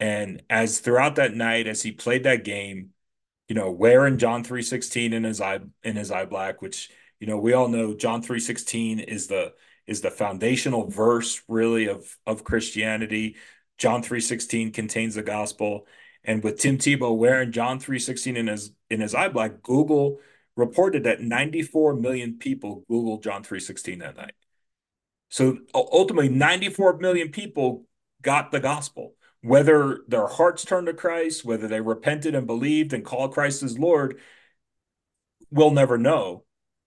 And 0.00 0.42
as 0.50 0.80
throughout 0.80 1.16
that 1.16 1.34
night, 1.34 1.66
as 1.66 1.82
he 1.82 1.92
played 1.92 2.24
that 2.24 2.44
game, 2.44 2.90
you 3.48 3.54
know, 3.54 3.70
wearing 3.70 4.18
John 4.18 4.42
316 4.42 5.12
in 5.12 5.24
his 5.24 5.40
eye 5.40 5.60
in 5.82 5.96
his 5.96 6.10
eye 6.10 6.24
black, 6.26 6.62
which 6.62 6.90
You 7.20 7.26
know, 7.28 7.38
we 7.38 7.52
all 7.52 7.68
know 7.68 7.94
John 7.94 8.22
3:16 8.22 9.00
is 9.00 9.28
the 9.28 9.54
is 9.86 10.00
the 10.00 10.10
foundational 10.10 10.88
verse 10.88 11.42
really 11.48 11.86
of 11.88 12.16
of 12.26 12.44
Christianity. 12.44 13.36
John 13.78 14.02
3:16 14.02 14.72
contains 14.72 15.14
the 15.14 15.22
gospel. 15.22 15.86
And 16.24 16.42
with 16.42 16.58
Tim 16.58 16.78
Tebow 16.78 17.16
wearing 17.16 17.52
John 17.52 17.78
3:16 17.78 18.36
in 18.36 18.46
his 18.46 18.72
in 18.90 19.00
his 19.00 19.14
eye 19.14 19.28
black, 19.28 19.62
Google 19.62 20.20
reported 20.56 21.04
that 21.04 21.20
94 21.20 21.94
million 21.94 22.38
people 22.38 22.84
Googled 22.90 23.22
John 23.22 23.42
3:16 23.42 23.98
that 23.98 24.16
night. 24.16 24.34
So 25.28 25.58
ultimately 25.74 26.28
94 26.28 26.98
million 26.98 27.30
people 27.30 27.86
got 28.22 28.52
the 28.52 28.60
gospel. 28.60 29.14
Whether 29.42 30.00
their 30.08 30.26
hearts 30.26 30.64
turned 30.64 30.86
to 30.86 30.94
Christ, 30.94 31.44
whether 31.44 31.68
they 31.68 31.80
repented 31.80 32.34
and 32.34 32.46
believed 32.46 32.92
and 32.94 33.04
called 33.04 33.34
Christ 33.34 33.62
as 33.62 33.78
Lord, 33.78 34.18
we'll 35.50 35.72
never 35.72 35.98
know. 35.98 36.44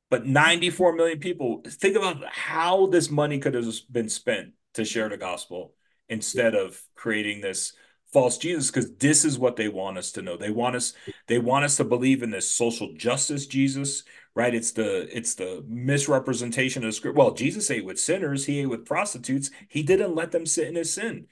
But 0.09 0.25
94 0.25 0.93
million 0.93 1.19
people, 1.19 1.61
think 1.67 1.95
about 1.95 2.23
how 2.25 2.87
this 2.87 3.09
money 3.11 3.39
could 3.39 3.53
have 3.53 3.67
been 3.91 4.09
spent 4.09 4.53
to 4.75 4.85
share 4.85 5.09
the 5.09 5.17
gospel 5.17 5.73
instead 6.07 6.55
of 6.55 6.81
creating 6.95 7.41
this 7.41 7.73
false 8.13 8.37
Jesus 8.37 8.71
because 8.71 8.95
this 8.95 9.25
is 9.25 9.37
what 9.37 9.57
they 9.57 9.67
want 9.67 9.97
us 9.97 10.11
to 10.13 10.21
know. 10.21 10.37
They 10.37 10.49
want 10.49 10.75
us 10.75 10.93
they 11.27 11.39
want 11.39 11.65
us 11.65 11.77
to 11.77 11.83
believe 11.83 12.23
in 12.23 12.29
this 12.29 12.49
social 12.49 12.93
justice 12.95 13.47
Jesus, 13.47 14.03
right? 14.33 14.53
It's 14.53 14.71
the 14.71 15.09
it's 15.15 15.35
the 15.35 15.63
misrepresentation 15.67 16.83
of 16.83 16.87
the 16.87 16.93
script. 16.93 17.17
Well, 17.17 17.33
Jesus 17.33 17.69
ate 17.69 17.85
with 17.85 17.99
sinners, 17.99 18.45
he 18.45 18.59
ate 18.59 18.69
with 18.69 18.85
prostitutes. 18.85 19.51
He 19.67 19.83
didn't 19.83 20.15
let 20.15 20.31
them 20.31 20.45
sit 20.45 20.67
in 20.67 20.75
his 20.75 20.93
sin. 20.93 21.27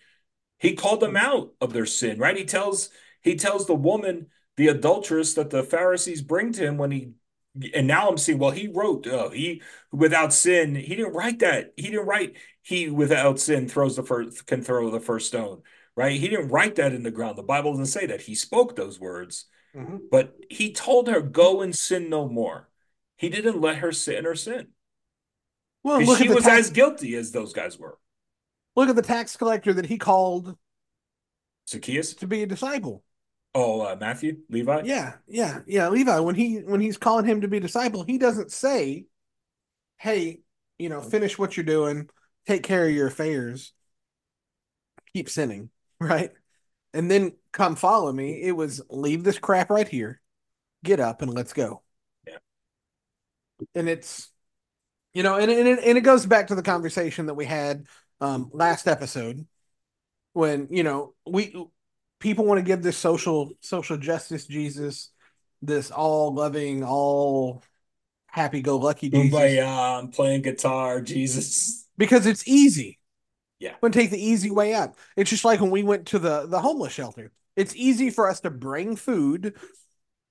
He 0.60 0.74
called 0.74 1.00
them 1.00 1.16
out 1.16 1.54
of 1.62 1.74
their 1.74 1.86
sin, 1.86 2.20
right? 2.20 2.38
He 2.38 2.46
tells 2.46 2.90
he 3.22 3.36
tells 3.36 3.66
the 3.66 3.76
woman, 3.76 4.28
the 4.58 4.68
adulteress 4.68 5.34
that 5.36 5.50
the 5.50 5.64
Pharisees 5.64 6.22
bring 6.22 6.52
to 6.54 6.62
him 6.62 6.78
when 6.78 6.92
he 6.92 7.12
and 7.74 7.88
now 7.88 8.10
I'm 8.10 8.18
seeing, 8.18 8.38
well, 8.38 8.52
he 8.52 8.68
wrote, 8.68 9.08
uh, 9.08 9.30
he 9.30 9.62
without 9.92 10.34
sin, 10.34 10.76
he 10.76 10.96
didn't 10.96 11.14
write 11.14 11.40
that. 11.40 11.74
He 11.78 11.84
didn't 11.84 12.06
write, 12.06 12.36
he 12.62 12.90
without 12.90 13.40
sin 13.40 13.68
throws 13.68 13.96
the 13.96 14.04
first, 14.04 14.46
can 14.46 14.62
throw 14.62 14.90
the 14.90 15.00
first 15.00 15.28
stone, 15.28 15.62
right? 15.96 16.20
He 16.20 16.28
didn't 16.28 16.50
write 16.50 16.76
that 16.76 16.94
in 16.94 17.04
the 17.04 17.12
ground. 17.12 17.38
The 17.38 17.44
Bible 17.44 17.72
doesn't 17.72 17.86
say 17.88 18.06
that. 18.08 18.22
He 18.22 18.36
spoke 18.36 18.76
those 18.76 19.00
words, 19.00 19.46
mm-hmm. 19.76 19.98
but 20.12 20.36
he 20.50 20.74
told 20.74 21.08
her, 21.08 21.22
go 21.22 21.62
and 21.62 21.74
sin 21.74 22.10
no 22.10 22.28
more. 22.28 22.70
He 23.18 23.30
didn't 23.30 23.62
let 23.62 23.78
her 23.78 23.94
sit 23.94 24.18
in 24.18 24.26
her 24.26 24.36
sin. 24.36 24.68
Well, 25.84 26.02
look 26.02 26.18
she 26.18 26.28
was 26.28 26.44
tax- 26.44 26.68
as 26.68 26.70
guilty 26.72 27.16
as 27.16 27.32
those 27.32 27.54
guys 27.54 27.80
were. 27.80 27.98
Look 28.76 28.90
at 28.90 28.98
the 28.98 29.02
tax 29.02 29.38
collector 29.38 29.74
that 29.74 29.86
he 29.86 29.98
called 29.98 30.58
Zacchaeus 31.70 32.16
to 32.16 32.28
be 32.28 32.44
a 32.44 32.48
disciple. 32.48 33.05
Oh, 33.56 33.80
uh, 33.80 33.96
Matthew, 33.98 34.40
Levi. 34.50 34.82
Yeah, 34.84 35.14
yeah, 35.28 35.62
yeah. 35.66 35.88
Levi. 35.88 36.20
When 36.20 36.36
he 36.36 36.58
when 36.58 36.82
he's 36.82 36.98
calling 36.98 37.26
him 37.26 37.40
to 37.40 37.48
be 37.48 37.62
disciple, 37.62 38.04
he 38.04 38.18
doesn't 38.18 38.52
say, 38.52 39.06
"Hey, 39.98 40.42
you 40.78 40.90
know, 40.90 41.00
finish 41.02 41.40
what 41.40 41.56
you're 41.56 41.64
doing, 41.64 42.10
take 42.46 42.64
care 42.64 42.86
of 42.86 42.92
your 42.92 43.08
affairs, 43.08 43.72
keep 45.14 45.30
sinning, 45.30 45.70
right, 46.02 46.32
and 46.94 47.10
then 47.10 47.32
come 47.54 47.78
follow 47.78 48.12
me." 48.12 48.42
It 48.44 48.52
was 48.52 48.82
leave 48.90 49.24
this 49.24 49.40
crap 49.40 49.70
right 49.70 49.88
here, 49.88 50.20
get 50.84 51.00
up, 51.00 51.22
and 51.22 51.34
let's 51.34 51.54
go. 51.54 51.82
Yeah. 52.28 52.38
And 53.74 53.88
it's, 53.88 54.34
you 55.14 55.24
know, 55.24 55.38
and 55.38 55.50
and 55.50 55.66
it, 55.66 55.80
and 55.82 55.98
it 55.98 56.02
goes 56.02 56.26
back 56.26 56.48
to 56.48 56.56
the 56.56 56.62
conversation 56.62 57.28
that 57.28 57.36
we 57.36 57.46
had 57.46 57.86
um 58.20 58.50
last 58.54 58.88
episode 58.88 59.46
when 60.34 60.68
you 60.72 60.84
know 60.84 61.14
we 61.26 61.56
people 62.20 62.46
want 62.46 62.60
to 62.60 62.64
give 62.64 62.82
this 62.82 62.98
social 62.98 63.52
social 63.62 63.98
justice 63.98 64.46
Jesus, 64.46 65.12
this 65.62 65.92
all 65.92 66.34
loving, 66.34 66.84
all 66.84 67.64
happy 68.28 68.62
go 68.62 68.78
lucky 68.78 69.10
Jesus. 69.10 69.38
Kumbaya, 69.38 70.00
I'm 70.00 70.10
playing 70.10 70.42
guitar, 70.42 71.02
Jesus. 71.02 71.88
Because 71.98 72.26
it's 72.26 72.48
easy. 72.48 73.00
Yeah. 73.60 73.76
we 73.82 73.90
take 73.90 74.12
the 74.12 74.24
easy 74.24 74.52
way 74.52 74.74
out. 74.74 74.96
It's 75.16 75.30
just 75.30 75.46
like 75.46 75.62
when 75.62 75.72
we 75.72 75.84
went 75.84 76.08
to 76.08 76.20
the 76.20 76.46
the 76.46 76.60
homeless 76.60 76.94
shelter. 76.94 77.32
It's 77.56 77.76
easy 77.76 78.10
for 78.10 78.30
us 78.30 78.42
to 78.42 78.50
bring 78.50 78.98
food, 78.98 79.56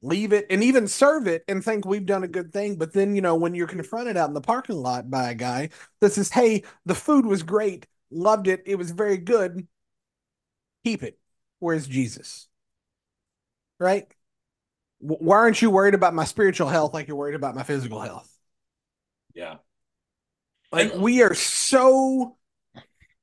leave 0.03 0.35
it, 0.35 0.47
and 0.51 0.63
even 0.63 0.87
serve 0.87 1.27
it 1.27 1.43
and 1.49 1.65
think 1.65 1.87
we've 1.87 2.05
done 2.05 2.23
a 2.23 2.29
good 2.29 2.53
thing. 2.53 2.77
But 2.77 2.93
then, 2.93 3.15
you 3.15 3.23
know, 3.23 3.35
when 3.35 3.55
you're 3.55 3.67
confronted 3.67 4.19
out 4.19 4.29
in 4.29 4.35
the 4.35 4.43
parking 4.43 4.77
lot 4.77 5.11
by 5.11 5.31
a 5.31 5.35
guy 5.35 5.71
that 6.01 6.13
says, 6.13 6.31
Hey, 6.31 6.65
the 6.85 6.95
food 6.95 7.25
was 7.25 7.43
great, 7.43 7.87
loved 8.11 8.47
it, 8.47 8.63
it 8.67 8.75
was 8.75 8.91
very 8.91 9.17
good, 9.17 9.67
keep 10.85 11.03
it. 11.03 11.19
Where's 11.65 11.87
Jesus? 11.87 12.47
Right? 13.81 14.07
Why 14.99 15.37
aren't 15.39 15.63
you 15.63 15.71
worried 15.71 15.95
about 15.95 16.13
my 16.13 16.25
spiritual 16.25 16.69
health 16.69 16.93
like 16.93 17.09
you're 17.09 17.17
worried 17.17 17.35
about 17.35 17.55
my 17.55 17.63
physical 17.63 18.01
health? 18.01 18.31
Yeah. 19.35 19.57
Like 20.71 20.95
we 20.95 21.23
are 21.23 21.33
so 21.33 22.37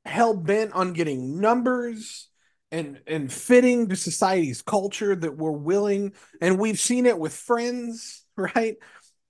hell 0.06 0.34
bent 0.34 0.74
on 0.74 0.94
getting 0.94 1.40
numbers 1.40 2.30
and 2.72 3.00
and 3.06 3.32
fitting 3.32 3.90
to 3.90 3.96
society's 3.96 4.64
culture 4.64 5.16
that 5.16 5.38
we're 5.38 5.52
willing 5.52 6.14
and 6.42 6.58
we've 6.58 6.80
seen 6.80 7.06
it 7.06 7.20
with 7.20 7.34
friends, 7.36 8.26
right? 8.36 8.78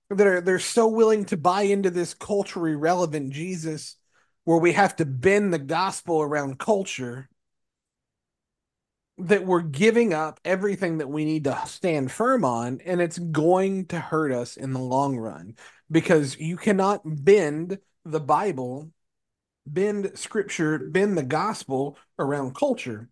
That 0.10 0.26
are 0.26 0.40
they're 0.40 0.60
so 0.60 0.88
willing 0.88 1.26
to 1.26 1.36
buy 1.38 1.64
into 1.64 1.90
this 1.90 2.14
culturally 2.14 2.76
relevant 2.76 3.34
Jesus 3.34 3.98
where 4.46 4.58
we 4.58 4.72
have 4.72 4.96
to 4.96 5.06
bend 5.06 5.54
the 5.54 5.60
gospel 5.60 6.22
around 6.22 6.60
culture 6.60 7.28
that 9.18 9.46
we're 9.46 9.62
giving 9.62 10.14
up 10.14 10.40
everything 10.44 10.98
that 10.98 11.10
we 11.10 11.26
need 11.26 11.44
to 11.44 11.60
stand 11.66 12.12
firm 12.12 12.44
on 12.44 12.80
and 12.86 13.02
it's 13.02 13.20
going 13.20 13.86
to 13.88 14.00
hurt 14.00 14.32
us 14.32 14.58
in 14.58 14.74
the 14.74 14.80
long 14.80 15.18
run 15.18 15.56
because 15.90 16.38
you 16.40 16.58
cannot 16.58 17.02
bend 17.04 17.78
the 18.06 18.20
bible 18.20 18.90
bend 19.68 20.12
scripture 20.16 20.80
bend 20.80 21.18
the 21.18 21.24
gospel 21.24 21.98
around 22.18 22.56
culture 22.56 23.10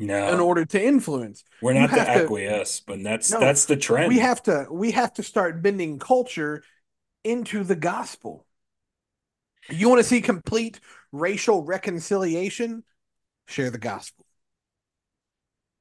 no. 0.00 0.32
in 0.32 0.40
order 0.40 0.64
to 0.64 0.82
influence. 0.82 1.44
We're 1.62 1.74
not 1.74 1.90
to 1.90 2.00
acquiesce 2.00 2.80
but 2.80 3.02
that's 3.02 3.30
no, 3.30 3.40
that's 3.40 3.66
the 3.66 3.76
trend. 3.76 4.08
We 4.08 4.18
have 4.18 4.42
to 4.44 4.66
we 4.70 4.92
have 4.92 5.14
to 5.14 5.22
start 5.22 5.62
bending 5.62 5.98
culture 5.98 6.62
into 7.24 7.64
the 7.64 7.76
gospel. 7.76 8.46
You 9.68 9.88
want 9.88 10.00
to 10.00 10.04
see 10.04 10.20
complete 10.20 10.80
racial 11.12 11.64
reconciliation? 11.64 12.84
Share 13.46 13.70
the 13.70 13.78
gospel 13.78 14.25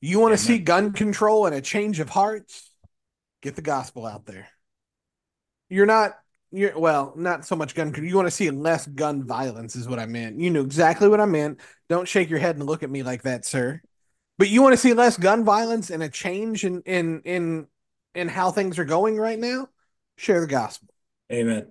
you 0.08 0.20
want 0.20 0.34
to 0.34 0.38
see 0.38 0.60
gun 0.60 0.93
control 0.93 1.45
and 1.45 1.56
a 1.56 1.62
change 1.62 1.99
of 1.99 2.10
hearts? 2.10 2.72
Get 3.41 3.56
the 3.56 3.62
gospel 3.62 4.06
out 4.06 4.26
there. 4.26 4.47
You're 5.70 5.86
not 5.86 6.14
you're 6.51 6.78
well, 6.78 7.14
not 7.16 7.45
so 7.45 7.56
much 7.56 7.76
gun 7.76 7.93
You 7.93 8.16
want 8.16 8.28
to 8.28 8.32
see 8.32 8.49
less 8.49 8.88
gun 8.88 9.26
violence 9.26 9.76
is 9.76 9.89
what 9.89 9.99
I 9.99 10.06
meant. 10.06 10.39
You 10.39 10.49
knew 10.49 10.62
exactly 10.62 11.10
what 11.10 11.20
I 11.20 11.26
meant. 11.26 11.60
Don't 11.89 12.08
shake 12.08 12.30
your 12.30 12.39
head 12.39 12.56
and 12.56 12.66
look 12.66 12.82
at 12.82 12.89
me 12.89 13.03
like 13.03 13.24
that, 13.24 13.45
sir. 13.45 13.82
But 14.38 14.49
you 14.49 14.62
want 14.62 14.74
to 14.74 14.78
see 14.78 14.93
less 14.93 15.18
gun 15.18 15.43
violence 15.43 15.89
and 15.89 16.01
a 16.01 16.10
change 16.10 16.64
in 16.64 16.82
in 16.82 17.22
in 17.26 17.68
in 18.14 18.28
how 18.28 18.51
things 18.51 18.80
are 18.80 18.86
going 18.86 19.18
right 19.18 19.39
now? 19.39 19.68
Share 20.18 20.39
the 20.39 20.47
gospel. 20.47 20.89
Amen. 21.32 21.68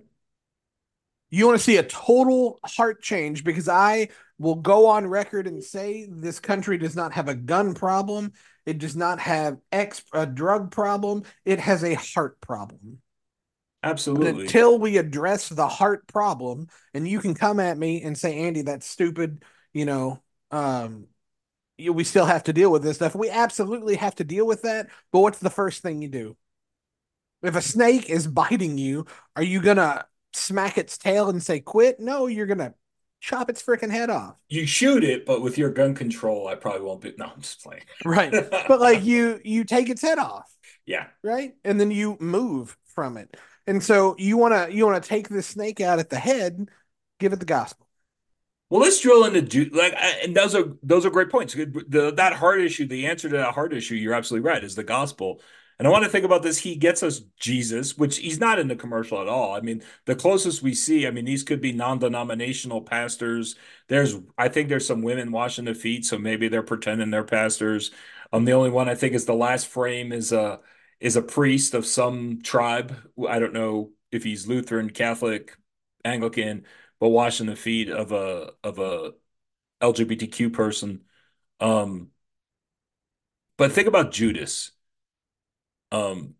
You 1.29 1.47
want 1.47 1.57
to 1.57 1.63
see 1.63 1.77
a 1.77 1.83
total 1.83 2.59
heart 2.63 3.01
change 3.01 3.43
because 3.43 3.67
I 3.67 4.09
will 4.37 4.55
go 4.55 4.87
on 4.87 5.07
record 5.07 5.47
and 5.47 5.63
say 5.63 6.07
this 6.09 6.39
country 6.39 6.77
does 6.77 6.95
not 6.95 7.13
have 7.13 7.29
a 7.29 7.35
gun 7.35 7.73
problem. 7.73 8.33
It 8.65 8.79
does 8.79 8.95
not 8.95 9.19
have 9.19 9.57
X 9.71 10.03
a 10.13 10.25
drug 10.25 10.71
problem. 10.71 11.23
It 11.45 11.59
has 11.59 11.83
a 11.83 11.93
heart 11.93 12.41
problem. 12.41 12.99
Absolutely. 13.83 14.31
But 14.31 14.41
until 14.41 14.79
we 14.79 14.97
address 14.97 15.47
the 15.49 15.67
heart 15.67 16.07
problem, 16.07 16.67
and 16.93 17.07
you 17.07 17.19
can 17.19 17.35
come 17.35 17.59
at 17.59 17.77
me 17.77 18.01
and 18.01 18.17
say, 18.17 18.39
Andy, 18.39 18.63
that's 18.63 18.87
stupid, 18.87 19.43
you 19.73 19.85
know, 19.85 20.21
um, 20.49 21.05
we 21.77 22.03
still 22.03 22.25
have 22.25 22.43
to 22.43 22.53
deal 22.53 22.71
with 22.71 22.83
this 22.83 22.95
stuff. 22.95 23.15
We 23.15 23.29
absolutely 23.29 23.95
have 23.97 24.15
to 24.15 24.23
deal 24.23 24.47
with 24.47 24.63
that. 24.63 24.87
But 25.11 25.19
what's 25.19 25.39
the 25.39 25.49
first 25.49 25.83
thing 25.83 26.01
you 26.01 26.07
do? 26.07 26.37
If 27.43 27.55
a 27.55 27.61
snake 27.61 28.09
is 28.09 28.27
biting 28.27 28.77
you, 28.77 29.05
are 29.35 29.43
you 29.43 29.61
gonna 29.61 30.05
smack 30.33 30.77
its 30.77 30.97
tail 30.97 31.29
and 31.29 31.43
say 31.43 31.59
quit? 31.59 31.99
No, 31.99 32.27
you're 32.27 32.47
gonna 32.47 32.73
chop 33.19 33.49
its 33.49 33.61
freaking 33.61 33.91
head 33.91 34.09
off. 34.09 34.35
You 34.49 34.65
shoot 34.65 35.03
it, 35.03 35.25
but 35.25 35.41
with 35.41 35.57
your 35.57 35.69
gun 35.69 35.95
control, 35.95 36.47
I 36.47 36.55
probably 36.55 36.81
won't 36.81 37.01
be. 37.01 37.13
No, 37.17 37.25
I'm 37.25 37.41
just 37.41 37.63
playing. 37.63 37.83
right, 38.05 38.31
but 38.67 38.79
like 38.79 39.03
you, 39.03 39.39
you 39.43 39.63
take 39.63 39.89
its 39.89 40.01
head 40.01 40.19
off. 40.19 40.51
Yeah. 40.85 41.07
Right, 41.23 41.55
and 41.63 41.79
then 41.79 41.91
you 41.91 42.17
move 42.19 42.77
from 42.93 43.17
it, 43.17 43.35
and 43.67 43.83
so 43.83 44.15
you 44.17 44.37
wanna 44.37 44.67
you 44.69 44.85
wanna 44.85 45.01
take 45.01 45.29
the 45.29 45.41
snake 45.41 45.81
out 45.81 45.99
at 45.99 46.09
the 46.09 46.19
head, 46.19 46.69
give 47.19 47.33
it 47.33 47.39
the 47.39 47.45
gospel. 47.45 47.85
Well, 48.69 48.81
let's 48.81 48.99
drill 48.99 49.23
into 49.25 49.65
like, 49.65 49.93
and 50.23 50.35
those 50.35 50.55
are 50.55 50.73
those 50.81 51.05
are 51.05 51.11
great 51.11 51.29
points. 51.29 51.53
The, 51.53 52.13
that 52.17 52.33
heart 52.33 52.61
issue, 52.61 52.87
the 52.87 53.05
answer 53.05 53.29
to 53.29 53.37
that 53.37 53.53
heart 53.53 53.73
issue, 53.73 53.95
you're 53.95 54.13
absolutely 54.13 54.49
right, 54.49 54.63
is 54.63 54.75
the 54.75 54.83
gospel. 54.83 55.41
And 55.77 55.87
I 55.87 55.91
want 55.91 56.05
to 56.05 56.09
think 56.09 56.25
about 56.25 56.41
this. 56.41 56.57
He 56.59 56.75
gets 56.75 57.03
us 57.03 57.21
Jesus, 57.39 57.97
which 57.97 58.17
he's 58.17 58.39
not 58.39 58.59
in 58.59 58.67
the 58.67 58.75
commercial 58.75 59.21
at 59.21 59.27
all. 59.27 59.53
I 59.53 59.61
mean, 59.61 59.83
the 60.05 60.15
closest 60.15 60.61
we 60.61 60.73
see, 60.73 61.05
I 61.05 61.11
mean, 61.11 61.25
these 61.25 61.43
could 61.43 61.61
be 61.61 61.73
non-denominational 61.73 62.81
pastors. 62.83 63.55
There's, 63.87 64.15
I 64.37 64.47
think 64.47 64.69
there's 64.69 64.87
some 64.87 65.01
women 65.01 65.31
washing 65.31 65.65
the 65.65 65.75
feet, 65.75 66.05
so 66.05 66.17
maybe 66.17 66.47
they're 66.47 66.63
pretending 66.63 67.11
they're 67.11 67.23
pastors. 67.25 67.91
Um, 68.31 68.45
the 68.45 68.53
only 68.53 68.69
one 68.69 68.89
I 68.89 68.95
think 68.95 69.13
is 69.13 69.25
the 69.25 69.33
last 69.35 69.67
frame 69.67 70.11
is 70.11 70.31
a 70.31 70.59
is 70.99 71.15
a 71.17 71.21
priest 71.21 71.73
of 71.73 71.85
some 71.85 72.41
tribe. 72.41 72.95
I 73.29 73.39
don't 73.39 73.53
know 73.53 73.91
if 74.11 74.23
he's 74.23 74.47
Lutheran, 74.47 74.89
Catholic, 74.89 75.57
Anglican, 76.03 76.65
but 76.99 77.09
washing 77.09 77.47
the 77.47 77.55
feet 77.55 77.89
of 77.89 78.11
a 78.11 78.51
of 78.63 78.79
a 78.79 79.13
LGBTQ 79.81 80.53
person. 80.53 81.03
Um, 81.59 82.11
but 83.57 83.71
think 83.71 83.87
about 83.87 84.11
Judas. 84.11 84.71
Um, 85.91 86.35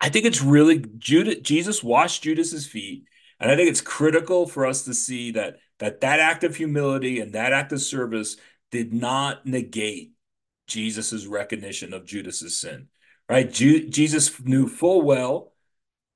I 0.00 0.08
think 0.10 0.26
it's 0.26 0.42
really 0.42 0.84
Judas. 0.98 1.36
Jesus 1.40 1.82
washed 1.82 2.22
Judas's 2.22 2.66
feet, 2.66 3.06
and 3.40 3.50
I 3.50 3.56
think 3.56 3.70
it's 3.70 3.80
critical 3.80 4.46
for 4.46 4.66
us 4.66 4.84
to 4.84 4.94
see 4.94 5.30
that 5.32 5.56
that 5.78 6.02
that 6.02 6.20
act 6.20 6.44
of 6.44 6.56
humility 6.56 7.20
and 7.20 7.32
that 7.32 7.52
act 7.52 7.72
of 7.72 7.80
service 7.80 8.36
did 8.70 8.92
not 8.92 9.46
negate 9.46 10.12
Jesus's 10.66 11.26
recognition 11.26 11.92
of 11.92 12.04
Judas's 12.04 12.60
sin. 12.60 12.88
Right? 13.28 13.50
Ju 13.50 13.88
Jesus 13.88 14.38
knew 14.44 14.68
full 14.68 15.02
well 15.02 15.54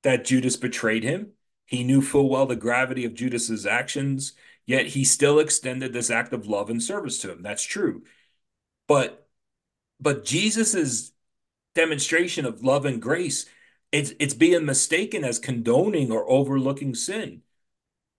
that 0.03 0.25
Judas 0.25 0.55
betrayed 0.57 1.03
him. 1.03 1.31
He 1.65 1.83
knew 1.83 2.01
full 2.01 2.29
well 2.29 2.45
the 2.45 2.55
gravity 2.55 3.05
of 3.05 3.13
Judas's 3.13 3.65
actions, 3.65 4.33
yet 4.65 4.87
he 4.87 5.03
still 5.03 5.39
extended 5.39 5.93
this 5.93 6.11
act 6.11 6.33
of 6.33 6.47
love 6.47 6.69
and 6.69 6.81
service 6.81 7.19
to 7.19 7.31
him. 7.31 7.41
That's 7.41 7.63
true. 7.63 8.03
But 8.87 9.27
but 9.99 10.25
Jesus's 10.25 11.11
demonstration 11.79 12.45
of 12.45 12.63
love 12.63 12.85
and 12.85 13.01
grace, 13.01 13.45
it's 13.91 14.13
it's 14.19 14.33
being 14.33 14.65
mistaken 14.65 15.23
as 15.23 15.39
condoning 15.39 16.11
or 16.11 16.29
overlooking 16.29 16.93
sin. 16.93 17.41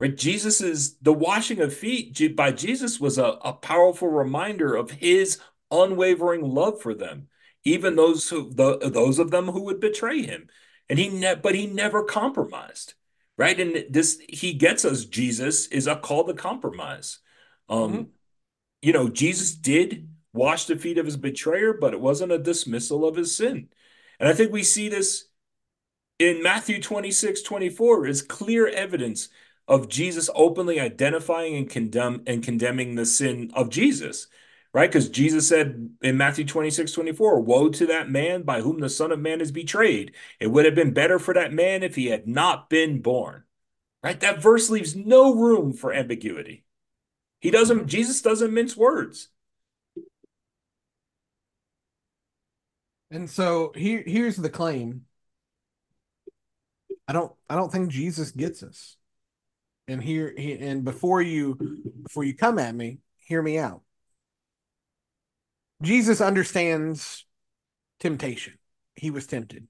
Right? 0.00 0.16
Jesus 0.16 0.62
is 0.62 0.96
the 1.02 1.12
washing 1.12 1.60
of 1.60 1.74
feet 1.74 2.34
by 2.34 2.52
Jesus 2.52 2.98
was 2.98 3.18
a, 3.18 3.38
a 3.44 3.52
powerful 3.52 4.08
reminder 4.08 4.74
of 4.74 4.90
his 4.90 5.38
unwavering 5.70 6.42
love 6.42 6.80
for 6.80 6.94
them, 6.94 7.28
even 7.64 7.96
those 7.96 8.30
who 8.30 8.50
the, 8.50 8.78
those 8.78 9.18
of 9.18 9.30
them 9.30 9.46
who 9.46 9.62
would 9.64 9.80
betray 9.80 10.22
him. 10.22 10.48
And 10.88 10.98
he 10.98 11.08
ne- 11.08 11.36
but 11.36 11.54
he 11.54 11.66
never 11.66 12.02
compromised. 12.02 12.94
Right? 13.36 13.60
And 13.60 13.84
this 13.90 14.20
he 14.28 14.54
gets 14.54 14.84
us 14.84 15.04
Jesus 15.04 15.66
is 15.68 15.86
a 15.86 15.96
call 15.96 16.24
to 16.24 16.34
compromise. 16.34 17.18
Um, 17.68 17.92
mm-hmm. 17.92 18.02
you 18.82 18.92
know, 18.92 19.08
Jesus 19.08 19.54
did 19.54 20.09
wash 20.32 20.66
the 20.66 20.76
feet 20.76 20.98
of 20.98 21.06
his 21.06 21.16
betrayer, 21.16 21.72
but 21.72 21.92
it 21.92 22.00
wasn't 22.00 22.32
a 22.32 22.38
dismissal 22.38 23.06
of 23.06 23.16
his 23.16 23.36
sin. 23.36 23.68
And 24.18 24.28
I 24.28 24.32
think 24.32 24.52
we 24.52 24.62
see 24.62 24.88
this 24.88 25.26
in 26.18 26.42
Matthew 26.42 26.80
26, 26.80 27.42
24 27.42 28.06
is 28.06 28.22
clear 28.22 28.68
evidence 28.68 29.30
of 29.66 29.88
Jesus 29.88 30.28
openly 30.34 30.78
identifying 30.78 31.56
and 31.56 31.70
condemn 31.70 32.22
and 32.26 32.42
condemning 32.42 32.94
the 32.94 33.06
sin 33.06 33.50
of 33.54 33.70
Jesus, 33.70 34.26
right? 34.74 34.90
Because 34.90 35.08
Jesus 35.08 35.48
said 35.48 35.90
in 36.02 36.16
Matthew 36.16 36.44
26, 36.44 36.92
24, 36.92 37.40
Woe 37.40 37.70
to 37.70 37.86
that 37.86 38.10
man 38.10 38.42
by 38.42 38.60
whom 38.60 38.80
the 38.80 38.90
Son 38.90 39.12
of 39.12 39.18
Man 39.18 39.40
is 39.40 39.50
betrayed. 39.50 40.14
It 40.38 40.48
would 40.48 40.66
have 40.66 40.74
been 40.74 40.92
better 40.92 41.18
for 41.18 41.32
that 41.34 41.54
man 41.54 41.82
if 41.82 41.94
he 41.94 42.06
had 42.06 42.28
not 42.28 42.68
been 42.68 43.00
born. 43.00 43.44
Right? 44.02 44.18
That 44.20 44.42
verse 44.42 44.70
leaves 44.70 44.96
no 44.96 45.34
room 45.34 45.72
for 45.72 45.92
ambiguity. 45.92 46.64
He 47.40 47.50
doesn't, 47.50 47.86
Jesus 47.86 48.20
doesn't 48.20 48.52
mince 48.52 48.76
words. 48.76 49.28
And 53.10 53.28
so 53.28 53.72
here 53.74 54.02
here's 54.06 54.36
the 54.36 54.50
claim. 54.50 55.06
I 57.08 57.12
don't 57.12 57.32
I 57.48 57.56
don't 57.56 57.72
think 57.72 57.90
Jesus 57.90 58.30
gets 58.30 58.62
us. 58.62 58.96
And 59.88 60.02
here 60.02 60.32
and 60.38 60.84
before 60.84 61.20
you 61.20 61.56
before 62.02 62.24
you 62.24 62.34
come 62.34 62.58
at 62.58 62.74
me 62.74 62.98
hear 63.16 63.42
me 63.42 63.58
out. 63.58 63.82
Jesus 65.82 66.20
understands 66.20 67.24
temptation. 67.98 68.58
He 68.94 69.10
was 69.10 69.26
tempted. 69.26 69.66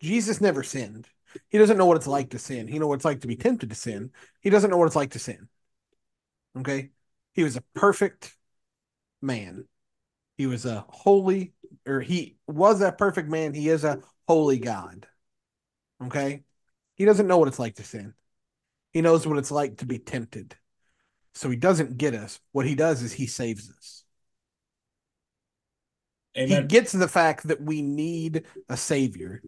Jesus 0.00 0.40
never 0.40 0.62
sinned. 0.62 1.08
He 1.48 1.58
doesn't 1.58 1.78
know 1.78 1.86
what 1.86 1.96
it's 1.96 2.06
like 2.06 2.30
to 2.30 2.38
sin. 2.38 2.68
He 2.68 2.78
knows 2.78 2.88
what 2.88 2.94
it's 2.96 3.04
like 3.04 3.20
to 3.22 3.26
be 3.26 3.36
tempted 3.36 3.70
to 3.70 3.76
sin. 3.76 4.10
He 4.40 4.50
doesn't 4.50 4.70
know 4.70 4.76
what 4.76 4.86
it's 4.86 4.96
like 4.96 5.12
to 5.12 5.18
sin. 5.18 5.48
Okay? 6.58 6.90
He 7.32 7.42
was 7.42 7.56
a 7.56 7.64
perfect 7.74 8.36
man 9.22 9.66
he 10.36 10.46
was 10.46 10.66
a 10.66 10.84
holy 10.88 11.52
or 11.86 12.00
he 12.00 12.36
was 12.46 12.80
a 12.80 12.92
perfect 12.92 13.28
man 13.28 13.54
he 13.54 13.68
is 13.68 13.84
a 13.84 14.00
holy 14.28 14.58
god 14.58 15.06
okay 16.04 16.42
he 16.94 17.04
doesn't 17.04 17.26
know 17.26 17.38
what 17.38 17.48
it's 17.48 17.58
like 17.58 17.74
to 17.76 17.84
sin 17.84 18.14
he 18.94 19.00
knows 19.00 19.26
what 19.26 19.38
it's 19.38 19.50
like 19.50 19.78
to 19.78 19.86
be 19.86 19.98
tempted. 19.98 20.56
So 21.34 21.50
he 21.50 21.56
doesn't 21.56 21.98
get 21.98 22.14
us. 22.14 22.38
What 22.52 22.64
he 22.64 22.76
does 22.76 23.02
is 23.02 23.12
he 23.12 23.26
saves 23.26 23.68
us. 23.68 24.04
Amen. 26.38 26.62
He 26.62 26.68
gets 26.68 26.92
the 26.92 27.08
fact 27.08 27.48
that 27.48 27.60
we 27.60 27.82
need 27.82 28.44
a 28.68 28.76
savior. 28.76 29.42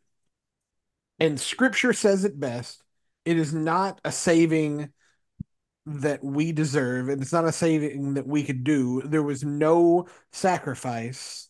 And 1.20 1.38
scripture 1.38 1.92
says 1.92 2.24
it 2.24 2.38
best. 2.38 2.82
It 3.24 3.38
is 3.38 3.54
not 3.54 4.00
a 4.04 4.10
saving 4.10 4.90
that 5.86 6.22
we 6.22 6.50
deserve, 6.52 7.08
and 7.08 7.22
it's 7.22 7.32
not 7.32 7.44
a 7.44 7.52
saving 7.52 8.14
that 8.14 8.26
we 8.26 8.42
could 8.42 8.64
do. 8.64 9.02
There 9.02 9.22
was 9.22 9.44
no 9.44 10.08
sacrifice 10.32 11.48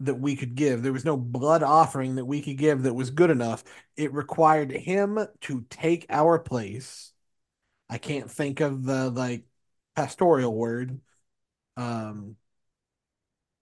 that 0.00 0.16
we 0.16 0.36
could 0.36 0.54
give. 0.54 0.82
There 0.82 0.92
was 0.92 1.04
no 1.04 1.16
blood 1.16 1.62
offering 1.62 2.16
that 2.16 2.24
we 2.24 2.42
could 2.42 2.58
give 2.58 2.82
that 2.82 2.94
was 2.94 3.10
good 3.10 3.30
enough. 3.30 3.64
It 3.96 4.12
required 4.12 4.70
him 4.70 5.18
to 5.42 5.64
take 5.70 6.06
our 6.10 6.38
place. 6.38 7.12
I 7.88 7.98
can't 7.98 8.30
think 8.30 8.60
of 8.60 8.84
the 8.84 9.10
like 9.10 9.44
pastoral 9.96 10.54
word. 10.54 11.00
Um 11.76 12.36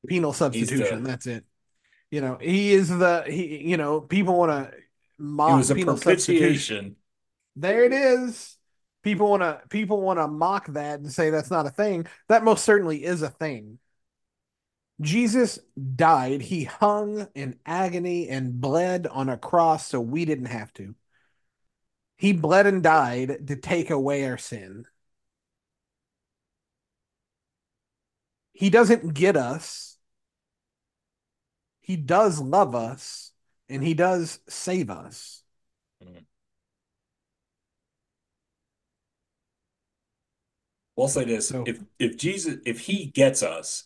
penal 0.07 0.33
substitution. 0.33 1.05
That's 1.05 1.26
it. 1.26 1.45
You 2.11 2.20
know, 2.20 2.39
he 2.41 2.72
is 2.72 2.89
the 2.89 3.24
he 3.26 3.68
you 3.68 3.76
know, 3.76 4.01
people 4.01 4.37
want 4.37 4.51
to 4.51 4.76
mock 5.18 5.59
was 5.59 5.70
a 5.70 5.74
penal 5.74 5.97
substitution. 5.97 6.97
There 7.55 7.85
it 7.85 7.93
is. 7.93 8.57
People 9.03 9.30
want 9.30 9.42
to 9.42 9.61
people 9.70 10.01
want 10.03 10.18
to 10.18 10.28
mock 10.28 10.66
that 10.68 11.01
and 11.01 11.11
say 11.11 11.30
that's 11.30 11.51
not 11.51 11.66
a 11.66 11.70
thing. 11.70 12.07
That 12.28 12.44
most 12.44 12.64
certainly 12.64 13.05
is 13.05 13.22
a 13.22 13.30
thing. 13.30 13.78
Jesus 15.01 15.59
died. 15.96 16.42
He 16.42 16.64
hung 16.64 17.26
in 17.34 17.59
agony 17.64 18.28
and 18.28 18.61
bled 18.61 19.07
on 19.07 19.30
a 19.30 19.38
cross 19.38 19.86
so 19.86 20.01
we 20.01 20.24
didn't 20.26 20.46
have 20.46 20.72
to. 20.74 20.94
He 22.18 22.34
bled 22.34 22.66
and 22.66 22.82
died 22.82 23.46
to 23.48 23.57
take 23.57 23.88
away 23.88 24.26
our 24.26 24.36
sin. 24.36 24.84
He 28.53 28.68
doesn't 28.68 29.14
get 29.14 29.38
us. 29.38 29.96
He 31.80 31.96
does 31.96 32.38
love 32.38 32.74
us 32.74 33.32
and 33.70 33.82
he 33.82 33.94
does 33.94 34.40
save 34.48 34.90
us. 34.90 35.42
Mm. 36.05 36.24
We'll 41.01 41.09
say 41.09 41.24
this: 41.24 41.48
so, 41.48 41.64
if 41.66 41.80
if 41.98 42.18
Jesus, 42.18 42.59
if 42.66 42.80
he 42.80 43.07
gets 43.07 43.42
us, 43.42 43.84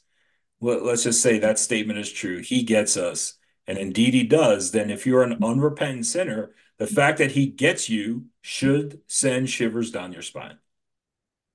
let's 0.60 1.04
just 1.04 1.22
say 1.22 1.38
that 1.38 1.60
statement 1.60 2.00
is 2.00 2.10
true. 2.10 2.40
He 2.40 2.64
gets 2.64 2.96
us, 2.96 3.34
and 3.68 3.78
indeed 3.78 4.14
he 4.14 4.24
does. 4.24 4.72
Then, 4.72 4.90
if 4.90 5.06
you're 5.06 5.22
an 5.22 5.38
unrepentant 5.40 6.06
sinner, 6.06 6.56
the 6.78 6.88
fact 6.88 7.18
that 7.18 7.30
he 7.30 7.46
gets 7.46 7.88
you 7.88 8.26
should 8.40 9.00
send 9.06 9.48
shivers 9.48 9.92
down 9.92 10.12
your 10.12 10.22
spine, 10.22 10.58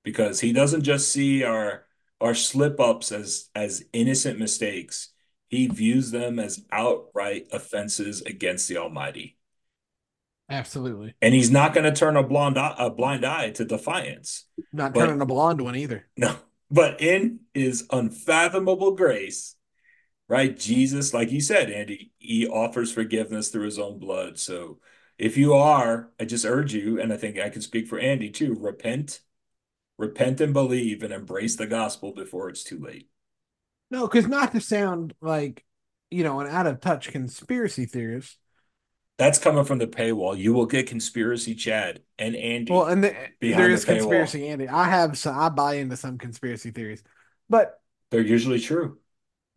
because 0.02 0.40
he 0.40 0.54
doesn't 0.54 0.82
just 0.82 1.12
see 1.12 1.44
our 1.44 1.84
our 2.22 2.34
slip 2.34 2.80
ups 2.80 3.12
as 3.12 3.50
as 3.54 3.84
innocent 3.92 4.38
mistakes. 4.38 5.10
He 5.48 5.66
views 5.66 6.10
them 6.10 6.38
as 6.38 6.64
outright 6.72 7.48
offenses 7.52 8.22
against 8.22 8.66
the 8.66 8.78
Almighty. 8.78 9.36
Absolutely. 10.50 11.14
And 11.22 11.32
he's 11.32 11.50
not 11.50 11.72
going 11.72 11.84
to 11.84 11.98
turn 11.98 12.16
a 12.16 12.22
blonde 12.22 12.58
a 12.58 12.90
blind 12.90 13.24
eye 13.24 13.50
to 13.50 13.64
defiance. 13.64 14.46
Not 14.72 14.92
but, 14.92 15.06
turning 15.06 15.20
a 15.20 15.26
blonde 15.26 15.60
one 15.60 15.76
either. 15.76 16.06
No. 16.16 16.34
But 16.70 17.00
in 17.00 17.40
his 17.54 17.86
unfathomable 17.90 18.96
grace, 18.96 19.56
right? 20.28 20.56
Jesus, 20.56 21.14
like 21.14 21.30
you 21.30 21.40
said, 21.40 21.70
Andy, 21.70 22.12
he 22.18 22.46
offers 22.46 22.92
forgiveness 22.92 23.48
through 23.48 23.64
his 23.64 23.78
own 23.78 23.98
blood. 23.98 24.38
So 24.38 24.78
if 25.18 25.36
you 25.36 25.54
are, 25.54 26.10
I 26.18 26.24
just 26.24 26.44
urge 26.44 26.72
you, 26.74 27.00
and 27.00 27.12
I 27.12 27.16
think 27.16 27.38
I 27.38 27.48
can 27.48 27.62
speak 27.62 27.86
for 27.86 27.98
Andy 27.98 28.30
too, 28.30 28.56
repent, 28.58 29.20
repent 29.98 30.40
and 30.40 30.52
believe 30.52 31.02
and 31.02 31.12
embrace 31.12 31.56
the 31.56 31.66
gospel 31.66 32.12
before 32.12 32.48
it's 32.48 32.64
too 32.64 32.78
late. 32.78 33.08
No, 33.90 34.06
because 34.06 34.26
not 34.26 34.52
to 34.52 34.60
sound 34.60 35.14
like, 35.20 35.64
you 36.10 36.24
know, 36.24 36.40
an 36.40 36.46
out 36.48 36.66
of 36.66 36.80
touch 36.80 37.08
conspiracy 37.08 37.86
theorist, 37.86 38.38
that's 39.20 39.38
coming 39.38 39.64
from 39.64 39.76
the 39.76 39.86
paywall. 39.86 40.36
You 40.36 40.54
will 40.54 40.64
get 40.64 40.86
conspiracy 40.86 41.54
Chad 41.54 42.00
and 42.18 42.34
Andy. 42.34 42.72
Well, 42.72 42.86
and 42.86 43.04
the, 43.04 43.14
there 43.42 43.68
is 43.68 43.84
the 43.84 43.92
conspiracy 43.92 44.48
Andy. 44.48 44.66
I 44.66 44.84
have 44.84 45.18
some. 45.18 45.38
I 45.38 45.50
buy 45.50 45.74
into 45.74 45.98
some 45.98 46.16
conspiracy 46.16 46.70
theories, 46.70 47.04
but 47.46 47.78
they're 48.10 48.22
usually 48.22 48.60
true. 48.60 48.96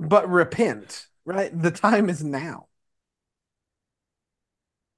But 0.02 0.30
repent, 0.30 1.08
right? 1.24 1.50
The 1.58 1.72
time 1.72 2.10
is 2.10 2.22
now. 2.22 2.68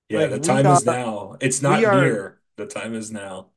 Yeah, 0.10 0.22
like, 0.22 0.30
the 0.32 0.40
time 0.40 0.66
is 0.66 0.84
now. 0.84 1.36
It's 1.42 1.62
not 1.62 1.80
near. 1.80 2.40
The 2.56 2.66
time 2.66 2.96
is 2.96 3.12
now. 3.12 3.50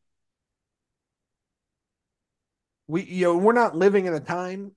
We, 2.87 3.05
you 3.05 3.25
know, 3.25 3.39
we're 3.39 3.55
not 3.55 3.75
living 3.75 4.05
in 4.05 4.13
a 4.13 4.21
time, 4.21 4.73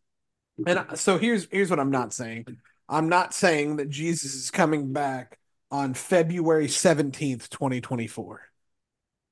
and 0.66 0.86
so 0.96 1.18
here's 1.18 1.50
here's 1.52 1.70
what 1.70 1.80
I'm 1.80 1.92
not 1.92 2.14
saying. 2.14 2.46
I'm 2.88 3.10
not 3.10 3.34
saying 3.34 3.76
that 3.78 3.90
Jesus 3.90 4.34
is 4.34 4.50
coming 4.50 4.94
back 4.94 5.38
on 5.72 5.94
February 5.94 6.68
17th, 6.68 7.50
2024. 7.50 8.42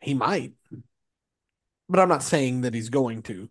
He 0.01 0.13
might. 0.13 0.53
But 1.89 1.99
I'm 1.99 2.09
not 2.09 2.23
saying 2.23 2.61
that 2.61 2.73
he's 2.73 2.89
going 2.89 3.23
to. 3.23 3.49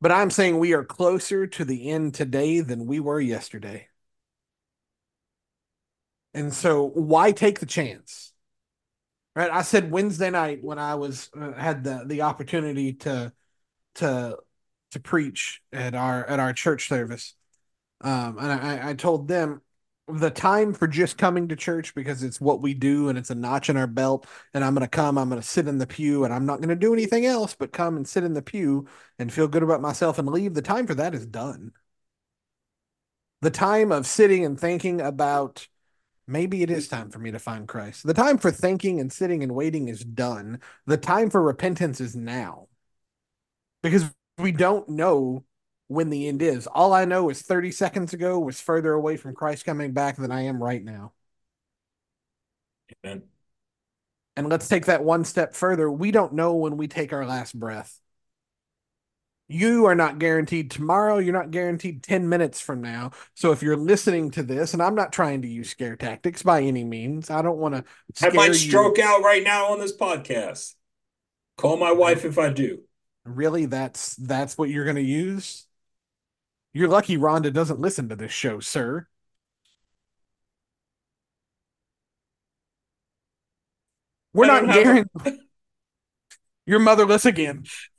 But 0.00 0.12
I'm 0.12 0.30
saying 0.30 0.58
we 0.58 0.74
are 0.74 0.84
closer 0.84 1.46
to 1.46 1.64
the 1.64 1.90
end 1.90 2.14
today 2.14 2.60
than 2.60 2.86
we 2.86 3.00
were 3.00 3.20
yesterday. 3.20 3.88
And 6.34 6.52
so 6.52 6.84
why 6.84 7.32
take 7.32 7.60
the 7.60 7.66
chance? 7.66 8.32
Right? 9.34 9.50
I 9.50 9.62
said 9.62 9.90
Wednesday 9.90 10.30
night 10.30 10.62
when 10.62 10.78
I 10.78 10.94
was 10.96 11.30
uh, 11.38 11.52
had 11.52 11.82
the 11.82 12.04
the 12.06 12.22
opportunity 12.22 12.92
to 12.94 13.32
to 13.96 14.36
to 14.90 15.00
preach 15.00 15.62
at 15.72 15.94
our 15.94 16.24
at 16.26 16.38
our 16.38 16.52
church 16.52 16.88
service. 16.88 17.34
Um, 18.02 18.38
and 18.38 18.52
I, 18.52 18.90
I 18.90 18.94
told 18.94 19.28
them 19.28 19.62
the 20.08 20.30
time 20.30 20.72
for 20.72 20.86
just 20.86 21.18
coming 21.18 21.48
to 21.48 21.56
church 21.56 21.94
because 21.94 22.22
it's 22.22 22.40
what 22.40 22.62
we 22.62 22.74
do 22.74 23.08
and 23.08 23.18
it's 23.18 23.30
a 23.30 23.34
notch 23.34 23.68
in 23.68 23.76
our 23.76 23.88
belt. 23.88 24.26
And 24.54 24.64
I'm 24.64 24.74
going 24.74 24.82
to 24.82 24.88
come, 24.88 25.18
I'm 25.18 25.28
going 25.28 25.40
to 25.40 25.46
sit 25.46 25.66
in 25.66 25.78
the 25.78 25.86
pew, 25.86 26.24
and 26.24 26.32
I'm 26.32 26.46
not 26.46 26.58
going 26.58 26.68
to 26.68 26.76
do 26.76 26.92
anything 26.92 27.26
else 27.26 27.56
but 27.58 27.72
come 27.72 27.96
and 27.96 28.06
sit 28.06 28.24
in 28.24 28.34
the 28.34 28.42
pew 28.42 28.86
and 29.18 29.32
feel 29.32 29.48
good 29.48 29.62
about 29.62 29.80
myself 29.80 30.18
and 30.18 30.28
leave. 30.28 30.54
The 30.54 30.62
time 30.62 30.86
for 30.86 30.94
that 30.94 31.14
is 31.14 31.26
done. 31.26 31.72
The 33.42 33.50
time 33.50 33.92
of 33.92 34.06
sitting 34.06 34.44
and 34.44 34.58
thinking 34.58 35.00
about 35.00 35.68
maybe 36.26 36.62
it 36.62 36.70
is 36.70 36.88
time 36.88 37.10
for 37.10 37.18
me 37.18 37.32
to 37.32 37.38
find 37.38 37.68
Christ. 37.68 38.06
The 38.06 38.14
time 38.14 38.38
for 38.38 38.50
thinking 38.50 39.00
and 39.00 39.12
sitting 39.12 39.42
and 39.42 39.54
waiting 39.54 39.88
is 39.88 40.00
done. 40.04 40.60
The 40.86 40.96
time 40.96 41.30
for 41.30 41.42
repentance 41.42 42.00
is 42.00 42.16
now 42.16 42.68
because 43.82 44.10
we 44.38 44.52
don't 44.52 44.88
know 44.88 45.44
when 45.88 46.10
the 46.10 46.28
end 46.28 46.42
is. 46.42 46.66
All 46.66 46.92
I 46.92 47.04
know 47.04 47.30
is 47.30 47.42
30 47.42 47.72
seconds 47.72 48.12
ago 48.12 48.38
was 48.38 48.60
further 48.60 48.92
away 48.92 49.16
from 49.16 49.34
Christ 49.34 49.64
coming 49.64 49.92
back 49.92 50.16
than 50.16 50.32
I 50.32 50.42
am 50.42 50.62
right 50.62 50.82
now. 50.82 51.12
Amen. 53.04 53.22
And 54.36 54.48
let's 54.48 54.68
take 54.68 54.86
that 54.86 55.02
one 55.02 55.24
step 55.24 55.54
further. 55.54 55.90
We 55.90 56.10
don't 56.10 56.34
know 56.34 56.54
when 56.56 56.76
we 56.76 56.88
take 56.88 57.12
our 57.12 57.24
last 57.24 57.58
breath. 57.58 57.98
You 59.48 59.86
are 59.86 59.94
not 59.94 60.18
guaranteed 60.18 60.72
tomorrow. 60.72 61.18
You're 61.18 61.32
not 61.32 61.52
guaranteed 61.52 62.02
10 62.02 62.28
minutes 62.28 62.60
from 62.60 62.82
now. 62.82 63.12
So 63.34 63.52
if 63.52 63.62
you're 63.62 63.76
listening 63.76 64.32
to 64.32 64.42
this, 64.42 64.72
and 64.72 64.82
I'm 64.82 64.96
not 64.96 65.12
trying 65.12 65.42
to 65.42 65.48
use 65.48 65.70
scare 65.70 65.96
tactics 65.96 66.42
by 66.42 66.62
any 66.62 66.84
means, 66.84 67.30
I 67.30 67.42
don't 67.42 67.58
want 67.58 67.76
to. 67.76 67.84
I 68.26 68.30
might 68.30 68.54
stroke 68.54 68.98
you. 68.98 69.04
out 69.04 69.22
right 69.22 69.44
now 69.44 69.72
on 69.72 69.78
this 69.78 69.96
podcast. 69.96 70.74
Call 71.56 71.76
my 71.76 71.92
wife 71.92 72.24
if 72.24 72.38
I 72.38 72.52
do. 72.52 72.80
Really, 73.24 73.66
that's 73.66 74.16
that's 74.16 74.58
what 74.58 74.68
you're 74.68 74.84
going 74.84 74.96
to 74.96 75.02
use. 75.02 75.66
You're 76.76 76.88
lucky 76.88 77.16
Rhonda 77.16 77.50
doesn't 77.50 77.80
listen 77.80 78.10
to 78.10 78.16
this 78.16 78.32
show, 78.32 78.60
sir. 78.60 79.06
We're 84.34 84.44
not 84.44 84.66
guaranteed. 84.66 85.38
You're 86.66 86.80
motherless 86.80 87.24
again. 87.24 87.64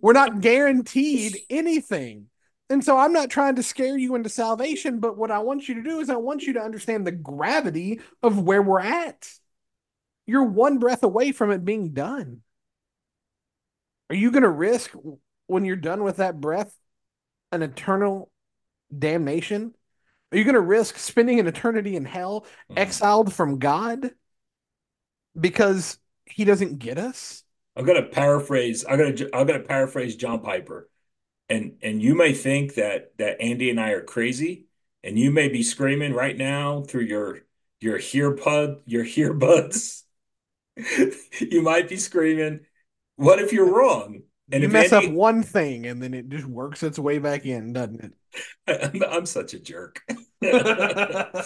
We're 0.00 0.12
not 0.12 0.40
guaranteed 0.40 1.36
anything. 1.50 2.26
And 2.70 2.84
so 2.84 2.96
I'm 2.96 3.12
not 3.12 3.28
trying 3.28 3.56
to 3.56 3.64
scare 3.64 3.98
you 3.98 4.14
into 4.14 4.28
salvation, 4.28 5.00
but 5.00 5.18
what 5.18 5.32
I 5.32 5.40
want 5.40 5.68
you 5.68 5.74
to 5.74 5.82
do 5.82 5.98
is 5.98 6.08
I 6.08 6.18
want 6.18 6.44
you 6.44 6.52
to 6.52 6.60
understand 6.60 7.04
the 7.04 7.10
gravity 7.10 8.00
of 8.22 8.40
where 8.40 8.62
we're 8.62 8.78
at. 8.78 9.28
You're 10.24 10.44
one 10.44 10.78
breath 10.78 11.02
away 11.02 11.32
from 11.32 11.50
it 11.50 11.64
being 11.64 11.94
done. 11.94 12.42
Are 14.08 14.14
you 14.14 14.30
going 14.30 14.44
to 14.44 14.48
risk 14.48 14.94
when 15.48 15.64
you're 15.64 15.76
done 15.76 16.04
with 16.04 16.18
that 16.18 16.40
breath 16.40 16.72
an 17.50 17.62
eternal 17.62 18.30
damnation? 18.96 19.74
Are 20.30 20.38
you 20.38 20.44
going 20.44 20.54
to 20.54 20.60
risk 20.60 20.98
spending 20.98 21.40
an 21.40 21.46
eternity 21.46 21.96
in 21.96 22.04
hell, 22.04 22.42
mm-hmm. 22.42 22.78
exiled 22.78 23.32
from 23.32 23.58
God 23.58 24.10
because 25.38 25.98
he 26.26 26.44
doesn't 26.44 26.78
get 26.78 26.98
us? 26.98 27.42
I'm 27.78 27.84
gonna 27.84 28.02
paraphrase. 28.02 28.84
I'm 28.88 28.98
gonna 28.98 29.30
I'm 29.32 29.46
gonna 29.46 29.60
paraphrase 29.60 30.16
John 30.16 30.40
Piper, 30.40 30.90
and 31.48 31.76
and 31.80 32.02
you 32.02 32.16
may 32.16 32.32
think 32.32 32.74
that 32.74 33.16
that 33.18 33.40
Andy 33.40 33.70
and 33.70 33.80
I 33.80 33.90
are 33.90 34.02
crazy, 34.02 34.66
and 35.04 35.16
you 35.16 35.30
may 35.30 35.48
be 35.48 35.62
screaming 35.62 36.12
right 36.12 36.36
now 36.36 36.82
through 36.82 37.04
your 37.04 37.38
your 37.80 38.00
earbud 38.00 38.80
your 38.84 39.04
earbuds. 39.04 40.02
you 41.40 41.62
might 41.62 41.88
be 41.88 41.98
screaming, 41.98 42.66
"What 43.14 43.38
if 43.38 43.52
you're 43.52 43.72
wrong?" 43.72 44.22
And 44.50 44.62
you 44.62 44.68
mess 44.68 44.92
Andy, 44.92 45.08
up 45.08 45.12
one 45.12 45.42
thing, 45.42 45.86
and 45.86 46.02
then 46.02 46.14
it 46.14 46.28
just 46.28 46.46
works 46.46 46.82
its 46.82 46.98
way 46.98 47.18
back 47.18 47.44
in, 47.44 47.74
doesn't 47.74 48.00
it? 48.00 48.12
I'm, 48.66 49.02
I'm 49.10 49.26
such 49.26 49.54
a 49.54 49.58
jerk. 49.58 50.00
but 50.40 51.42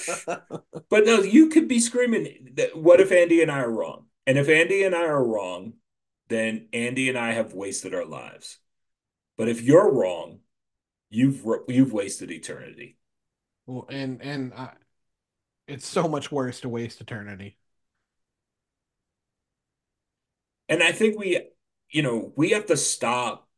no, 0.90 1.22
you 1.22 1.48
could 1.48 1.66
be 1.66 1.80
screaming. 1.80 2.56
What 2.74 3.00
if 3.00 3.10
Andy 3.10 3.42
and 3.42 3.50
I 3.50 3.60
are 3.60 3.70
wrong? 3.70 4.06
And 4.26 4.38
if 4.38 4.48
Andy 4.48 4.84
and 4.84 4.94
I 4.94 5.04
are 5.04 5.24
wrong, 5.24 5.74
then 6.28 6.68
Andy 6.72 7.08
and 7.08 7.18
I 7.18 7.32
have 7.32 7.54
wasted 7.54 7.94
our 7.94 8.04
lives. 8.04 8.58
But 9.36 9.48
if 9.48 9.62
you're 9.62 9.92
wrong, 9.92 10.38
you've 11.10 11.44
you've 11.68 11.92
wasted 11.92 12.30
eternity. 12.30 12.96
Well, 13.66 13.86
and 13.90 14.22
and 14.22 14.54
I, 14.54 14.70
it's 15.66 15.86
so 15.86 16.06
much 16.06 16.30
worse 16.30 16.60
to 16.60 16.68
waste 16.68 17.00
eternity. 17.00 17.56
And 20.68 20.82
I 20.82 20.92
think 20.92 21.18
we, 21.18 21.40
you 21.92 22.02
know, 22.02 22.32
we 22.36 22.50
have 22.50 22.66
to 22.66 22.76
stop 22.76 23.48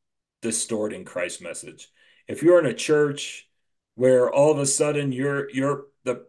distorting 0.43 1.05
Christ's 1.05 1.41
message. 1.41 1.89
If 2.29 2.43
you're 2.43 2.59
in 2.59 2.67
a 2.67 2.75
church 2.75 3.49
where 3.95 4.31
all 4.33 4.53
of 4.53 4.59
a 4.59 4.67
sudden 4.67 5.13
you're 5.13 5.51
you're 5.51 5.87
the 6.05 6.27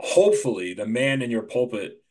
hopefully 0.00 0.74
the 0.74 0.86
man 0.86 1.22
in 1.22 1.30
your 1.30 1.42
pulpit 1.42 2.02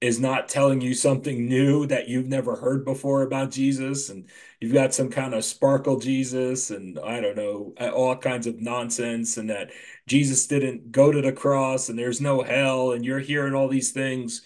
is 0.00 0.20
not 0.20 0.48
telling 0.48 0.80
you 0.80 0.94
something 0.94 1.46
new 1.48 1.86
that 1.86 2.08
you've 2.08 2.26
never 2.26 2.56
heard 2.56 2.84
before 2.84 3.22
about 3.22 3.50
Jesus 3.50 4.10
and 4.10 4.28
you've 4.60 4.72
got 4.74 4.94
some 4.94 5.10
kind 5.10 5.34
of 5.34 5.44
sparkle 5.44 5.98
Jesus 5.98 6.70
and 6.70 6.98
I 7.00 7.20
don't 7.20 7.36
know 7.36 7.74
all 7.92 8.16
kinds 8.16 8.46
of 8.46 8.60
nonsense 8.60 9.38
and 9.38 9.50
that 9.50 9.72
Jesus 10.06 10.46
didn't 10.46 10.92
go 10.92 11.10
to 11.12 11.22
the 11.22 11.32
cross 11.32 11.88
and 11.88 11.98
there's 11.98 12.20
no 12.20 12.42
hell 12.42 12.92
and 12.92 13.04
you're 13.04 13.20
hearing 13.20 13.54
all 13.54 13.68
these 13.68 13.92
things 13.92 14.42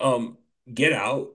um 0.00 0.38
get 0.72 0.92
out 0.92 1.30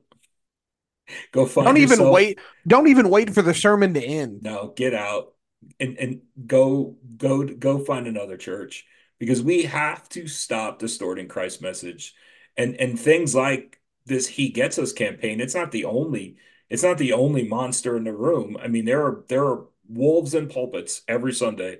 go 1.31 1.45
find 1.45 1.75
don't 1.75 1.77
yourself. 1.77 1.99
even 1.99 2.11
wait 2.11 2.39
don't 2.67 2.87
even 2.87 3.09
wait 3.09 3.33
for 3.33 3.41
the 3.41 3.53
sermon 3.53 3.93
to 3.93 4.01
end. 4.03 4.41
No 4.41 4.73
get 4.75 4.93
out 4.93 5.33
and 5.79 5.97
and 5.97 6.21
go 6.45 6.97
go 7.17 7.43
go 7.43 7.79
find 7.83 8.07
another 8.07 8.37
church 8.37 8.85
because 9.19 9.41
we 9.41 9.63
have 9.63 10.07
to 10.09 10.27
stop 10.27 10.79
distorting 10.79 11.27
Christ's 11.27 11.61
message. 11.61 12.13
And 12.57 12.75
and 12.75 12.99
things 12.99 13.35
like 13.35 13.79
this 14.05 14.27
he 14.27 14.49
gets 14.49 14.77
us 14.79 14.93
campaign 14.93 15.41
it's 15.41 15.55
not 15.55 15.71
the 15.71 15.85
only 15.85 16.37
it's 16.69 16.83
not 16.83 16.97
the 16.97 17.13
only 17.13 17.47
monster 17.47 17.95
in 17.97 18.03
the 18.03 18.13
room. 18.13 18.57
I 18.61 18.67
mean 18.67 18.85
there 18.85 19.03
are 19.05 19.23
there 19.27 19.45
are 19.45 19.65
wolves 19.87 20.33
in 20.33 20.47
pulpits 20.49 21.01
every 21.07 21.33
sunday 21.33 21.79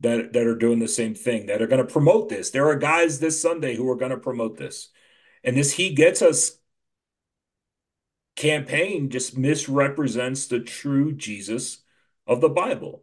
that 0.00 0.32
that 0.32 0.46
are 0.46 0.56
doing 0.56 0.78
the 0.78 0.88
same 0.88 1.14
thing 1.14 1.46
that 1.46 1.62
are 1.62 1.66
going 1.66 1.84
to 1.84 1.92
promote 1.92 2.28
this. 2.28 2.50
There 2.50 2.68
are 2.68 2.76
guys 2.76 3.18
this 3.18 3.40
sunday 3.40 3.76
who 3.76 3.88
are 3.90 3.96
going 3.96 4.10
to 4.10 4.16
promote 4.18 4.56
this. 4.56 4.88
And 5.44 5.56
this 5.56 5.72
he 5.72 5.94
gets 5.94 6.22
us 6.22 6.58
campaign 8.36 9.10
just 9.10 9.36
misrepresents 9.36 10.46
the 10.46 10.60
true 10.60 11.12
jesus 11.12 11.78
of 12.26 12.40
the 12.40 12.48
bible 12.48 13.02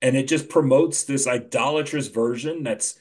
and 0.00 0.16
it 0.16 0.26
just 0.26 0.48
promotes 0.48 1.04
this 1.04 1.26
idolatrous 1.26 2.08
version 2.08 2.62
that's 2.64 2.98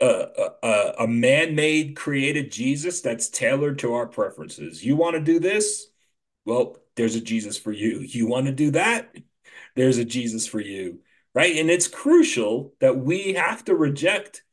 a, 0.00 0.50
a, 0.62 0.92
a 1.00 1.06
man-made 1.06 1.96
created 1.96 2.50
Jesus 2.50 3.00
that's 3.00 3.28
tailored 3.28 3.78
to 3.80 3.94
our 3.94 4.06
preferences. 4.06 4.84
You 4.84 4.96
want 4.96 5.14
to 5.14 5.20
do 5.20 5.38
this? 5.38 5.86
Well, 6.44 6.76
there's 6.96 7.14
a 7.14 7.20
Jesus 7.20 7.56
for 7.58 7.72
you. 7.72 8.00
You 8.00 8.26
want 8.26 8.46
to 8.46 8.52
do 8.52 8.72
that? 8.72 9.14
There's 9.76 9.98
a 9.98 10.04
Jesus 10.04 10.46
for 10.46 10.60
you. 10.60 11.00
Right? 11.34 11.56
And 11.56 11.68
it's 11.68 11.88
crucial 11.88 12.74
that 12.80 12.96
we 12.96 13.34
have 13.34 13.64
to 13.64 13.74
reject 13.74 14.44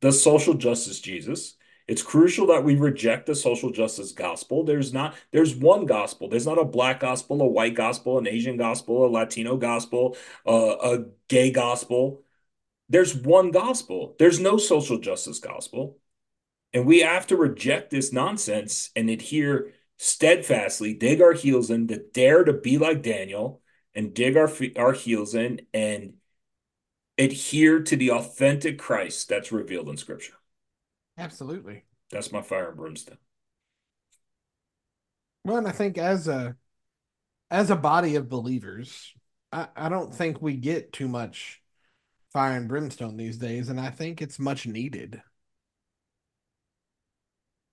the 0.00 0.12
social 0.12 0.54
justice 0.54 1.00
Jesus. 1.00 1.56
It's 1.90 2.02
crucial 2.02 2.46
that 2.46 2.64
we 2.64 2.76
reject 2.76 3.26
the 3.26 3.34
social 3.34 3.70
justice 3.70 4.12
gospel. 4.12 4.64
There's 4.64 4.92
not 4.92 5.14
there's 5.32 5.54
one 5.54 5.86
gospel. 5.86 6.28
There's 6.28 6.46
not 6.46 6.58
a 6.58 6.64
black 6.64 7.00
gospel, 7.00 7.42
a 7.42 7.46
white 7.46 7.74
gospel, 7.74 8.18
an 8.18 8.28
Asian 8.28 8.56
gospel, 8.56 9.04
a 9.04 9.08
Latino 9.08 9.56
gospel, 9.56 10.16
uh, 10.46 10.76
a 10.82 11.04
gay 11.28 11.50
gospel 11.50 12.22
there's 12.90 13.14
one 13.14 13.52
gospel. 13.52 14.16
There's 14.18 14.40
no 14.40 14.58
social 14.58 14.98
justice 14.98 15.38
gospel. 15.38 15.98
And 16.74 16.86
we 16.86 17.00
have 17.00 17.26
to 17.28 17.36
reject 17.36 17.90
this 17.90 18.12
nonsense 18.12 18.90
and 18.94 19.08
adhere 19.08 19.72
steadfastly, 19.96 20.94
dig 20.94 21.22
our 21.22 21.32
heels 21.32 21.70
in, 21.70 21.86
to 21.88 22.02
dare 22.12 22.44
to 22.44 22.52
be 22.52 22.78
like 22.78 23.02
Daniel 23.02 23.62
and 23.94 24.12
dig 24.12 24.36
our, 24.36 24.50
our 24.76 24.92
heels 24.92 25.34
in 25.34 25.60
and 25.72 26.14
adhere 27.16 27.82
to 27.82 27.96
the 27.96 28.10
authentic 28.10 28.78
Christ 28.78 29.28
that's 29.28 29.52
revealed 29.52 29.88
in 29.88 29.96
Scripture. 29.96 30.39
Absolutely. 31.20 31.84
That's 32.10 32.32
my 32.32 32.42
fire 32.42 32.68
and 32.70 32.76
brimstone. 32.76 33.18
Well, 35.44 35.56
and 35.56 35.66
I 35.68 35.72
think 35.72 35.98
as 35.98 36.28
a 36.28 36.56
as 37.50 37.70
a 37.70 37.76
body 37.76 38.16
of 38.16 38.28
believers, 38.28 39.14
I, 39.52 39.68
I 39.76 39.88
don't 39.88 40.14
think 40.14 40.42
we 40.42 40.56
get 40.56 40.92
too 40.92 41.08
much 41.08 41.62
fire 42.32 42.56
and 42.56 42.68
brimstone 42.68 43.16
these 43.18 43.38
days, 43.38 43.68
and 43.70 43.80
I 43.80 43.90
think 43.90 44.22
it's 44.22 44.38
much 44.38 44.66
needed. 44.66 45.22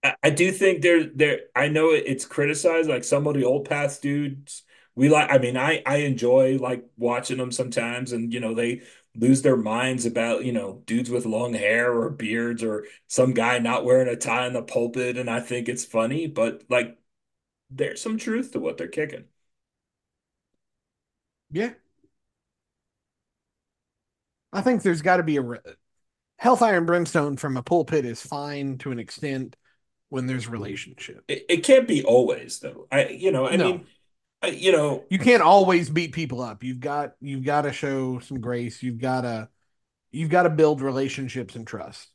I, 0.04 0.16
I 0.24 0.30
do 0.30 0.52
think 0.52 0.82
there 0.82 1.06
there 1.06 1.40
I 1.56 1.68
know 1.70 1.92
it's 1.92 2.26
criticized 2.26 2.90
like 2.90 3.04
some 3.04 3.28
of 3.28 3.34
the 3.36 3.46
old 3.46 3.68
past 3.70 4.02
dudes 4.02 4.64
we 4.96 5.10
like 5.10 5.32
I 5.32 5.38
mean 5.38 5.58
I 5.58 5.82
I 5.86 5.98
enjoy 5.98 6.58
like 6.58 6.86
watching 6.98 7.38
them 7.38 7.52
sometimes 7.52 8.12
and 8.12 8.34
you 8.34 8.40
know 8.40 8.54
they 8.54 8.82
lose 9.18 9.42
their 9.42 9.58
minds 9.58 10.06
about 10.06 10.46
you 10.46 10.52
know 10.52 10.82
dudes 10.86 11.10
with 11.10 11.26
long 11.26 11.54
hair 11.54 11.94
or 11.94 12.10
beards 12.10 12.64
or 12.64 12.86
some 13.08 13.34
guy 13.34 13.60
not 13.60 13.86
wearing 13.86 14.08
a 14.08 14.16
tie 14.16 14.48
in 14.48 14.54
the 14.54 14.62
pulpit 14.62 15.18
and 15.18 15.30
I 15.30 15.40
think 15.40 15.70
it's 15.70 15.86
funny 15.86 16.28
but 16.28 16.64
like 16.70 16.98
there's 17.70 18.02
some 18.02 18.18
truth 18.18 18.52
to 18.54 18.60
what 18.60 18.78
they're 18.78 18.88
kicking. 18.88 19.26
Yeah. 21.52 21.74
I 24.54 24.62
think 24.62 24.82
there's 24.82 25.02
got 25.02 25.18
to 25.18 25.24
be 25.24 25.38
a 25.38 25.44
hellfire 26.38 26.78
and 26.78 26.88
brimstone 26.88 27.38
from 27.38 27.58
a 27.58 27.64
pulpit 27.64 28.06
is 28.06 28.22
fine 28.22 28.78
to 28.80 28.92
an 28.92 29.00
extent 29.00 29.56
when 30.10 30.26
there's 30.26 30.48
relationship. 30.48 31.24
It, 31.28 31.46
it 31.50 31.64
can't 31.64 31.88
be 31.88 32.04
always 32.04 32.60
though. 32.60 32.88
I 32.92 33.08
you 33.08 33.32
know, 33.32 33.48
I 33.48 33.56
no. 33.56 33.66
mean 33.66 33.88
you 34.46 34.72
know, 34.72 35.04
you 35.10 35.20
can't 35.20 35.42
always 35.42 35.90
beat 35.90 36.14
people 36.14 36.42
up. 36.42 36.64
You've 36.64 36.80
got 36.80 37.16
you've 37.20 37.44
got 37.44 37.64
to 37.64 37.74
show 37.74 38.20
some 38.20 38.40
grace. 38.40 38.84
You've 38.84 39.00
got 39.00 39.22
to 39.22 39.50
you've 40.12 40.30
got 40.30 40.44
to 40.44 40.50
build 40.50 40.82
relationships 40.82 41.56
and 41.56 41.66
trust. 41.66 42.10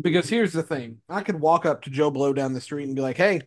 Because 0.00 0.28
here's 0.28 0.52
the 0.52 0.62
thing. 0.62 1.00
I 1.08 1.22
could 1.22 1.40
walk 1.40 1.66
up 1.66 1.82
to 1.82 1.90
Joe 1.90 2.10
Blow 2.10 2.32
down 2.32 2.52
the 2.52 2.60
street 2.60 2.84
and 2.84 2.94
be 2.94 3.02
like, 3.02 3.16
"Hey, 3.16 3.42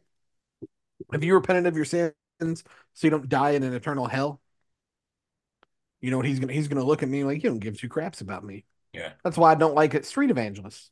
have 1.11 1.23
you 1.23 1.35
repented 1.35 1.67
of 1.67 1.75
your 1.75 1.85
sins 1.85 2.13
so 2.41 3.07
you 3.07 3.09
don't 3.09 3.29
die 3.29 3.51
in 3.51 3.63
an 3.63 3.73
eternal 3.73 4.07
hell?" 4.07 4.41
You 6.01 6.11
know 6.11 6.17
what 6.17 6.25
he's 6.25 6.39
gonna 6.39 6.53
he's 6.53 6.67
gonna 6.67 6.83
look 6.83 7.01
at 7.03 7.09
me 7.09 7.23
like 7.23 7.43
you 7.43 7.49
don't 7.49 7.59
give 7.59 7.79
two 7.79 7.89
craps 7.89 8.21
about 8.21 8.43
me. 8.43 8.65
Yeah. 8.93 9.13
That's 9.23 9.37
why 9.37 9.51
I 9.51 9.55
don't 9.55 9.75
like 9.75 9.93
it 9.93 10.05
street 10.05 10.31
evangelists. 10.31 10.91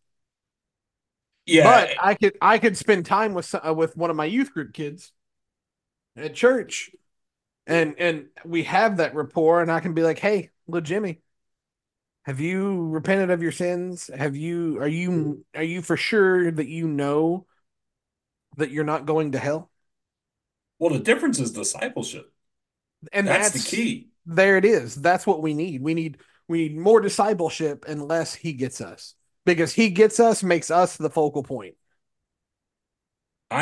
Yeah. 1.46 1.64
But 1.64 1.96
I 2.02 2.16
could 2.16 2.38
I 2.41 2.58
could 2.60 2.78
spend 2.78 3.06
time 3.06 3.34
with 3.34 3.54
uh, 3.54 3.74
with 3.74 3.98
one 3.98 4.10
of 4.10 4.16
my 4.16 4.26
youth 4.26 4.54
group 4.54 4.74
kids 4.74 5.12
at 6.16 6.36
church, 6.36 6.91
and 7.68 7.95
and 7.97 8.28
we 8.45 8.63
have 8.63 8.97
that 8.97 9.16
rapport, 9.16 9.61
and 9.61 9.72
I 9.72 9.80
can 9.80 9.93
be 9.93 10.03
like, 10.03 10.20
"Hey, 10.20 10.51
little 10.68 10.86
Jimmy, 10.86 11.22
have 12.24 12.39
you 12.39 12.88
repented 12.88 13.32
of 13.32 13.41
your 13.41 13.51
sins? 13.51 14.09
Have 14.16 14.36
you 14.36 14.80
are 14.80 14.88
you 14.88 15.45
are 15.55 15.63
you 15.63 15.82
for 15.82 15.97
sure 15.97 16.51
that 16.51 16.68
you 16.68 16.88
know 16.88 17.45
that 18.57 18.72
you're 18.72 18.84
not 18.84 19.05
going 19.05 19.34
to 19.34 19.39
hell?" 19.39 19.70
Well, 20.80 20.93
the 20.93 20.99
difference 20.99 21.39
is 21.39 21.51
discipleship, 21.51 22.32
and 23.11 23.28
that's, 23.28 23.51
that's 23.51 23.70
the 23.70 23.76
key. 23.76 24.09
There 24.26 24.57
it 24.57 24.66
is. 24.66 24.95
That's 24.95 25.26
what 25.28 25.41
we 25.41 25.53
need. 25.53 25.82
We 25.82 25.93
need 25.93 26.18
we 26.47 26.68
need 26.68 26.78
more 26.78 27.01
discipleship 27.01 27.86
unless 27.88 28.34
he 28.34 28.53
gets 28.53 28.82
us 28.82 29.16
because 29.45 29.74
he 29.74 29.89
gets 29.89 30.20
us 30.20 30.43
makes 30.43 30.70
us 30.70 30.97
the 30.97 31.09
focal 31.09 31.43
point. 31.43 31.76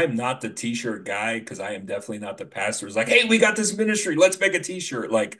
I'm 0.01 0.15
not 0.15 0.41
the 0.41 0.49
t-shirt 0.49 1.05
guy 1.05 1.39
because 1.39 1.59
I 1.59 1.71
am 1.73 1.85
definitely 1.85 2.19
not 2.19 2.37
the 2.37 2.45
pastor. 2.45 2.87
It's 2.87 2.95
like, 2.95 3.09
hey, 3.09 3.25
we 3.25 3.37
got 3.37 3.55
this 3.55 3.75
ministry. 3.77 4.15
Let's 4.15 4.39
make 4.39 4.53
a 4.53 4.59
t-shirt. 4.59 5.11
Like 5.11 5.39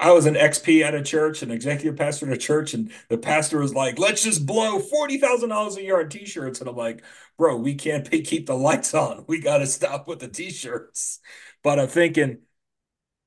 I 0.00 0.12
was 0.12 0.26
an 0.26 0.36
XP 0.36 0.82
at 0.82 0.94
a 0.94 1.02
church, 1.02 1.42
an 1.42 1.50
executive 1.50 1.96
pastor 1.96 2.26
at 2.26 2.32
a 2.32 2.36
church, 2.36 2.74
and 2.74 2.92
the 3.08 3.18
pastor 3.18 3.60
was 3.60 3.74
like, 3.74 3.98
let's 3.98 4.22
just 4.22 4.44
blow 4.46 4.80
$40,000 4.80 5.76
a 5.76 5.82
year 5.82 6.00
on 6.00 6.08
t-shirts. 6.08 6.60
And 6.60 6.68
I'm 6.68 6.76
like, 6.76 7.02
bro, 7.38 7.56
we 7.56 7.74
can't 7.74 8.08
pay, 8.10 8.20
keep 8.22 8.46
the 8.46 8.56
lights 8.56 8.94
on. 8.94 9.24
We 9.28 9.40
got 9.40 9.58
to 9.58 9.66
stop 9.66 10.08
with 10.08 10.18
the 10.20 10.28
t-shirts. 10.28 11.20
But 11.62 11.78
I'm 11.78 11.88
thinking 11.88 12.38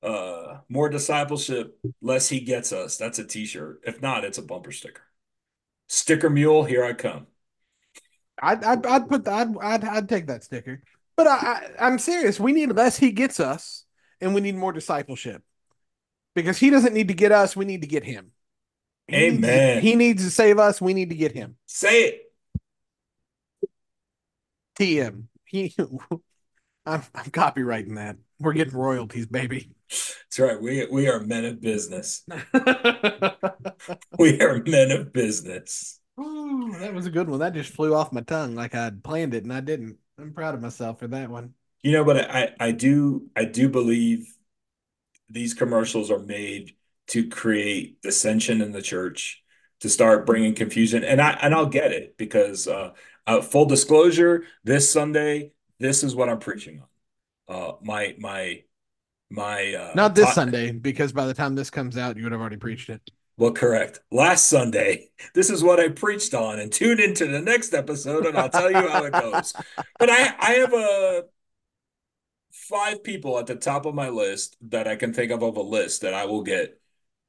uh 0.02 0.58
more 0.68 0.88
discipleship, 0.88 1.78
less 2.02 2.28
he 2.28 2.40
gets 2.40 2.72
us. 2.72 2.96
That's 2.98 3.18
a 3.18 3.24
t-shirt. 3.24 3.82
If 3.86 4.00
not, 4.02 4.24
it's 4.24 4.38
a 4.38 4.42
bumper 4.42 4.72
sticker. 4.72 5.02
Sticker 5.88 6.30
mule, 6.30 6.64
here 6.64 6.84
I 6.84 6.94
come. 6.94 7.26
I'd 8.42 8.64
I'd, 8.64 8.86
I'd 8.86 9.08
put 9.08 9.26
I'd, 9.28 9.56
I'd 9.58 9.84
I'd 9.84 10.08
take 10.08 10.26
that 10.26 10.44
sticker. 10.44 10.82
But 11.16 11.26
I, 11.26 11.70
I 11.78 11.86
am 11.88 11.98
serious. 11.98 12.38
We 12.38 12.52
need 12.52 12.72
less 12.72 12.96
he 12.96 13.10
gets 13.10 13.40
us, 13.40 13.84
and 14.20 14.34
we 14.34 14.40
need 14.40 14.54
more 14.54 14.72
discipleship 14.72 15.42
because 16.34 16.58
he 16.58 16.70
doesn't 16.70 16.94
need 16.94 17.08
to 17.08 17.14
get 17.14 17.32
us. 17.32 17.56
We 17.56 17.64
need 17.64 17.82
to 17.82 17.88
get 17.88 18.04
him. 18.04 18.32
He 19.08 19.16
Amen. 19.16 19.76
Needs, 19.76 19.86
he 19.86 19.94
needs 19.96 20.24
to 20.24 20.30
save 20.30 20.58
us. 20.58 20.80
We 20.80 20.94
need 20.94 21.10
to 21.10 21.16
get 21.16 21.32
him. 21.32 21.56
Say 21.66 22.04
it. 22.04 22.32
TM. 24.78 25.24
He. 25.44 25.74
I'm 26.86 27.02
I'm 27.14 27.30
copyrighting 27.30 27.96
that. 27.96 28.16
We're 28.38 28.54
getting 28.54 28.74
royalties, 28.74 29.26
baby. 29.26 29.70
That's 29.88 30.38
right. 30.38 30.60
We 30.60 30.86
we 30.86 31.08
are 31.08 31.20
men 31.20 31.44
of 31.44 31.60
business. 31.60 32.22
we 34.18 34.40
are 34.40 34.62
men 34.64 34.90
of 34.92 35.12
business. 35.12 36.00
Ooh, 36.18 36.74
that 36.78 36.94
was 36.94 37.06
a 37.06 37.10
good 37.10 37.28
one. 37.28 37.38
That 37.40 37.54
just 37.54 37.72
flew 37.72 37.94
off 37.94 38.12
my 38.12 38.22
tongue 38.22 38.54
like 38.54 38.74
I'd 38.74 39.04
planned 39.04 39.34
it 39.34 39.44
and 39.44 39.52
I 39.52 39.60
didn't. 39.60 39.98
I'm 40.18 40.32
proud 40.32 40.54
of 40.54 40.60
myself 40.60 40.98
for 40.98 41.08
that 41.08 41.30
one. 41.30 41.54
You 41.82 41.92
know, 41.92 42.04
but 42.04 42.30
I 42.30 42.54
I 42.58 42.72
do 42.72 43.30
I 43.36 43.44
do 43.44 43.68
believe 43.68 44.34
these 45.30 45.54
commercials 45.54 46.10
are 46.10 46.18
made 46.18 46.74
to 47.08 47.28
create 47.28 48.02
dissension 48.02 48.60
in 48.60 48.72
the 48.72 48.82
church, 48.82 49.42
to 49.80 49.88
start 49.88 50.26
bringing 50.26 50.54
confusion, 50.54 51.04
and 51.04 51.20
I 51.20 51.38
and 51.40 51.54
I'll 51.54 51.66
get 51.66 51.92
it 51.92 52.16
because 52.16 52.66
uh, 52.66 52.92
uh 53.26 53.40
full 53.40 53.66
disclosure, 53.66 54.44
this 54.64 54.90
Sunday, 54.90 55.52
this 55.78 56.02
is 56.02 56.16
what 56.16 56.28
I'm 56.28 56.40
preaching 56.40 56.82
on. 57.48 57.56
Uh, 57.56 57.72
my 57.82 58.16
my 58.18 58.62
my 59.30 59.74
uh, 59.74 59.92
not 59.94 60.14
this 60.14 60.34
Sunday 60.34 60.72
because 60.72 61.12
by 61.12 61.26
the 61.26 61.34
time 61.34 61.54
this 61.54 61.70
comes 61.70 61.96
out, 61.96 62.16
you 62.16 62.24
would 62.24 62.32
have 62.32 62.40
already 62.40 62.56
preached 62.56 62.90
it. 62.90 63.08
Well, 63.38 63.52
correct. 63.52 64.00
Last 64.10 64.48
Sunday, 64.48 65.10
this 65.34 65.48
is 65.48 65.62
what 65.62 65.80
I 65.80 65.88
preached 65.88 66.34
on, 66.34 66.58
and 66.58 66.72
tune 66.72 67.00
into 67.00 67.26
the 67.26 67.40
next 67.40 67.72
episode, 67.72 68.26
and 68.26 68.36
I'll 68.36 68.50
tell 68.50 68.70
you 68.70 68.88
how 68.88 69.04
it 69.04 69.12
goes. 69.12 69.54
But 69.98 70.10
I, 70.10 70.34
I 70.38 70.50
have 70.54 70.74
a 70.74 71.24
five 72.50 73.02
people 73.02 73.38
at 73.38 73.46
the 73.46 73.54
top 73.54 73.86
of 73.86 73.94
my 73.94 74.08
list 74.08 74.56
that 74.70 74.88
I 74.88 74.96
can 74.96 75.14
think 75.14 75.30
of 75.30 75.42
of 75.42 75.56
a 75.56 75.62
list 75.62 76.02
that 76.02 76.12
I 76.14 76.26
will 76.26 76.42
get 76.42 76.80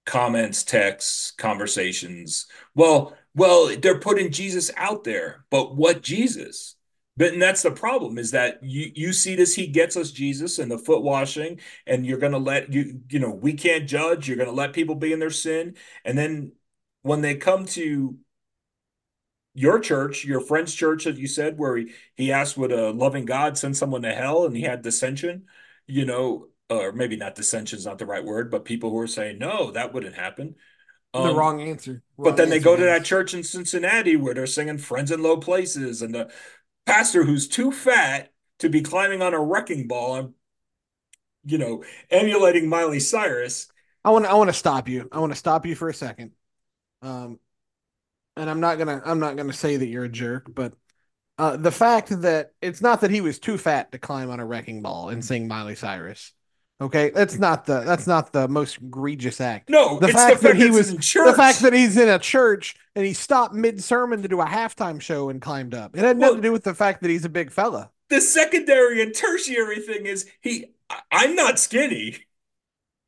comments, 0.05 0.63
texts, 0.63 1.31
conversations. 1.31 2.47
Well, 2.73 3.15
well, 3.35 3.75
they're 3.77 3.99
putting 3.99 4.31
Jesus 4.31 4.71
out 4.75 5.03
there, 5.03 5.45
but 5.51 5.75
what 5.75 6.01
Jesus? 6.01 6.75
But 7.19 7.33
and 7.33 7.41
that's 7.41 7.63
the 7.63 7.71
problem 7.71 8.17
is 8.17 8.31
that 8.31 8.63
you 8.63 8.91
you 8.95 9.11
see 9.11 9.35
this 9.35 9.53
he 9.53 9.67
gets 9.67 9.97
us 9.97 10.09
Jesus 10.09 10.57
and 10.57 10.71
the 10.71 10.77
foot 10.77 11.03
washing 11.03 11.59
and 11.85 12.05
you're 12.05 12.17
going 12.17 12.31
to 12.31 12.37
let 12.37 12.73
you 12.73 13.01
you 13.09 13.19
know 13.19 13.29
we 13.29 13.53
can't 13.53 13.89
judge 13.89 14.27
you're 14.27 14.37
going 14.37 14.49
to 14.49 14.55
let 14.55 14.71
people 14.71 14.95
be 14.95 15.11
in 15.11 15.19
their 15.19 15.29
sin. 15.29 15.75
And 16.05 16.17
then 16.17 16.53
when 17.01 17.19
they 17.19 17.35
come 17.35 17.65
to 17.65 18.15
your 19.53 19.79
church 19.79 20.23
your 20.23 20.39
friend's 20.39 20.73
church 20.73 21.03
that 21.03 21.17
you 21.17 21.27
said 21.27 21.59
where 21.59 21.75
he, 21.75 21.91
he 22.15 22.31
asked 22.31 22.57
would 22.57 22.71
a 22.71 22.91
loving 22.91 23.25
God 23.25 23.57
send 23.57 23.75
someone 23.75 24.03
to 24.03 24.13
hell 24.13 24.45
and 24.45 24.55
he 24.55 24.63
had 24.63 24.81
dissension 24.81 25.43
you 25.87 26.05
know 26.05 26.47
or 26.69 26.93
maybe 26.93 27.17
not 27.17 27.35
dissension 27.35 27.77
is 27.77 27.85
not 27.85 27.97
the 27.97 28.05
right 28.05 28.23
word 28.23 28.49
but 28.49 28.63
people 28.63 28.91
who 28.91 28.99
are 28.99 29.07
saying 29.07 29.37
no 29.37 29.71
that 29.71 29.93
wouldn't 29.93 30.15
happen. 30.15 30.55
Um, 31.13 31.27
the 31.27 31.33
wrong 31.33 31.61
answer. 31.61 32.03
Wrong 32.17 32.31
but 32.31 32.37
then 32.37 32.49
they 32.49 32.59
go 32.59 32.75
to 32.75 32.83
that 32.83 33.03
church 33.03 33.33
in 33.33 33.43
Cincinnati 33.43 34.15
where 34.15 34.35
they're 34.35 34.45
singing 34.45 34.77
"Friends 34.77 35.09
in 35.09 35.23
Low 35.23 35.37
Places" 35.37 36.03
and 36.03 36.13
the 36.13 36.29
pastor 36.89 37.23
who's 37.23 37.47
too 37.47 37.71
fat 37.71 38.31
to 38.59 38.69
be 38.69 38.81
climbing 38.81 39.21
on 39.21 39.33
a 39.33 39.41
wrecking 39.41 39.87
ball. 39.87 40.15
I'm, 40.15 40.33
you 41.45 41.57
know, 41.57 41.83
emulating 42.09 42.67
Miley 42.67 42.99
Cyrus. 42.99 43.67
I 44.03 44.11
want 44.11 44.25
I 44.25 44.33
want 44.33 44.49
to 44.49 44.53
stop 44.53 44.89
you. 44.89 45.07
I 45.11 45.19
want 45.19 45.31
to 45.31 45.37
stop 45.37 45.65
you 45.65 45.75
for 45.75 45.89
a 45.89 45.93
second. 45.93 46.31
Um, 47.01 47.39
and 48.35 48.49
I'm 48.49 48.59
not 48.59 48.77
gonna 48.77 49.01
I'm 49.05 49.19
not 49.19 49.37
gonna 49.37 49.53
say 49.53 49.77
that 49.77 49.85
you're 49.85 50.05
a 50.05 50.09
jerk, 50.09 50.53
but 50.53 50.73
uh, 51.37 51.57
the 51.57 51.71
fact 51.71 52.09
that 52.21 52.51
it's 52.61 52.81
not 52.81 53.01
that 53.01 53.11
he 53.11 53.21
was 53.21 53.39
too 53.39 53.57
fat 53.57 53.91
to 53.91 53.99
climb 53.99 54.29
on 54.29 54.39
a 54.39 54.45
wrecking 54.45 54.81
ball 54.81 55.09
and 55.09 55.23
sing 55.23 55.47
Miley 55.47 55.75
Cyrus. 55.75 56.33
Okay, 56.81 57.09
that's 57.09 57.37
not 57.37 57.65
the 57.65 57.81
that's 57.81 58.07
not 58.07 58.31
the 58.31 58.47
most 58.47 58.77
egregious 58.77 59.41
act. 59.41 59.69
No, 59.69 59.99
the 59.99 60.07
fact, 60.07 60.15
the 60.15 60.17
fact 60.17 60.41
that 60.43 60.55
he 60.55 60.71
was 60.71 60.91
the 60.93 61.33
fact 61.35 61.59
that 61.59 61.73
he's 61.73 61.97
in 61.97 62.07
a 62.07 62.17
church 62.17 62.75
and 62.95 63.05
he 63.05 63.13
stopped 63.13 63.53
mid 63.53 63.83
sermon 63.83 64.21
to 64.21 64.29
do 64.29 64.39
a 64.39 64.45
halftime 64.45 65.01
show 65.01 65.29
and 65.29 65.41
climbed 65.41 65.73
up. 65.73 65.97
It 65.97 66.03
had 66.05 66.17
well, 66.17 66.29
nothing 66.29 66.41
to 66.41 66.47
do 66.47 66.51
with 66.53 66.63
the 66.63 66.73
fact 66.73 67.01
that 67.01 67.09
he's 67.09 67.25
a 67.25 67.29
big 67.29 67.51
fella. 67.51 67.91
The 68.09 68.21
secondary 68.21 69.01
and 69.01 69.13
tertiary 69.13 69.79
thing 69.79 70.05
is 70.05 70.29
he. 70.41 70.67
I'm 71.11 71.35
not 71.35 71.59
skinny. 71.59 72.17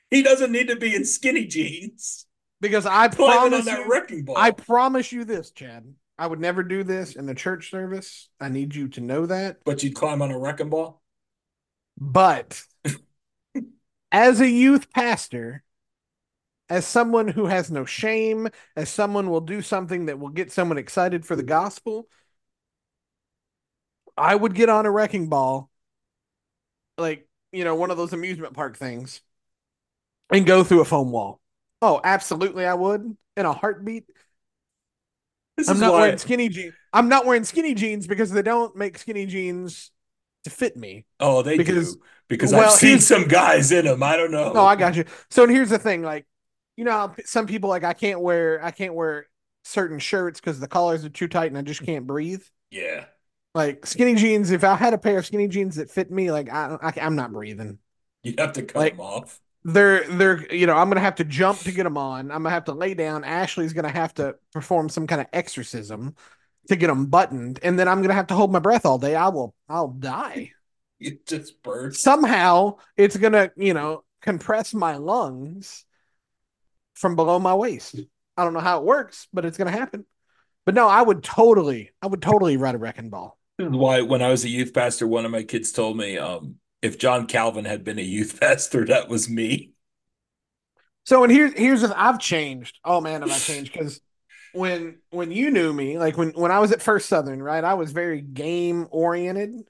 He 0.09 0.22
doesn't 0.22 0.51
need 0.51 0.67
to 0.67 0.76
be 0.76 0.93
in 0.93 1.05
skinny 1.05 1.47
jeans. 1.47 2.28
Because 2.59 2.86
I 2.86 3.07
promise 3.07 3.65
you, 3.65 4.26
I 4.36 4.51
promise 4.51 5.11
you 5.11 5.26
this, 5.26 5.49
Chad. 5.49 5.95
I 6.19 6.28
would 6.28 6.39
never 6.39 6.61
do 6.61 6.84
this 6.84 7.15
in 7.15 7.26
the 7.26 7.34
church 7.34 7.72
service. 7.72 8.30
I 8.39 8.49
need 8.49 8.76
you 8.76 8.89
to 8.89 9.01
know 9.01 9.26
that. 9.26 9.63
But 9.65 9.82
you'd 9.82 9.95
climb 9.95 10.22
on 10.22 10.30
a 10.30 10.38
wrecking 10.38 10.69
ball. 10.69 11.01
But 11.97 12.61
as 14.12 14.41
a 14.41 14.49
youth 14.49 14.91
pastor, 14.91 15.64
as 16.70 16.86
someone 16.86 17.28
who 17.28 17.47
has 17.47 17.70
no 17.70 17.86
shame, 17.86 18.47
as 18.76 18.89
someone 18.89 19.30
will 19.30 19.41
do 19.41 19.62
something 19.62 20.05
that 20.05 20.20
will 20.20 20.30
get 20.30 20.51
someone 20.51 20.78
excited 20.78 21.26
for 21.26 21.36
the 21.36 21.43
gospel, 21.43 22.07
I 24.18 24.36
would 24.36 24.53
get 24.53 24.70
on 24.70 24.86
a 24.86 24.91
wrecking 24.91 25.30
ball, 25.30 25.70
like, 26.97 27.28
you 27.51 27.64
know, 27.64 27.76
one 27.76 27.91
of 27.91 27.97
those 27.97 28.14
amusement 28.14 28.53
park 28.53 28.78
things, 28.78 29.22
and 30.30 30.45
go 30.45 30.64
through 30.64 30.82
a 30.82 30.86
foam 30.86 31.12
wall. 31.12 31.41
Oh, 31.82 31.99
absolutely, 32.03 32.66
I 32.66 32.74
would 32.74 33.18
in 33.36 33.45
a 33.45 33.53
heartbeat. 33.53 34.05
This 35.57 35.68
I'm 35.68 35.80
not 35.80 35.93
wearing 35.93 36.18
skinny 36.18 36.49
jeans. 36.49 36.74
I'm 36.93 37.09
not 37.09 37.26
wearing 37.26 37.43
skinny 37.43 37.74
jeans 37.74 38.07
because 38.07 38.32
they 38.32 38.41
don't 38.41 38.76
make 38.76 38.97
skinny 38.97 39.26
jeans 39.26 39.91
to 40.44 40.50
fit 40.50 40.76
me. 40.78 41.06
Oh, 41.20 41.42
they 41.44 41.58
Because, 41.58 41.96
do 41.96 42.02
because 42.28 42.54
I've 42.54 42.72
seen 42.72 43.00
some 43.00 43.28
guys 43.28 43.72
in 43.72 43.86
them. 43.86 44.02
I 44.04 44.18
don't 44.18 44.32
know. 44.32 44.54
no. 44.54 44.66
I 44.66 44.76
got 44.76 44.96
you. 44.96 45.06
So 45.30 45.48
here's 45.48 45.70
the 45.70 45.80
thing, 45.80 46.02
like, 46.04 46.26
you 46.78 46.86
know, 46.86 47.14
some 47.26 47.48
people 47.48 47.70
like 47.70 47.84
I 47.84 47.94
can't 47.94 48.22
wear 48.22 48.64
I 48.64 48.72
can't 48.72 48.94
wear 48.94 49.28
certain 49.64 50.00
shirts 50.00 50.39
because 50.39 50.60
the 50.60 50.68
collars 50.68 51.06
are 51.06 51.10
too 51.10 51.28
tight 51.28 51.48
and 51.48 51.58
I 51.58 51.62
just 51.62 51.84
can't 51.86 52.08
breathe. 52.08 52.44
Yeah, 52.72 53.06
Like 53.54 53.86
skinny 53.86 54.16
jeans, 54.16 54.52
if 54.52 54.64
I 54.64 54.76
had 54.76 54.94
a 54.94 54.98
pair 54.98 55.18
of 55.20 55.26
skinny 55.26 55.48
jeans 55.48 55.76
that 55.76 55.92
fit 55.92 56.10
me, 56.10 56.32
like 56.32 56.50
I, 56.50 56.78
I 56.82 56.94
I'm 57.02 57.16
not 57.16 57.34
breathing. 57.34 57.80
You'd 58.24 58.39
have 58.39 58.54
to 58.54 58.64
cut 58.64 58.80
Like 58.80 58.92
them 58.92 59.00
off. 59.00 59.39
they're 59.66 60.08
they're 60.10 60.54
you 60.54 60.68
know 60.68 60.76
I'm 60.76 60.89
gonna 60.89 61.02
have 61.02 61.16
to 61.18 61.26
jump 61.26 61.64
to 61.64 61.72
get 61.74 61.84
them 61.84 61.98
on. 61.98 62.32
I'm 62.32 62.44
gonna 62.44 62.52
have 62.52 62.66
to 62.66 62.74
lay 62.74 62.94
down. 62.96 63.24
Ashley's 63.26 63.74
gonna 63.74 63.89
have 63.92 64.14
to 64.16 64.36
perform 64.54 64.89
some 64.89 65.08
kind 65.08 65.22
of 65.22 65.28
exorcism 65.34 66.16
to 66.68 66.76
get 66.76 66.88
them 66.88 67.07
buttoned, 67.07 67.59
and 67.64 67.78
then 67.78 67.88
I'm 67.88 68.01
gonna 68.01 68.14
have 68.14 68.28
to 68.28 68.34
hold 68.34 68.51
my 68.51 68.59
breath 68.59 68.86
all 68.86 68.97
day. 68.97 69.16
I 69.16 69.30
will 69.30 69.55
I'll 69.70 69.89
die. 69.89 70.51
It 71.03 71.26
just 71.26 71.64
burst. 71.64 71.99
Somehow 72.03 72.78
it's 72.95 73.18
gonna 73.18 73.49
you 73.57 73.74
know 73.74 74.03
compress 74.22 74.72
my 74.72 74.97
lungs 74.97 75.84
from 76.93 77.16
below 77.16 77.39
my 77.39 77.55
waist. 77.55 77.95
I 78.38 78.43
don't 78.43 78.53
know 78.53 78.59
how 78.59 78.78
it 78.78 78.86
works, 78.86 79.28
but 79.34 79.43
it's 79.43 79.57
gonna 79.57 79.72
happen. 79.72 80.05
But 80.64 80.76
no, 80.76 80.88
I 80.88 81.01
would 81.01 81.24
totally 81.24 81.89
I 82.03 82.07
would 82.07 82.22
totally 82.22 82.57
ride 82.57 82.76
a 82.76 82.78
wrecking 82.78 83.09
ball. 83.09 83.39
This 83.57 83.68
is 83.68 83.76
why 83.76 84.01
when 84.01 84.22
I 84.22 84.30
was 84.30 84.43
a 84.43 84.49
youth 84.49 84.74
pastor, 84.74 85.07
one 85.07 85.26
of 85.26 85.32
my 85.32 85.43
kids 85.43 85.72
told 85.72 85.97
me, 85.97 86.18
um, 86.18 86.57
if 86.82 86.97
John 86.97 87.28
Calvin 87.28 87.66
had 87.66 87.84
been 87.84 87.99
a 87.99 88.03
youth 88.03 88.39
pastor, 88.39 88.86
that 88.86 89.09
was 89.09 89.30
me. 89.30 89.72
So 91.05 91.24
and 91.24 91.32
here's 91.32 91.53
here's 91.53 91.84
I've 91.84 92.20
changed. 92.20 92.80
Oh 92.86 93.01
man, 93.01 93.22
have 93.22 93.32
I 93.32 93.39
changed? 93.39 93.74
Because 93.74 94.01
when 94.54 94.99
when 95.10 95.32
you 95.32 95.52
knew 95.52 95.72
me, 95.74 95.97
like 95.97 96.18
when 96.18 96.32
when 96.32 96.52
I 96.52 96.60
was 96.60 96.72
at 96.72 96.82
First 96.82 97.08
Southern, 97.08 97.41
right, 97.41 97.64
I 97.64 97.74
was 97.76 97.91
very 97.91 98.22
game 98.22 98.88
oriented. 98.91 99.68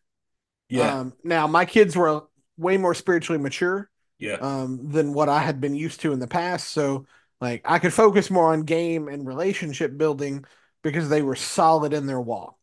Yeah, 0.69 1.01
Um, 1.01 1.13
now 1.23 1.47
my 1.47 1.65
kids 1.65 1.95
were 1.95 2.23
way 2.57 2.77
more 2.77 2.93
spiritually 2.93 3.41
mature 3.41 3.89
yeah. 4.19 4.37
um, 4.39 4.89
than 4.91 5.13
what 5.13 5.29
I 5.29 5.39
had 5.39 5.59
been 5.59 5.75
used 5.75 6.01
to 6.01 6.13
in 6.13 6.19
the 6.19 6.27
past. 6.27 6.69
So 6.69 7.05
like 7.39 7.61
I 7.65 7.79
could 7.79 7.93
focus 7.93 8.29
more 8.29 8.53
on 8.53 8.63
game 8.63 9.07
and 9.07 9.27
relationship 9.27 9.97
building 9.97 10.45
because 10.83 11.09
they 11.09 11.21
were 11.21 11.35
solid 11.35 11.93
in 11.93 12.05
their 12.05 12.21
walk. 12.21 12.57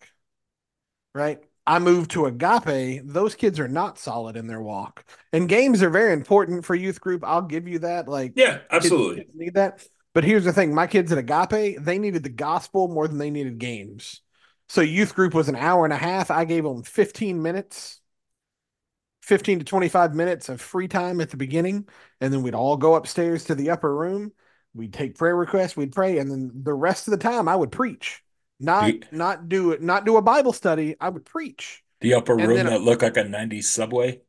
Right. 1.14 1.40
I 1.66 1.78
moved 1.80 2.12
to 2.12 2.26
Agape. 2.26 3.02
Those 3.04 3.34
kids 3.34 3.60
are 3.60 3.68
not 3.68 3.98
solid 3.98 4.36
in 4.36 4.46
their 4.46 4.60
walk. 4.60 5.04
And 5.32 5.48
games 5.48 5.82
are 5.82 5.90
very 5.90 6.12
important 6.14 6.64
for 6.64 6.74
youth 6.74 7.00
group. 7.00 7.22
I'll 7.24 7.42
give 7.42 7.68
you 7.68 7.80
that. 7.80 8.08
Like 8.08 8.32
Yeah, 8.36 8.60
absolutely. 8.70 9.26
need 9.34 9.54
that. 9.54 9.86
But 10.18 10.24
here's 10.24 10.42
the 10.42 10.52
thing: 10.52 10.74
my 10.74 10.88
kids 10.88 11.12
at 11.12 11.18
Agape, 11.18 11.78
they 11.78 11.96
needed 11.96 12.24
the 12.24 12.28
gospel 12.28 12.88
more 12.88 13.06
than 13.06 13.18
they 13.18 13.30
needed 13.30 13.58
games. 13.60 14.20
So 14.68 14.80
youth 14.80 15.14
group 15.14 15.32
was 15.32 15.48
an 15.48 15.54
hour 15.54 15.84
and 15.84 15.92
a 15.92 15.96
half. 15.96 16.28
I 16.32 16.44
gave 16.44 16.64
them 16.64 16.82
15 16.82 17.40
minutes, 17.40 18.00
15 19.22 19.60
to 19.60 19.64
25 19.64 20.16
minutes 20.16 20.48
of 20.48 20.60
free 20.60 20.88
time 20.88 21.20
at 21.20 21.30
the 21.30 21.36
beginning, 21.36 21.88
and 22.20 22.32
then 22.34 22.42
we'd 22.42 22.56
all 22.56 22.76
go 22.76 22.96
upstairs 22.96 23.44
to 23.44 23.54
the 23.54 23.70
upper 23.70 23.94
room. 23.94 24.32
We'd 24.74 24.92
take 24.92 25.16
prayer 25.16 25.36
requests, 25.36 25.76
we'd 25.76 25.92
pray, 25.92 26.18
and 26.18 26.28
then 26.28 26.50
the 26.64 26.74
rest 26.74 27.06
of 27.06 27.12
the 27.12 27.18
time 27.18 27.46
I 27.46 27.54
would 27.54 27.70
preach. 27.70 28.20
Not 28.58 28.90
The, 28.90 29.04
not 29.12 29.48
do 29.48 29.70
it, 29.70 29.80
not 29.82 30.04
do 30.04 30.16
a 30.16 30.20
Bible 30.22 30.52
study. 30.52 30.96
I 31.00 31.10
would 31.10 31.26
preach. 31.26 31.84
the 32.00 32.14
upper 32.14 32.36
And 32.36 32.48
room 32.48 32.64
that 32.66 32.82
looked 32.82 33.02
like 33.02 33.16
a 33.16 33.22
90s 33.22 33.70
subway. 33.70 34.22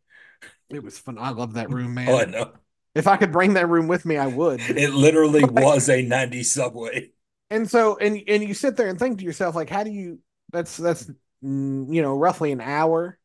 it 0.70 0.84
was 0.84 1.00
fun. 1.00 1.18
I 1.18 1.32
love 1.32 1.54
that 1.54 1.72
room, 1.72 1.96
man. 1.96 2.10
Oh, 2.12 2.18
I 2.20 2.26
know. 2.26 2.54
If 3.00 3.08
I 3.08 3.18
could 3.18 3.32
bring 3.32 3.54
that 3.56 3.70
room 3.70 3.88
with 3.88 4.06
me, 4.06 4.18
I 4.18 4.28
would. 4.28 4.60
It 4.70 4.92
literally 4.94 5.42
But 5.42 5.54
was 5.54 5.90
a 5.90 6.04
90s 6.04 6.52
subway. 6.52 7.12
and 7.50 7.70
so 7.70 7.98
and 7.98 8.22
and 8.28 8.44
you 8.44 8.54
sit 8.54 8.76
there 8.78 8.88
and 8.88 9.00
think 9.00 9.20
to 9.20 9.26
yourself 9.26 9.56
like 9.56 9.70
how 9.70 9.84
do 9.84 9.92
you 9.92 10.20
that's 10.52 10.78
that's 10.78 11.10
mm, 11.44 11.94
you 11.94 12.02
know 12.02 12.16
roughly 12.18 12.52
an 12.52 12.62
hour 12.62 13.18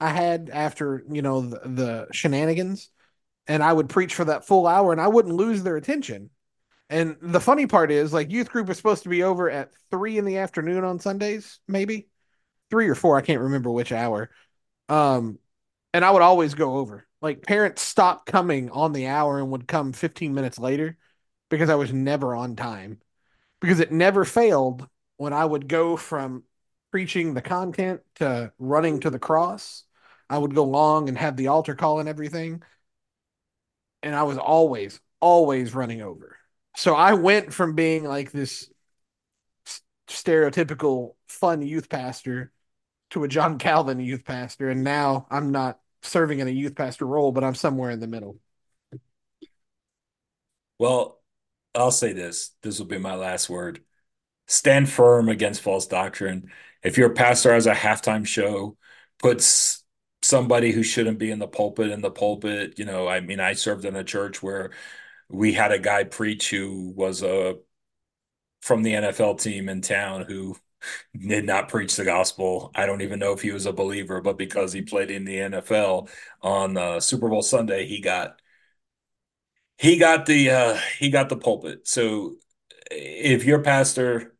i 0.00 0.08
had 0.10 0.50
after 0.52 1.04
you 1.10 1.22
know 1.22 1.42
the, 1.42 1.60
the 1.64 2.08
shenanigans. 2.12 2.90
And 3.48 3.62
i 3.62 3.72
would 3.72 3.88
preach 3.88 4.14
for 4.14 4.24
that 4.26 4.46
full 4.46 4.66
hour 4.66 4.92
and 4.92 5.00
i 5.00 5.08
wouldn't 5.08 5.34
lose 5.34 5.62
their 5.62 5.76
attention. 5.76 6.30
And 6.90 7.16
the 7.22 7.40
funny 7.40 7.66
part 7.66 7.90
is 7.90 8.12
like 8.12 8.30
youth 8.30 8.50
group 8.50 8.68
was 8.68 8.76
supposed 8.76 9.04
to 9.04 9.08
be 9.08 9.24
over 9.24 9.50
at 9.50 9.70
three 9.90 10.18
in 10.18 10.24
the 10.26 10.38
afternoon 10.38 10.84
on 10.84 11.00
sundays 11.00 11.60
maybe? 11.68 12.08
Three 12.70 12.88
or 12.88 12.94
four 12.96 13.16
i 13.18 13.22
can't 13.22 13.42
remember 13.42 13.70
which 13.70 13.92
hour. 13.92 14.30
Um 14.88 15.38
and 15.94 16.04
i 16.04 16.10
would 16.10 16.22
always 16.22 16.54
go 16.54 16.76
over 16.78 17.06
like 17.26 17.42
parents 17.42 17.82
stopped 17.82 18.26
coming 18.26 18.70
on 18.70 18.92
the 18.92 19.06
hour 19.06 19.38
and 19.38 19.50
would 19.50 19.68
come 19.68 19.92
15 19.92 20.34
minutes 20.34 20.58
later 20.58 20.96
because 21.50 21.70
i 21.70 21.74
was 21.74 21.92
never 21.92 22.34
on 22.34 22.56
time 22.56 22.98
because 23.60 23.80
it 23.80 23.92
never 23.92 24.24
failed 24.24 24.86
when 25.16 25.32
I 25.32 25.44
would 25.44 25.68
go 25.68 25.96
from 25.96 26.44
preaching 26.90 27.34
the 27.34 27.42
content 27.42 28.00
to 28.16 28.52
running 28.58 29.00
to 29.00 29.10
the 29.10 29.18
cross. 29.18 29.84
I 30.28 30.38
would 30.38 30.54
go 30.54 30.64
long 30.64 31.08
and 31.08 31.16
have 31.18 31.36
the 31.36 31.48
altar 31.48 31.74
call 31.74 32.00
and 32.00 32.08
everything. 32.08 32.62
And 34.02 34.14
I 34.14 34.24
was 34.24 34.38
always, 34.38 35.00
always 35.20 35.74
running 35.74 36.02
over. 36.02 36.36
So 36.76 36.94
I 36.94 37.14
went 37.14 37.52
from 37.52 37.74
being 37.74 38.04
like 38.04 38.32
this 38.32 38.70
stereotypical 40.08 41.14
fun 41.26 41.62
youth 41.62 41.88
pastor 41.88 42.52
to 43.10 43.24
a 43.24 43.28
John 43.28 43.58
Calvin 43.58 44.00
youth 44.00 44.24
pastor. 44.24 44.68
And 44.68 44.84
now 44.84 45.26
I'm 45.30 45.50
not 45.50 45.80
serving 46.06 46.38
in 46.38 46.48
a 46.48 46.50
youth 46.52 46.74
pastor 46.74 47.06
role, 47.06 47.32
but 47.32 47.44
I'm 47.44 47.54
somewhere 47.54 47.90
in 47.90 48.00
the 48.00 48.06
middle. 48.06 48.38
Well, 50.78 51.20
I'll 51.74 51.90
say 51.90 52.12
this. 52.12 52.54
This 52.62 52.78
will 52.78 52.86
be 52.86 52.98
my 52.98 53.14
last 53.14 53.48
word. 53.48 53.82
Stand 54.46 54.88
firm 54.88 55.28
against 55.28 55.62
false 55.62 55.86
doctrine. 55.86 56.50
If 56.82 56.98
your 56.98 57.10
pastor 57.10 57.52
has 57.52 57.66
a 57.66 57.74
halftime 57.74 58.26
show, 58.26 58.76
puts 59.18 59.84
somebody 60.22 60.72
who 60.72 60.82
shouldn't 60.82 61.18
be 61.18 61.30
in 61.30 61.38
the 61.38 61.48
pulpit 61.48 61.90
in 61.90 62.00
the 62.00 62.10
pulpit, 62.10 62.78
you 62.78 62.84
know, 62.84 63.08
I 63.08 63.20
mean, 63.20 63.40
I 63.40 63.54
served 63.54 63.84
in 63.84 63.96
a 63.96 64.04
church 64.04 64.42
where 64.42 64.70
we 65.28 65.52
had 65.52 65.72
a 65.72 65.78
guy 65.78 66.04
preach 66.04 66.50
who 66.50 66.92
was 66.96 67.22
a 67.22 67.56
from 68.62 68.82
the 68.82 68.94
NFL 68.94 69.40
team 69.40 69.68
in 69.68 69.80
town 69.80 70.22
who 70.22 70.56
did 71.16 71.44
not 71.44 71.68
preach 71.68 71.96
the 71.96 72.04
gospel. 72.04 72.70
I 72.74 72.86
don't 72.86 73.02
even 73.02 73.18
know 73.18 73.32
if 73.32 73.42
he 73.42 73.52
was 73.52 73.66
a 73.66 73.72
believer, 73.72 74.20
but 74.20 74.38
because 74.38 74.72
he 74.72 74.82
played 74.82 75.10
in 75.10 75.24
the 75.24 75.40
NFL 75.40 76.08
on 76.42 76.76
uh, 76.76 77.00
Super 77.00 77.28
Bowl 77.28 77.42
Sunday, 77.42 77.86
he 77.86 78.00
got 78.00 78.40
he 79.78 79.98
got 79.98 80.26
the 80.26 80.50
uh, 80.50 80.78
he 80.98 81.10
got 81.10 81.28
the 81.28 81.36
pulpit. 81.36 81.86
So 81.88 82.36
if 82.90 83.44
your 83.44 83.62
pastor 83.62 84.34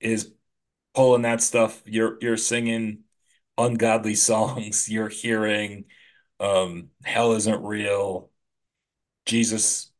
is 0.00 0.32
pulling 0.94 1.22
that 1.22 1.42
stuff, 1.42 1.82
you're 1.86 2.18
you're 2.20 2.36
singing 2.36 3.04
ungodly 3.58 4.14
songs, 4.16 4.88
you're 4.88 5.08
hearing 5.08 5.84
um, 6.40 6.90
hell 7.04 7.32
isn't 7.32 7.62
real, 7.62 8.30
Jesus 9.26 9.92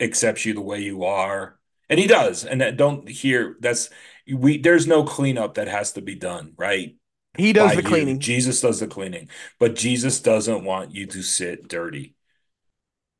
accepts 0.00 0.44
you 0.44 0.54
the 0.54 0.60
way 0.60 0.80
you 0.80 1.04
are, 1.04 1.58
and 1.88 1.98
he 1.98 2.06
does. 2.06 2.44
And 2.44 2.60
that 2.60 2.76
don't 2.76 3.08
hear 3.08 3.56
that's 3.60 3.90
we 4.34 4.58
there's 4.58 4.86
no 4.86 5.04
cleanup 5.04 5.54
that 5.54 5.68
has 5.68 5.92
to 5.92 6.02
be 6.02 6.14
done, 6.14 6.54
right? 6.56 6.96
He 7.38 7.52
By 7.56 7.74
does 7.74 7.76
the 7.76 7.82
you. 7.82 7.82
cleaning. 7.82 8.20
Jesus 8.20 8.60
does 8.60 8.80
the 8.80 8.86
cleaning, 8.88 9.28
but 9.58 9.76
Jesus 9.76 10.20
doesn't 10.20 10.64
want 10.64 10.94
you 10.94 11.06
to 11.06 11.22
sit 11.22 11.68
dirty. 11.68 12.16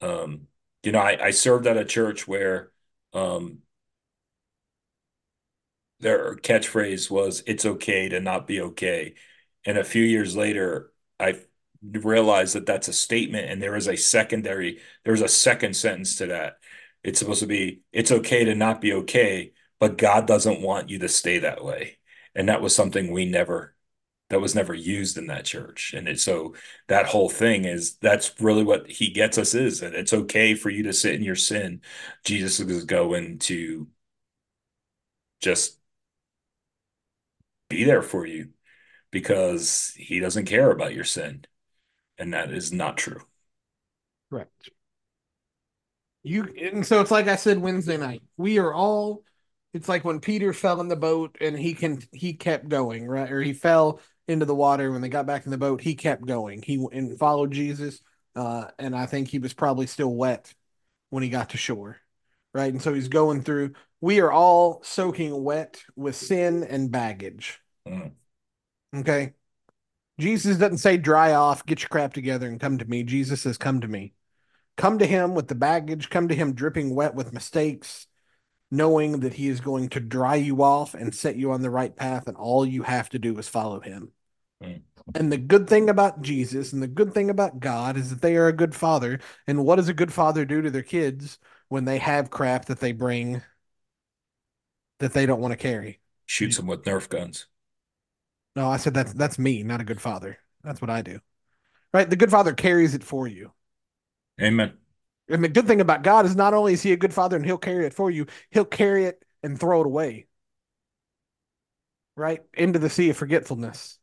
Um, 0.01 0.47
you 0.83 0.93
know, 0.93 1.01
I, 1.01 1.27
I 1.27 1.31
served 1.31 1.67
at 1.67 1.77
a 1.77 1.85
church 1.85 2.27
where 2.29 2.71
um 3.15 3.59
their 6.01 6.37
catchphrase 6.37 7.11
was 7.11 7.43
it's 7.47 7.67
okay 7.67 8.09
to 8.09 8.21
not 8.21 8.47
be 8.47 8.61
okay. 8.61 9.15
And 9.65 9.77
a 9.79 9.85
few 9.85 10.05
years 10.05 10.37
later, 10.37 10.93
I 11.19 11.41
realized 11.83 12.55
that 12.55 12.67
that's 12.67 12.89
a 12.89 12.93
statement 12.93 13.51
and 13.51 13.63
there 13.63 13.77
is 13.77 13.89
a 13.89 13.97
secondary 13.97 14.81
there's 15.05 15.21
a 15.23 15.29
second 15.29 15.75
sentence 15.77 16.17
to 16.17 16.27
that. 16.27 16.59
It's 17.03 17.19
supposed 17.19 17.41
to 17.41 17.47
be 17.47 17.83
it's 17.93 18.13
okay 18.13 18.45
to 18.45 18.55
not 18.55 18.81
be 18.81 18.93
okay, 18.95 19.53
but 19.81 19.99
God 19.99 20.27
doesn't 20.27 20.63
want 20.63 20.91
you 20.91 20.99
to 21.01 21.09
stay 21.09 21.39
that 21.41 21.65
way. 21.65 21.99
And 22.35 22.49
that 22.49 22.63
was 22.63 22.75
something 22.75 23.13
we 23.13 23.25
never 23.25 23.75
that 24.31 24.41
was 24.41 24.55
never 24.55 24.75
used 24.75 25.17
in 25.17 25.27
that 25.29 25.47
church. 25.47 25.95
And 25.97 26.07
it, 26.07 26.21
so 26.21 26.55
that 26.89 27.07
whole 27.07 27.31
thing 27.31 27.65
is 27.65 27.97
that's 27.97 28.39
really 28.41 28.63
what 28.63 28.91
he 28.91 29.11
gets 29.11 29.39
us 29.39 29.55
is 29.55 29.81
that 29.81 29.95
it's 29.95 30.13
okay 30.13 30.55
for 30.55 30.69
you 30.69 30.83
to 30.85 30.93
sit 30.93 31.15
in 31.15 31.23
your 31.23 31.35
sin. 31.35 31.81
Jesus 32.25 32.61
is 32.61 32.85
going 32.85 33.39
to 33.41 33.89
just 35.41 35.79
be 37.71 37.85
there 37.85 38.03
for 38.03 38.27
you 38.27 38.51
because 39.11 39.95
he 39.97 40.21
doesn't 40.21 40.47
care 40.47 40.71
about 40.71 40.95
your 40.95 41.05
sin. 41.05 41.45
And 42.19 42.35
that 42.35 42.53
is 42.53 42.73
not 42.73 42.99
true. 42.99 43.23
Correct. 44.29 44.71
You 46.23 46.53
and 46.61 46.85
so 46.85 47.01
it's 47.01 47.11
like 47.11 47.29
I 47.29 47.37
said 47.37 47.59
Wednesday 47.59 47.97
night. 47.97 48.23
We 48.37 48.59
are 48.59 48.75
all 48.75 49.23
it's 49.79 49.89
like 49.89 50.05
when 50.05 50.21
Peter 50.21 50.53
fell 50.53 50.81
in 50.81 50.89
the 50.89 50.97
boat 50.97 51.39
and 51.41 51.59
he 51.59 51.75
can 51.75 52.03
he 52.13 52.35
kept 52.35 52.69
going, 52.69 53.07
right? 53.07 53.31
Or 53.31 53.41
he 53.41 53.53
fell 53.53 54.01
into 54.27 54.45
the 54.45 54.55
water 54.55 54.91
when 54.93 55.01
they 55.03 55.09
got 55.09 55.27
back 55.27 55.45
in 55.47 55.51
the 55.53 55.59
boat, 55.59 55.81
he 55.81 55.95
kept 55.95 56.27
going. 56.27 56.63
He 56.63 56.75
and 56.93 57.19
followed 57.19 57.53
Jesus. 57.53 58.01
Uh 58.37 58.67
and 58.79 58.97
I 58.97 59.07
think 59.07 59.29
he 59.29 59.39
was 59.39 59.55
probably 59.55 59.87
still 59.87 60.13
wet 60.15 60.53
when 61.11 61.23
he 61.23 61.29
got 61.31 61.51
to 61.51 61.57
shore. 61.57 61.99
right? 62.55 62.73
And 62.73 62.83
so 62.83 62.95
he's 62.95 63.09
going 63.09 63.43
through. 63.43 63.73
We 64.01 64.21
are 64.21 64.33
all 64.33 64.83
soaking 64.85 65.43
wet 65.45 65.83
with 65.97 66.17
sin 66.17 66.65
and 66.65 66.91
baggage. 66.91 67.61
Mm. 67.87 68.13
Okay. 68.97 69.35
Jesus 70.21 70.59
doesn't 70.59 70.79
say 70.79 70.97
dry 70.99 71.35
off, 71.35 71.65
get 71.67 71.83
your 71.83 71.91
crap 71.91 72.13
together 72.13 72.49
and 72.49 72.61
come 72.61 72.79
to 72.79 72.85
me. 72.85 73.05
Jesus 73.05 73.43
says, 73.43 73.59
come 73.59 73.81
to 73.83 73.89
me. 73.89 74.15
Come 74.77 74.99
to 74.99 75.07
him 75.07 75.35
with 75.37 75.49
the 75.49 75.55
baggage, 75.57 76.11
come 76.11 76.29
to 76.29 76.35
him 76.37 76.55
dripping 76.55 76.95
wet 76.95 77.15
with 77.15 77.33
mistakes, 77.35 78.08
knowing 78.71 79.21
that 79.21 79.35
he 79.35 79.49
is 79.49 79.61
going 79.61 79.89
to 79.91 80.01
dry 80.01 80.35
you 80.35 80.63
off 80.63 80.95
and 80.95 81.15
set 81.15 81.37
you 81.37 81.53
on 81.53 81.63
the 81.63 81.71
right 81.71 81.95
path. 81.95 82.27
And 82.27 82.37
all 82.37 82.67
you 82.67 82.83
have 82.83 83.09
to 83.11 83.19
do 83.19 83.37
is 83.39 83.49
follow 83.49 83.81
him. 83.81 84.13
Mm. 84.63 84.83
And 85.15 85.33
the 85.33 85.39
good 85.39 85.69
thing 85.69 85.89
about 85.89 86.21
Jesus 86.21 86.73
and 86.73 86.83
the 86.83 86.89
good 86.89 87.15
thing 87.15 87.31
about 87.31 87.61
God 87.61 87.97
is 87.97 88.11
that 88.11 88.21
they 88.21 88.37
are 88.37 88.49
a 88.49 88.53
good 88.53 88.75
father. 88.75 89.21
And 89.47 89.65
what 89.65 89.77
does 89.77 89.89
a 89.89 89.95
good 89.95 90.13
father 90.13 90.45
do 90.45 90.61
to 90.61 90.71
their 90.71 90.83
kids 90.83 91.39
when 91.69 91.85
they 91.85 91.99
have 91.99 92.31
crap 92.31 92.67
that 92.67 92.81
they 92.81 92.93
bring 92.93 93.43
that 94.99 95.15
they 95.15 95.25
don't 95.25 95.41
want 95.41 95.53
to 95.53 95.57
carry? 95.57 96.01
Shoots 96.27 96.57
them 96.59 96.67
with 96.67 96.85
Nerf 96.85 97.09
guns. 97.09 97.47
No, 98.55 98.69
I 98.69 98.77
said 98.77 98.93
that's 98.93 99.13
that's 99.13 99.39
me, 99.39 99.63
not 99.63 99.81
a 99.81 99.85
good 99.85 100.01
father. 100.01 100.39
That's 100.63 100.81
what 100.81 100.91
I 100.91 101.01
do. 101.01 101.21
Right? 101.95 102.11
The 102.11 102.17
good 102.17 102.31
father 102.31 102.53
carries 102.53 102.95
it 102.95 103.05
for 103.05 103.27
you. 103.27 103.53
Amen. 104.41 104.75
And 105.29 105.45
the 105.45 105.49
good 105.49 105.67
thing 105.67 105.81
about 105.81 106.03
God 106.03 106.25
is 106.27 106.37
not 106.37 106.55
only 106.55 106.73
is 106.73 106.83
he 106.83 106.93
a 106.93 106.97
good 106.97 107.13
father 107.13 107.37
and 107.37 107.45
he'll 107.45 107.59
carry 107.59 107.87
it 107.87 107.95
for 107.95 108.11
you, 108.11 108.27
he'll 108.51 108.65
carry 108.65 109.05
it 109.05 109.23
and 109.43 109.59
throw 109.59 109.83
it 109.83 109.87
away. 109.87 110.27
Right? 112.17 112.41
Into 112.55 112.79
the 112.79 112.91
sea 112.91 113.11
of 113.11 113.17
forgetfulness. 113.17 113.99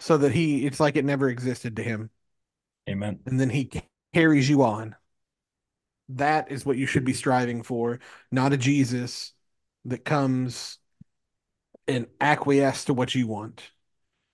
So 0.00 0.18
that 0.18 0.32
he 0.32 0.66
it's 0.66 0.80
like 0.80 0.96
it 0.96 1.04
never 1.04 1.28
existed 1.28 1.76
to 1.76 1.82
him. 1.82 2.10
Amen. 2.88 3.20
And 3.26 3.40
then 3.40 3.48
he 3.48 3.70
carries 4.12 4.48
you 4.48 4.62
on. 4.62 4.96
That 6.10 6.50
is 6.50 6.66
what 6.66 6.76
you 6.76 6.86
should 6.86 7.04
be 7.04 7.14
striving 7.14 7.62
for, 7.62 8.00
not 8.30 8.52
a 8.52 8.58
Jesus 8.58 9.32
that 9.86 10.04
comes 10.04 10.78
and 11.86 12.06
acquiesce 12.20 12.86
to 12.86 12.94
what 12.94 13.14
you 13.14 13.26
want. 13.26 13.62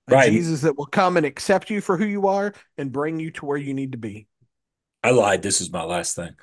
A 0.09 0.15
Right. 0.15 0.33
Jesus 0.33 0.63
that 0.63 0.77
will 0.77 0.87
come 0.87 1.17
and 1.17 1.27
accept 1.27 1.71
you 1.71 1.81
for 1.81 1.97
who 1.97 2.07
you 2.07 2.27
are 2.27 2.53
and 2.77 2.91
bring 2.91 3.21
you 3.21 3.31
to 3.33 3.47
where 3.47 3.57
you 3.57 3.75
need 3.75 3.93
to 3.93 3.99
be. 3.99 4.27
I 5.03 5.11
lied. 5.11 5.43
This 5.43 5.61
is 5.61 5.73
my 5.73 5.85
last 5.85 6.17
thing. 6.17 6.35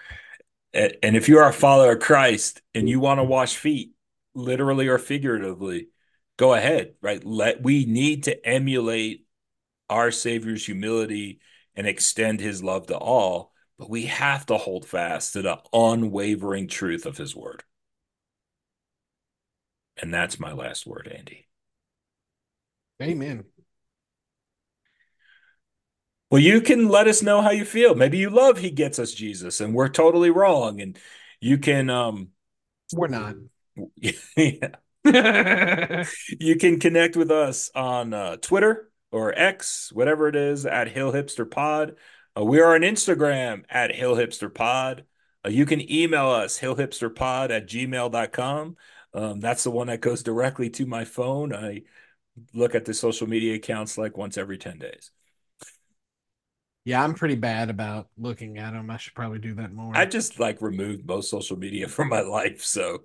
And 0.74 1.16
if 1.16 1.30
you 1.30 1.40
are 1.40 1.50
a 1.50 1.54
follower 1.54 1.94
of 1.94 2.00
Christ 2.00 2.62
and 2.76 2.88
you 2.90 3.00
want 3.00 3.20
to 3.20 3.24
wash 3.24 3.56
feet, 3.56 3.94
literally 4.36 4.88
or 4.88 4.98
figuratively, 4.98 5.88
go 6.38 6.54
ahead, 6.54 6.94
right? 7.02 7.24
Let 7.24 7.64
we 7.64 7.86
need 7.86 8.24
to 8.24 8.48
emulate 8.48 9.26
our 9.90 10.12
Savior's 10.12 10.66
humility 10.66 11.40
and 11.76 11.88
extend 11.88 12.40
his 12.40 12.64
love 12.64 12.88
to 12.88 12.98
all, 12.98 13.54
but 13.80 13.90
we 13.90 14.08
have 14.08 14.46
to 14.48 14.58
hold 14.58 14.86
fast 14.86 15.34
to 15.34 15.42
the 15.42 15.60
unwavering 15.74 16.68
truth 16.68 17.06
of 17.06 17.18
his 17.18 17.36
word. 17.36 17.64
And 20.00 20.14
that's 20.14 20.40
my 20.40 20.54
last 20.54 20.86
word, 20.86 21.12
Andy. 21.16 21.48
Amen. 23.02 23.46
Well, 26.30 26.42
you 26.42 26.62
can 26.62 26.90
let 26.90 27.08
us 27.08 27.22
know 27.22 27.42
how 27.42 27.52
you 27.52 27.66
feel. 27.66 27.96
Maybe 27.96 28.18
you 28.18 28.30
love 28.30 28.58
he 28.58 28.70
gets 28.70 29.00
us 29.00 29.14
Jesus 29.14 29.62
and 29.62 29.74
we're 29.74 29.90
totally 29.90 30.30
wrong. 30.30 30.82
And 30.82 30.98
you 31.40 31.58
can 31.58 31.90
um 31.90 32.30
We're 32.94 33.08
not. 33.08 33.36
yeah, 34.36 36.06
you 36.40 36.56
can 36.56 36.80
connect 36.80 37.16
with 37.16 37.32
us 37.32 37.70
on 37.76 38.14
uh, 38.14 38.38
Twitter 38.38 38.90
or 39.12 39.38
X, 39.38 39.92
whatever 39.94 40.28
it 40.28 40.36
is, 40.36 40.66
at 40.66 40.90
Hill 40.90 41.14
Hipster 41.14 41.50
Pod. 41.50 41.96
Uh, 42.38 42.44
we 42.44 42.60
are 42.60 42.76
on 42.76 42.82
Instagram 42.82 43.64
at 43.70 43.96
Hill 43.96 44.16
Hipster 44.16 44.54
Pod. 44.54 45.06
Uh, 45.46 45.50
you 45.50 45.66
can 45.66 45.92
email 45.92 46.30
us 46.30 46.60
hillhipsterpod 46.60 47.52
at 47.52 47.68
gmail.com. 47.68 48.76
Um, 49.14 49.40
that's 49.40 49.64
the 49.64 49.72
one 49.72 49.88
that 49.88 50.02
goes 50.02 50.24
directly 50.24 50.70
to 50.72 50.86
my 50.86 51.06
phone. 51.06 51.54
I 51.54 51.84
look 52.54 52.76
at 52.76 52.86
the 52.86 52.94
social 52.94 53.28
media 53.28 53.56
accounts 53.56 53.98
like 53.98 54.18
once 54.18 54.38
every 54.38 54.58
10 54.58 54.80
days. 54.80 55.12
Yeah, 56.88 57.04
I'm 57.04 57.14
pretty 57.16 57.36
bad 57.36 57.70
about 57.70 58.08
looking 58.18 58.60
at 58.60 58.72
them. 58.72 58.90
I 58.90 58.96
should 58.96 59.14
probably 59.14 59.40
do 59.40 59.54
that 59.56 59.74
more. 59.74 59.92
I 59.94 60.06
just 60.06 60.40
like 60.40 60.62
removed 60.62 61.06
most 61.06 61.30
social 61.30 61.58
media 61.58 61.86
from 61.90 62.08
my 62.08 62.22
life, 62.22 62.64
so 62.64 63.00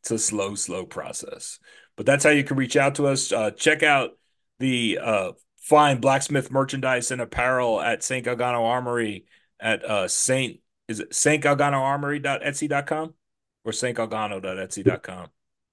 it's 0.00 0.10
a 0.10 0.18
slow, 0.18 0.54
slow 0.54 0.84
process. 0.84 1.58
But 1.96 2.04
that's 2.04 2.24
how 2.24 2.30
you 2.30 2.44
can 2.44 2.58
reach 2.58 2.76
out 2.76 2.96
to 2.96 3.06
us. 3.06 3.32
Uh, 3.32 3.52
check 3.52 3.82
out 3.82 4.10
the 4.58 4.98
uh, 5.02 5.32
fine 5.62 5.98
blacksmith 5.98 6.50
merchandise 6.50 7.10
and 7.10 7.22
apparel 7.22 7.80
at 7.80 8.02
St. 8.02 8.26
Galgano 8.26 8.68
Armory 8.68 9.24
at 9.58 9.82
uh, 9.82 10.06
Saint 10.06 10.60
is 10.86 11.00
it 11.00 11.14
St. 11.14 11.42
Galganoarmory.etsy.com 11.42 13.14
or 13.64 13.72
St. 13.72 13.96
Galgano.etsy.com. 13.96 15.28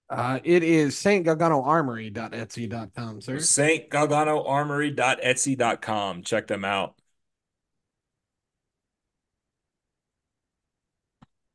Uh, 0.09 0.39
it 0.45 0.63
is 0.63 0.95
stgalganoarmory.etsy.com, 0.95 3.19
sir. 3.19 3.39
St. 3.39 3.89
Galganoarmory.etsy.com. 3.89 6.23
Check 6.23 6.47
them 6.47 6.63
out. 6.63 6.95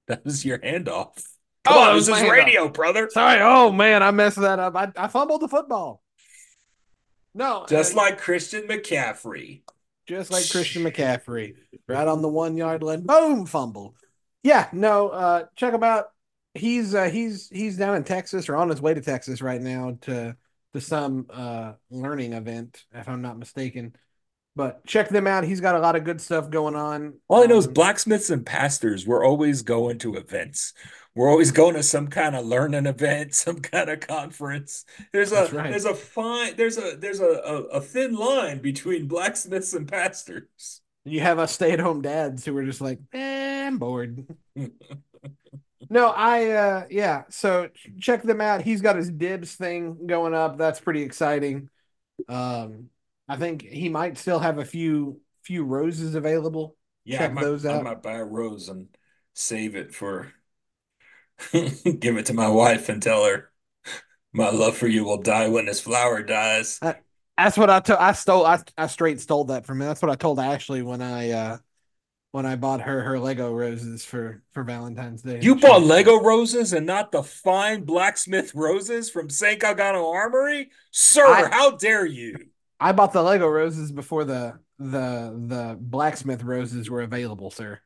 That 0.09 0.25
was 0.25 0.45
your 0.45 0.59
handoff. 0.59 1.23
Come 1.65 1.77
Oh, 1.77 1.81
on, 1.81 1.95
this 1.95 1.97
was 1.97 2.09
is 2.09 2.09
my 2.09 2.23
handoff. 2.23 2.31
radio, 2.31 2.69
brother. 2.69 3.11
Sorry. 3.11 3.41
Oh 3.41 3.73
man, 3.73 4.03
I 4.03 4.11
messed 4.11 4.41
that 4.41 4.59
up. 4.59 4.75
I, 4.77 4.93
I 4.97 5.09
fumbled 5.09 5.43
the 5.43 5.49
football. 5.49 6.03
No, 7.35 7.65
Just 7.67 7.95
uh, 7.95 7.97
like 7.97 8.19
Christian 8.19 8.69
McCaffrey. 8.69 9.63
just 10.07 10.31
like 10.31 10.49
Christian 10.49 10.83
McCaffrey, 10.85 11.55
right 11.89 12.09
on 12.09 12.23
the 12.23 12.29
one 12.29 12.57
yard 12.57 12.83
line, 12.83 13.03
boom, 13.07 13.47
fumble. 13.47 13.95
Yeah, 14.43 14.69
no, 14.73 15.09
uh, 15.09 15.45
check 15.57 15.73
him 15.75 15.83
out. 15.85 16.07
He's 16.55 16.95
uh, 16.95 17.09
he's 17.09 17.49
he's 17.49 17.77
down 17.77 17.97
in 17.97 18.05
Texas 18.05 18.49
or 18.49 18.57
on 18.57 18.69
his 18.69 18.81
way 18.83 18.95
to 18.95 19.01
Texas 19.01 19.41
right 19.41 19.61
now 19.61 19.97
to 20.03 20.37
to 20.75 20.81
some 20.81 21.27
uh 21.31 21.75
learning 21.91 22.33
event, 22.33 22.85
if 22.93 23.09
I'm 23.09 23.23
not 23.23 23.39
mistaken. 23.39 23.95
But 24.55 24.87
check 24.87 25.09
them 25.09 25.27
out. 25.27 25.45
He's 25.45 25.61
got 25.61 25.75
a 25.75 25.81
lot 25.81 25.97
of 25.97 26.05
good 26.05 26.21
stuff 26.21 26.51
going 26.51 26.77
on. 26.77 27.15
All 27.29 27.43
I 27.43 27.47
know 27.47 27.57
is 27.59 27.67
Um, 27.67 27.73
blacksmiths 27.73 28.31
and 28.31 28.45
pastors, 28.45 29.07
we're 29.07 29.25
always 29.25 29.63
going 29.63 29.99
to 30.01 30.17
events. 30.17 30.75
We're 31.15 31.31
always 31.31 31.51
going 31.51 31.75
to 31.75 31.83
some 31.83 32.09
kind 32.09 32.37
of 32.37 32.47
learning 32.47 32.87
event, 32.87 33.35
some 33.35 33.61
kind 33.61 33.91
of 33.91 34.01
conference. 34.01 34.85
There's 35.13 35.33
a 35.33 35.49
right. 35.53 35.71
there's 35.71 35.85
a 35.85 35.95
fine 35.95 36.57
there's 36.57 36.79
a 36.79 36.97
there's 36.97 37.21
a, 37.21 37.25
a, 37.25 37.63
a 37.79 37.81
thin 37.81 38.15
line 38.15 38.61
between 38.61 39.09
blacksmiths 39.09 39.73
and 39.75 39.89
pastors. 39.89 40.81
You 41.05 41.21
have 41.21 41.39
us 41.39 41.53
stay 41.53 41.73
at 41.73 41.81
home 41.81 42.01
dads 42.03 42.45
who 42.45 42.57
are 42.57 42.65
just 42.65 42.81
like, 42.81 43.01
eh, 43.13 43.67
I'm 43.67 43.79
bored. 43.79 44.27
No, 45.91 46.09
I 46.09 46.51
uh 46.51 46.87
yeah, 46.91 47.25
so 47.29 47.69
check 48.01 48.23
them 48.23 48.41
out. 48.41 48.63
He's 48.63 48.81
got 48.81 48.97
his 48.97 49.11
dibs 49.11 49.55
thing 49.57 50.07
going 50.07 50.35
up. 50.35 50.57
That's 50.57 50.81
pretty 50.81 51.03
exciting. 51.03 51.69
Um 52.29 52.91
I 53.33 53.37
think 53.37 53.63
he 53.63 53.89
might 53.89 54.19
still 54.19 54.39
have 54.41 54.59
a 54.59 54.65
few 54.65 55.19
few 55.43 55.65
roses 55.65 56.15
available. 56.15 56.77
Yeah, 57.07 57.21
Check 57.21 57.31
I 57.31 57.33
might, 57.33 57.41
those 57.43 57.65
I 57.65 57.81
might 57.81 58.03
buy 58.03 58.17
a 58.17 58.25
rose 58.25 58.69
and 58.69 58.89
save 59.33 59.75
it 59.75 59.95
for 59.95 60.33
give 61.53 62.19
it 62.19 62.27
to 62.27 62.35
my 62.35 62.49
wife 62.49 62.91
and 62.91 63.03
tell 63.03 63.25
her 63.25 63.51
my 64.35 64.51
love 64.51 64.77
for 64.77 64.87
you 64.87 65.05
will 65.05 65.23
die 65.23 65.49
when 65.49 65.65
this 65.65 65.81
flower 65.81 66.23
dies. 66.23 66.79
That's 67.39 67.57
what 67.57 67.71
I 67.71 67.81
told 67.81 68.01
I 68.01 68.13
stole 68.13 68.45
I, 68.45 68.61
I 68.77 68.87
straight 68.87 69.19
stole 69.19 69.45
that 69.45 69.65
from 69.65 69.81
him. 69.81 69.89
That's 69.89 70.03
what 70.03 70.11
I 70.11 70.15
told 70.15 70.39
Ashley 70.39 70.83
when 70.83 71.01
I 71.01 71.31
uh 71.31 71.59
when 72.33 72.45
I 72.45 72.57
bought 72.57 72.83
her 72.83 73.01
her 73.01 73.19
Lego 73.19 73.51
roses 73.51 74.05
for 74.05 74.43
for 74.53 74.63
Valentine's 74.63 75.23
Day. 75.23 75.41
You 75.41 75.57
bought 75.57 75.83
Lego 75.83 76.21
roses 76.21 76.75
and 76.75 76.85
not 76.85 77.13
the 77.13 77.23
fine 77.23 77.85
blacksmith 77.85 78.55
roses 78.55 79.09
from 79.09 79.31
St. 79.31 79.59
Galgano 79.59 80.13
Armory? 80.13 80.71
Sir, 80.91 81.27
I- 81.27 81.49
how 81.49 81.71
dare 81.73 82.05
you? 82.05 82.37
I 82.83 82.93
bought 82.93 83.13
the 83.13 83.23
Lego 83.23 83.47
roses 83.47 83.93
before 83.93 84.25
the 84.25 84.59
the 84.79 85.35
the 85.49 85.77
blacksmith 85.81 86.43
roses 86.43 86.91
were 86.91 87.03
available, 87.03 87.51
sir. 87.51 87.81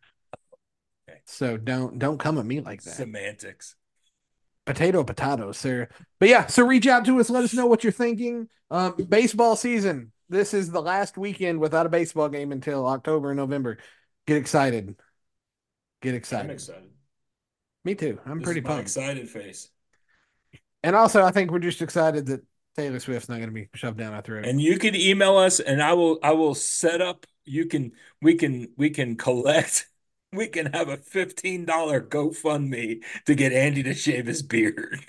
Okay. 1.08 1.20
So 1.26 1.56
don't 1.56 1.98
don't 1.98 2.18
come 2.18 2.38
at 2.38 2.46
me 2.46 2.60
like 2.60 2.82
that. 2.82 2.94
Semantics. 2.94 3.76
potato 4.64 5.04
potato 5.04 5.52
sir 5.52 5.88
but 6.18 6.28
yeah 6.28 6.46
so 6.46 6.66
reach 6.66 6.86
out 6.88 7.04
to 7.04 7.20
us 7.20 7.30
let 7.30 7.44
us 7.44 7.54
know 7.54 7.66
what 7.66 7.84
you're 7.84 7.92
thinking 7.92 8.48
um 8.70 8.94
baseball 9.08 9.54
season 9.54 10.10
this 10.28 10.52
is 10.52 10.70
the 10.72 10.82
last 10.82 11.16
weekend 11.16 11.60
without 11.60 11.86
a 11.86 11.88
baseball 11.88 12.28
game 12.28 12.50
until 12.50 12.84
october 12.84 13.30
and 13.30 13.36
november 13.38 13.78
get 14.26 14.36
excited 14.36 14.96
get 16.02 16.10
I'm 16.10 16.16
excited 16.16 16.50
excited. 16.50 16.90
me 17.84 17.94
too 17.94 18.18
i'm 18.26 18.40
This 18.40 18.44
pretty 18.46 18.60
pumped 18.60 18.82
excited 18.82 19.30
face. 19.30 19.70
and 20.82 20.96
also 20.96 21.22
i 21.22 21.30
think 21.30 21.50
we're 21.50 21.58
just 21.58 21.82
excited 21.82 22.26
that 22.26 22.40
taylor 22.76 22.98
swift's 23.00 23.28
not 23.28 23.36
going 23.36 23.48
to 23.48 23.54
be 23.54 23.68
shoved 23.74 23.98
down 23.98 24.12
our 24.12 24.22
throat 24.22 24.44
And 24.46 24.60
you 24.60 24.78
can 24.78 24.94
email 24.94 25.36
us 25.36 25.60
and 25.60 25.82
I 25.82 25.94
will 25.94 26.18
I 26.22 26.32
will 26.32 26.54
set 26.54 27.00
up 27.00 27.26
you 27.44 27.66
can 27.66 27.92
we 28.20 28.34
can 28.34 28.68
we 28.76 28.90
can 28.90 29.16
collect 29.16 29.88
we 30.32 30.48
can 30.48 30.66
have 30.72 30.88
a 30.88 30.98
$15 30.98 32.00
GoFundMe 32.00 33.02
to 33.24 33.34
get 33.34 33.52
Andy 33.52 33.82
to 33.84 33.94
shave 33.94 34.26
his 34.26 34.42
beard. 34.42 35.00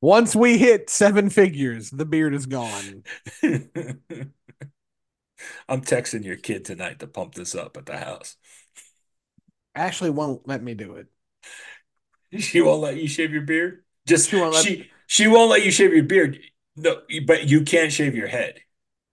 once 0.00 0.34
we 0.34 0.58
hit 0.58 0.90
seven 0.90 1.30
figures 1.30 1.90
the 1.90 2.04
beard 2.06 2.34
is 2.34 2.46
gone 2.46 3.04
I'm 5.68 5.82
texting 5.82 6.24
your 6.24 6.36
kid 6.36 6.64
tonight 6.64 6.98
to 7.00 7.06
pump 7.06 7.34
this 7.34 7.54
up 7.54 7.76
at 7.76 7.86
the 7.86 7.96
house. 7.96 8.36
ashley 9.74 10.10
won't 10.10 10.46
let 10.48 10.62
me 10.62 10.74
do 10.74 10.96
it 10.96 11.06
She 12.38 12.60
won't 12.60 12.80
let 12.82 12.96
you 12.96 13.08
shave 13.08 13.32
your 13.32 13.42
beard. 13.42 13.84
Just 14.06 14.30
She 14.30 14.36
won't 14.36 14.54
let 14.54 14.64
she 14.64 14.90
she 15.06 15.26
won't 15.26 15.50
let 15.50 15.64
you 15.64 15.70
shave 15.70 15.94
your 15.94 16.04
beard. 16.04 16.38
No, 16.78 17.02
but 17.26 17.48
you 17.48 17.62
can't 17.64 17.92
shave 17.92 18.14
your 18.14 18.28
head. 18.28 18.60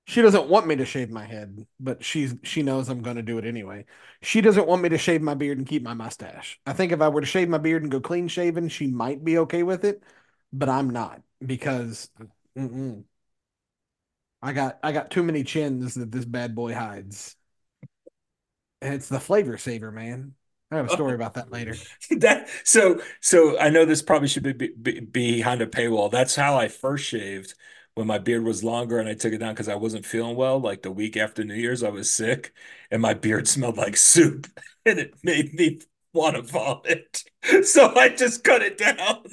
she 0.07 0.21
doesn't 0.21 0.47
want 0.47 0.67
me 0.67 0.75
to 0.75 0.85
shave 0.85 1.09
my 1.09 1.25
head, 1.25 1.65
but 1.79 2.03
she's 2.03 2.35
she 2.43 2.61
knows 2.61 2.89
I'm 2.89 3.01
going 3.01 3.15
to 3.15 3.23
do 3.23 3.37
it 3.39 3.45
anyway. 3.45 3.85
She 4.21 4.41
doesn't 4.41 4.67
want 4.67 4.81
me 4.83 4.89
to 4.89 4.97
shave 4.99 5.21
my 5.21 5.33
beard 5.33 5.57
and 5.57 5.67
keep 5.67 5.81
my 5.83 5.93
mustache. 5.95 6.59
I 6.65 6.73
think 6.73 6.91
if 6.91 7.01
I 7.01 7.09
were 7.09 7.21
to 7.21 7.27
shave 7.27 7.49
my 7.49 7.57
beard 7.57 7.81
and 7.83 7.91
go 7.91 7.99
clean 8.01 8.27
shaven, 8.27 8.69
she 8.69 8.87
might 8.87 9.23
be 9.23 9.39
okay 9.39 9.63
with 9.63 9.83
it, 9.83 10.03
but 10.53 10.69
I'm 10.69 10.91
not 10.91 11.21
because 11.45 12.09
mm-mm. 12.57 13.03
I 14.41 14.53
got 14.53 14.79
I 14.83 14.91
got 14.93 15.11
too 15.11 15.23
many 15.23 15.43
chins 15.43 15.95
that 15.95 16.11
this 16.11 16.25
bad 16.25 16.55
boy 16.55 16.73
hides. 16.73 17.35
And 18.81 18.93
it's 18.93 19.09
the 19.09 19.19
flavor 19.19 19.57
saver, 19.57 19.91
man. 19.91 20.35
I 20.71 20.77
have 20.77 20.87
a 20.87 20.93
story 20.93 21.13
oh. 21.13 21.15
about 21.15 21.35
that 21.35 21.51
later. 21.51 21.75
That 22.17 22.49
so 22.63 23.01
so 23.21 23.59
I 23.59 23.69
know 23.69 23.85
this 23.85 24.01
probably 24.01 24.27
should 24.27 24.43
be, 24.43 24.53
be, 24.53 24.69
be 24.69 24.99
behind 24.99 25.61
a 25.61 25.67
paywall. 25.67 26.11
That's 26.11 26.35
how 26.35 26.57
I 26.57 26.67
first 26.67 27.05
shaved 27.05 27.53
when 27.93 28.07
my 28.07 28.17
beard 28.17 28.43
was 28.43 28.63
longer 28.63 28.99
and 28.99 29.07
I 29.07 29.13
took 29.13 29.33
it 29.33 29.39
down 29.39 29.53
because 29.53 29.69
I 29.69 29.75
wasn't 29.75 30.05
feeling 30.05 30.35
well. 30.35 30.59
Like 30.59 30.81
the 30.81 30.91
week 30.91 31.17
after 31.17 31.43
New 31.43 31.55
Year's, 31.55 31.83
I 31.83 31.89
was 31.89 32.11
sick 32.11 32.53
and 32.91 33.01
my 33.01 33.13
beard 33.13 33.47
smelled 33.47 33.77
like 33.77 33.97
soup 33.97 34.47
and 34.85 34.99
it 34.99 35.15
made 35.23 35.53
me 35.53 35.81
want 36.13 36.35
to 36.35 36.41
vomit. 36.41 37.23
So 37.63 37.93
I 37.95 38.09
just 38.09 38.43
cut 38.43 38.61
it 38.61 38.77
down. 38.77 39.23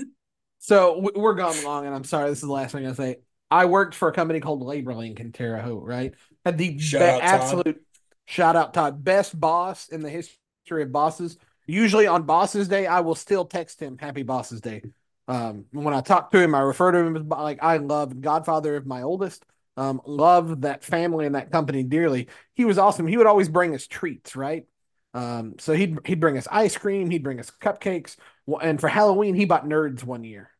So 0.59 1.11
we're 1.17 1.35
gone 1.35 1.65
long, 1.65 1.87
and 1.87 1.95
I'm 1.95 2.05
sorry. 2.05 2.29
This 2.31 2.39
is 2.39 2.47
the 2.47 2.53
last 2.53 2.73
thing 2.73 2.87
I 2.87 2.93
say. 2.93 3.17
I 3.51 3.65
worked 3.65 3.95
for 3.95 4.09
a 4.09 4.13
company 4.13 4.39
called 4.39 4.63
LaborLink 4.63 5.19
in 5.19 5.33
Terre 5.33 5.61
Haute, 5.61 5.85
right? 5.85 6.15
Had 6.45 6.57
the 6.57 6.71
be- 6.77 6.97
out 6.99 7.21
absolute 7.21 7.83
shout 8.27 8.55
out 8.55 8.73
Todd, 8.73 9.03
best 9.03 9.39
boss 9.39 9.89
in 9.89 10.03
the 10.03 10.11
history 10.11 10.37
of 10.71 10.93
bosses. 10.93 11.39
Usually 11.67 12.07
on 12.07 12.25
Bosses 12.25 12.69
Day, 12.69 12.87
I 12.87 13.01
will 13.01 13.15
still 13.15 13.45
text 13.45 13.81
him 13.81 13.99
Happy 13.99 14.23
Bosses 14.23 14.61
Day. 14.61 14.83
Um, 15.29 15.67
when 15.73 15.95
I 15.95 16.01
talk 16.01 16.31
to 16.33 16.41
him, 16.41 16.55
I 16.55 16.61
refer 16.61 16.93
to 16.93 16.99
him 16.99 17.17
as 17.17 17.23
like 17.23 17.63
I 17.63 17.77
love 17.77 18.21
Godfather 18.21 18.77
of 18.77 18.87
my 18.87 19.03
oldest. 19.03 19.45
Um, 19.77 20.03
love 20.05 20.63
that 20.63 20.85
family 20.85 21.25
and 21.25 21.35
that 21.35 21.51
company 21.51 21.83
dearly. 21.83 22.29
He 22.55 22.65
was 22.65 22.79
awesome. 22.79 23.07
He 23.07 23.17
would 23.17 23.27
always 23.27 23.49
bring 23.49 23.75
us 23.75 23.87
treats, 23.87 24.37
right? 24.37 24.67
Um, 25.15 25.55
so 25.59 25.73
he'd 25.73 25.99
he'd 26.05 26.21
bring 26.21 26.37
us 26.37 26.49
ice 26.51 26.77
cream, 26.77 27.11
he'd 27.11 27.23
bring 27.23 27.39
us 27.39 27.51
cupcakes, 27.51 28.17
and 28.61 28.81
for 28.81 28.89
Halloween 28.89 29.35
he 29.35 29.45
bought 29.45 29.65
nerds 29.65 30.03
one 30.03 30.25
year. 30.25 30.51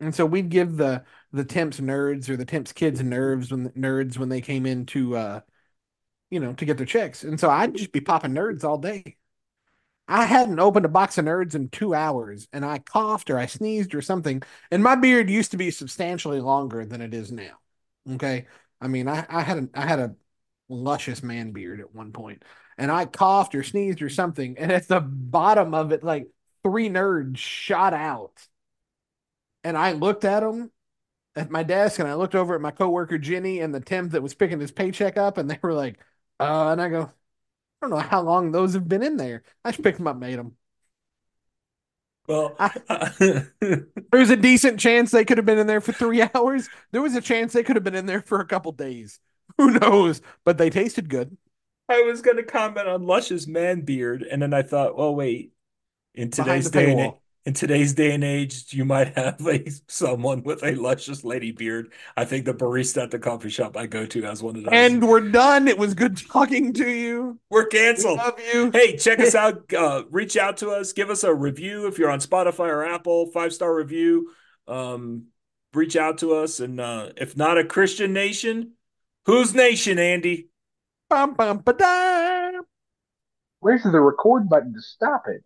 And 0.00 0.14
so 0.14 0.24
we'd 0.24 0.48
give 0.48 0.76
the 0.76 1.04
the 1.32 1.44
temps 1.44 1.80
nerds 1.80 2.28
or 2.28 2.36
the 2.36 2.44
temps 2.44 2.72
kids 2.72 3.02
nerves 3.02 3.50
when 3.52 3.68
nerds 3.70 4.16
when 4.16 4.28
they 4.30 4.40
came 4.40 4.64
in 4.66 4.86
to 4.86 5.16
uh 5.16 5.40
you 6.30 6.40
know 6.40 6.54
to 6.54 6.64
get 6.64 6.76
their 6.78 6.86
checks. 6.86 7.24
And 7.24 7.38
so 7.38 7.50
I'd 7.50 7.74
just 7.74 7.92
be 7.92 8.00
popping 8.00 8.32
nerds 8.32 8.64
all 8.64 8.78
day. 8.78 9.16
I 10.10 10.24
hadn't 10.24 10.58
opened 10.58 10.84
a 10.84 10.88
box 10.88 11.18
of 11.18 11.24
nerds 11.24 11.54
in 11.54 11.68
two 11.68 11.94
hours, 11.94 12.48
and 12.52 12.64
I 12.64 12.78
coughed 12.78 13.30
or 13.30 13.38
I 13.38 13.46
sneezed 13.46 13.94
or 13.94 14.02
something. 14.02 14.42
And 14.70 14.82
my 14.82 14.96
beard 14.96 15.30
used 15.30 15.52
to 15.52 15.56
be 15.56 15.70
substantially 15.70 16.40
longer 16.40 16.84
than 16.84 17.00
it 17.00 17.14
is 17.14 17.30
now. 17.30 17.58
Okay, 18.14 18.46
I 18.80 18.88
mean 18.88 19.08
I 19.08 19.24
I 19.28 19.42
had 19.42 19.58
a 19.58 19.68
I 19.74 19.86
had 19.86 20.00
a 20.00 20.16
luscious 20.68 21.22
man 21.22 21.52
beard 21.52 21.80
at 21.80 21.94
one 21.94 22.12
point, 22.12 22.44
and 22.76 22.90
I 22.90 23.06
coughed 23.06 23.54
or 23.54 23.62
sneezed 23.62 24.02
or 24.02 24.08
something, 24.08 24.58
and 24.58 24.72
at 24.72 24.88
the 24.88 25.00
bottom 25.00 25.74
of 25.74 25.92
it, 25.92 26.02
like 26.02 26.28
three 26.64 26.88
nerds 26.88 27.36
shot 27.38 27.94
out, 27.94 28.48
and 29.64 29.76
I 29.76 29.92
looked 29.92 30.24
at 30.24 30.40
them 30.40 30.70
at 31.36 31.50
my 31.50 31.62
desk 31.62 32.00
and 32.00 32.08
I 32.08 32.14
looked 32.14 32.34
over 32.34 32.54
at 32.54 32.60
my 32.60 32.70
coworker 32.72 33.18
Jenny 33.18 33.60
and 33.60 33.74
the 33.74 33.80
temp 33.80 34.12
that 34.12 34.22
was 34.22 34.34
picking 34.34 34.60
his 34.60 34.72
paycheck 34.72 35.16
up 35.16 35.38
and 35.38 35.50
they 35.50 35.58
were 35.62 35.74
like, 35.74 35.98
uh, 36.40 36.70
and 36.72 36.82
I 36.82 36.88
go, 36.88 37.12
I 37.80 37.86
don't 37.86 37.90
know 37.90 37.98
how 37.98 38.20
long 38.20 38.52
those 38.52 38.74
have 38.74 38.88
been 38.88 39.02
in 39.02 39.16
there. 39.16 39.42
I 39.64 39.70
just 39.70 39.82
picked 39.82 39.98
them 39.98 40.06
up, 40.06 40.16
made 40.16 40.38
them. 40.38 40.56
Well, 42.26 42.54
I, 42.58 42.70
uh, 42.88 43.10
there 43.60 43.86
was 44.12 44.30
a 44.30 44.36
decent 44.36 44.78
chance 44.78 45.10
they 45.10 45.24
could 45.24 45.38
have 45.38 45.46
been 45.46 45.58
in 45.58 45.66
there 45.66 45.80
for 45.80 45.92
three 45.92 46.22
hours. 46.34 46.68
There 46.92 47.02
was 47.02 47.16
a 47.16 47.20
chance 47.20 47.52
they 47.52 47.62
could 47.62 47.76
have 47.76 47.84
been 47.84 47.94
in 47.94 48.06
there 48.06 48.22
for 48.22 48.40
a 48.40 48.46
couple 48.46 48.72
days. 48.72 49.18
Who 49.58 49.78
knows? 49.78 50.20
But 50.44 50.58
they 50.58 50.70
tasted 50.70 51.08
good. 51.08 51.36
I 51.88 52.02
was 52.02 52.22
going 52.22 52.36
to 52.36 52.44
comment 52.44 52.86
on 52.86 53.04
Lush's 53.04 53.48
man 53.48 53.80
beard, 53.80 54.22
and 54.22 54.40
then 54.40 54.54
I 54.54 54.62
thought, 54.62 54.96
well, 54.96 55.14
wait, 55.14 55.52
in 56.14 56.30
today's 56.30 56.70
day 56.70 56.92
and. 56.92 57.14
In 57.46 57.54
today's 57.54 57.94
day 57.94 58.12
and 58.12 58.22
age, 58.22 58.72
you 58.74 58.84
might 58.84 59.16
have 59.16 59.44
a 59.46 59.64
someone 59.88 60.42
with 60.42 60.62
a 60.62 60.72
luscious 60.74 61.24
lady 61.24 61.52
beard. 61.52 61.92
I 62.16 62.24
think 62.26 62.44
the 62.44 62.52
barista 62.54 63.04
at 63.04 63.10
the 63.10 63.18
coffee 63.18 63.48
shop 63.48 63.76
I 63.76 63.86
go 63.86 64.04
to 64.06 64.22
has 64.22 64.42
one 64.42 64.56
of 64.56 64.64
those. 64.64 64.72
And 64.72 65.06
we're 65.06 65.28
done. 65.30 65.66
It 65.66 65.78
was 65.78 65.94
good 65.94 66.18
talking 66.28 66.72
to 66.74 66.88
you. 66.88 67.38
We're 67.48 67.64
We 67.64 67.70
canceled. 67.70 68.18
love 68.18 68.38
you. 68.52 68.70
Hey, 68.72 68.96
check 68.96 69.20
us 69.20 69.34
out. 69.36 69.72
Uh, 69.72 70.04
reach 70.10 70.36
out 70.36 70.58
to 70.58 70.70
us. 70.70 70.92
Give 70.92 71.08
us 71.08 71.24
a 71.24 71.34
review 71.34 71.86
if 71.86 71.98
you're 71.98 72.10
on 72.10 72.20
Spotify 72.20 72.68
or 72.68 72.84
Apple. 72.84 73.30
Five 73.30 73.54
star 73.54 73.74
review. 73.74 74.32
Um, 74.68 75.28
reach 75.72 75.96
out 75.96 76.18
to 76.18 76.34
us, 76.34 76.60
and 76.60 76.78
uh, 76.80 77.10
if 77.16 77.36
not 77.36 77.56
a 77.58 77.64
Christian 77.64 78.12
nation, 78.12 78.72
whose 79.24 79.54
nation, 79.54 79.98
Andy? 79.98 80.48
Bum, 81.08 81.34
bum, 81.34 81.58
ba-da. 81.64 82.60
Where's 83.60 83.82
the 83.82 84.00
record 84.00 84.48
button 84.48 84.72
to 84.74 84.80
stop 84.80 85.24
it? 85.28 85.42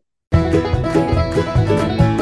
Música 1.35 2.14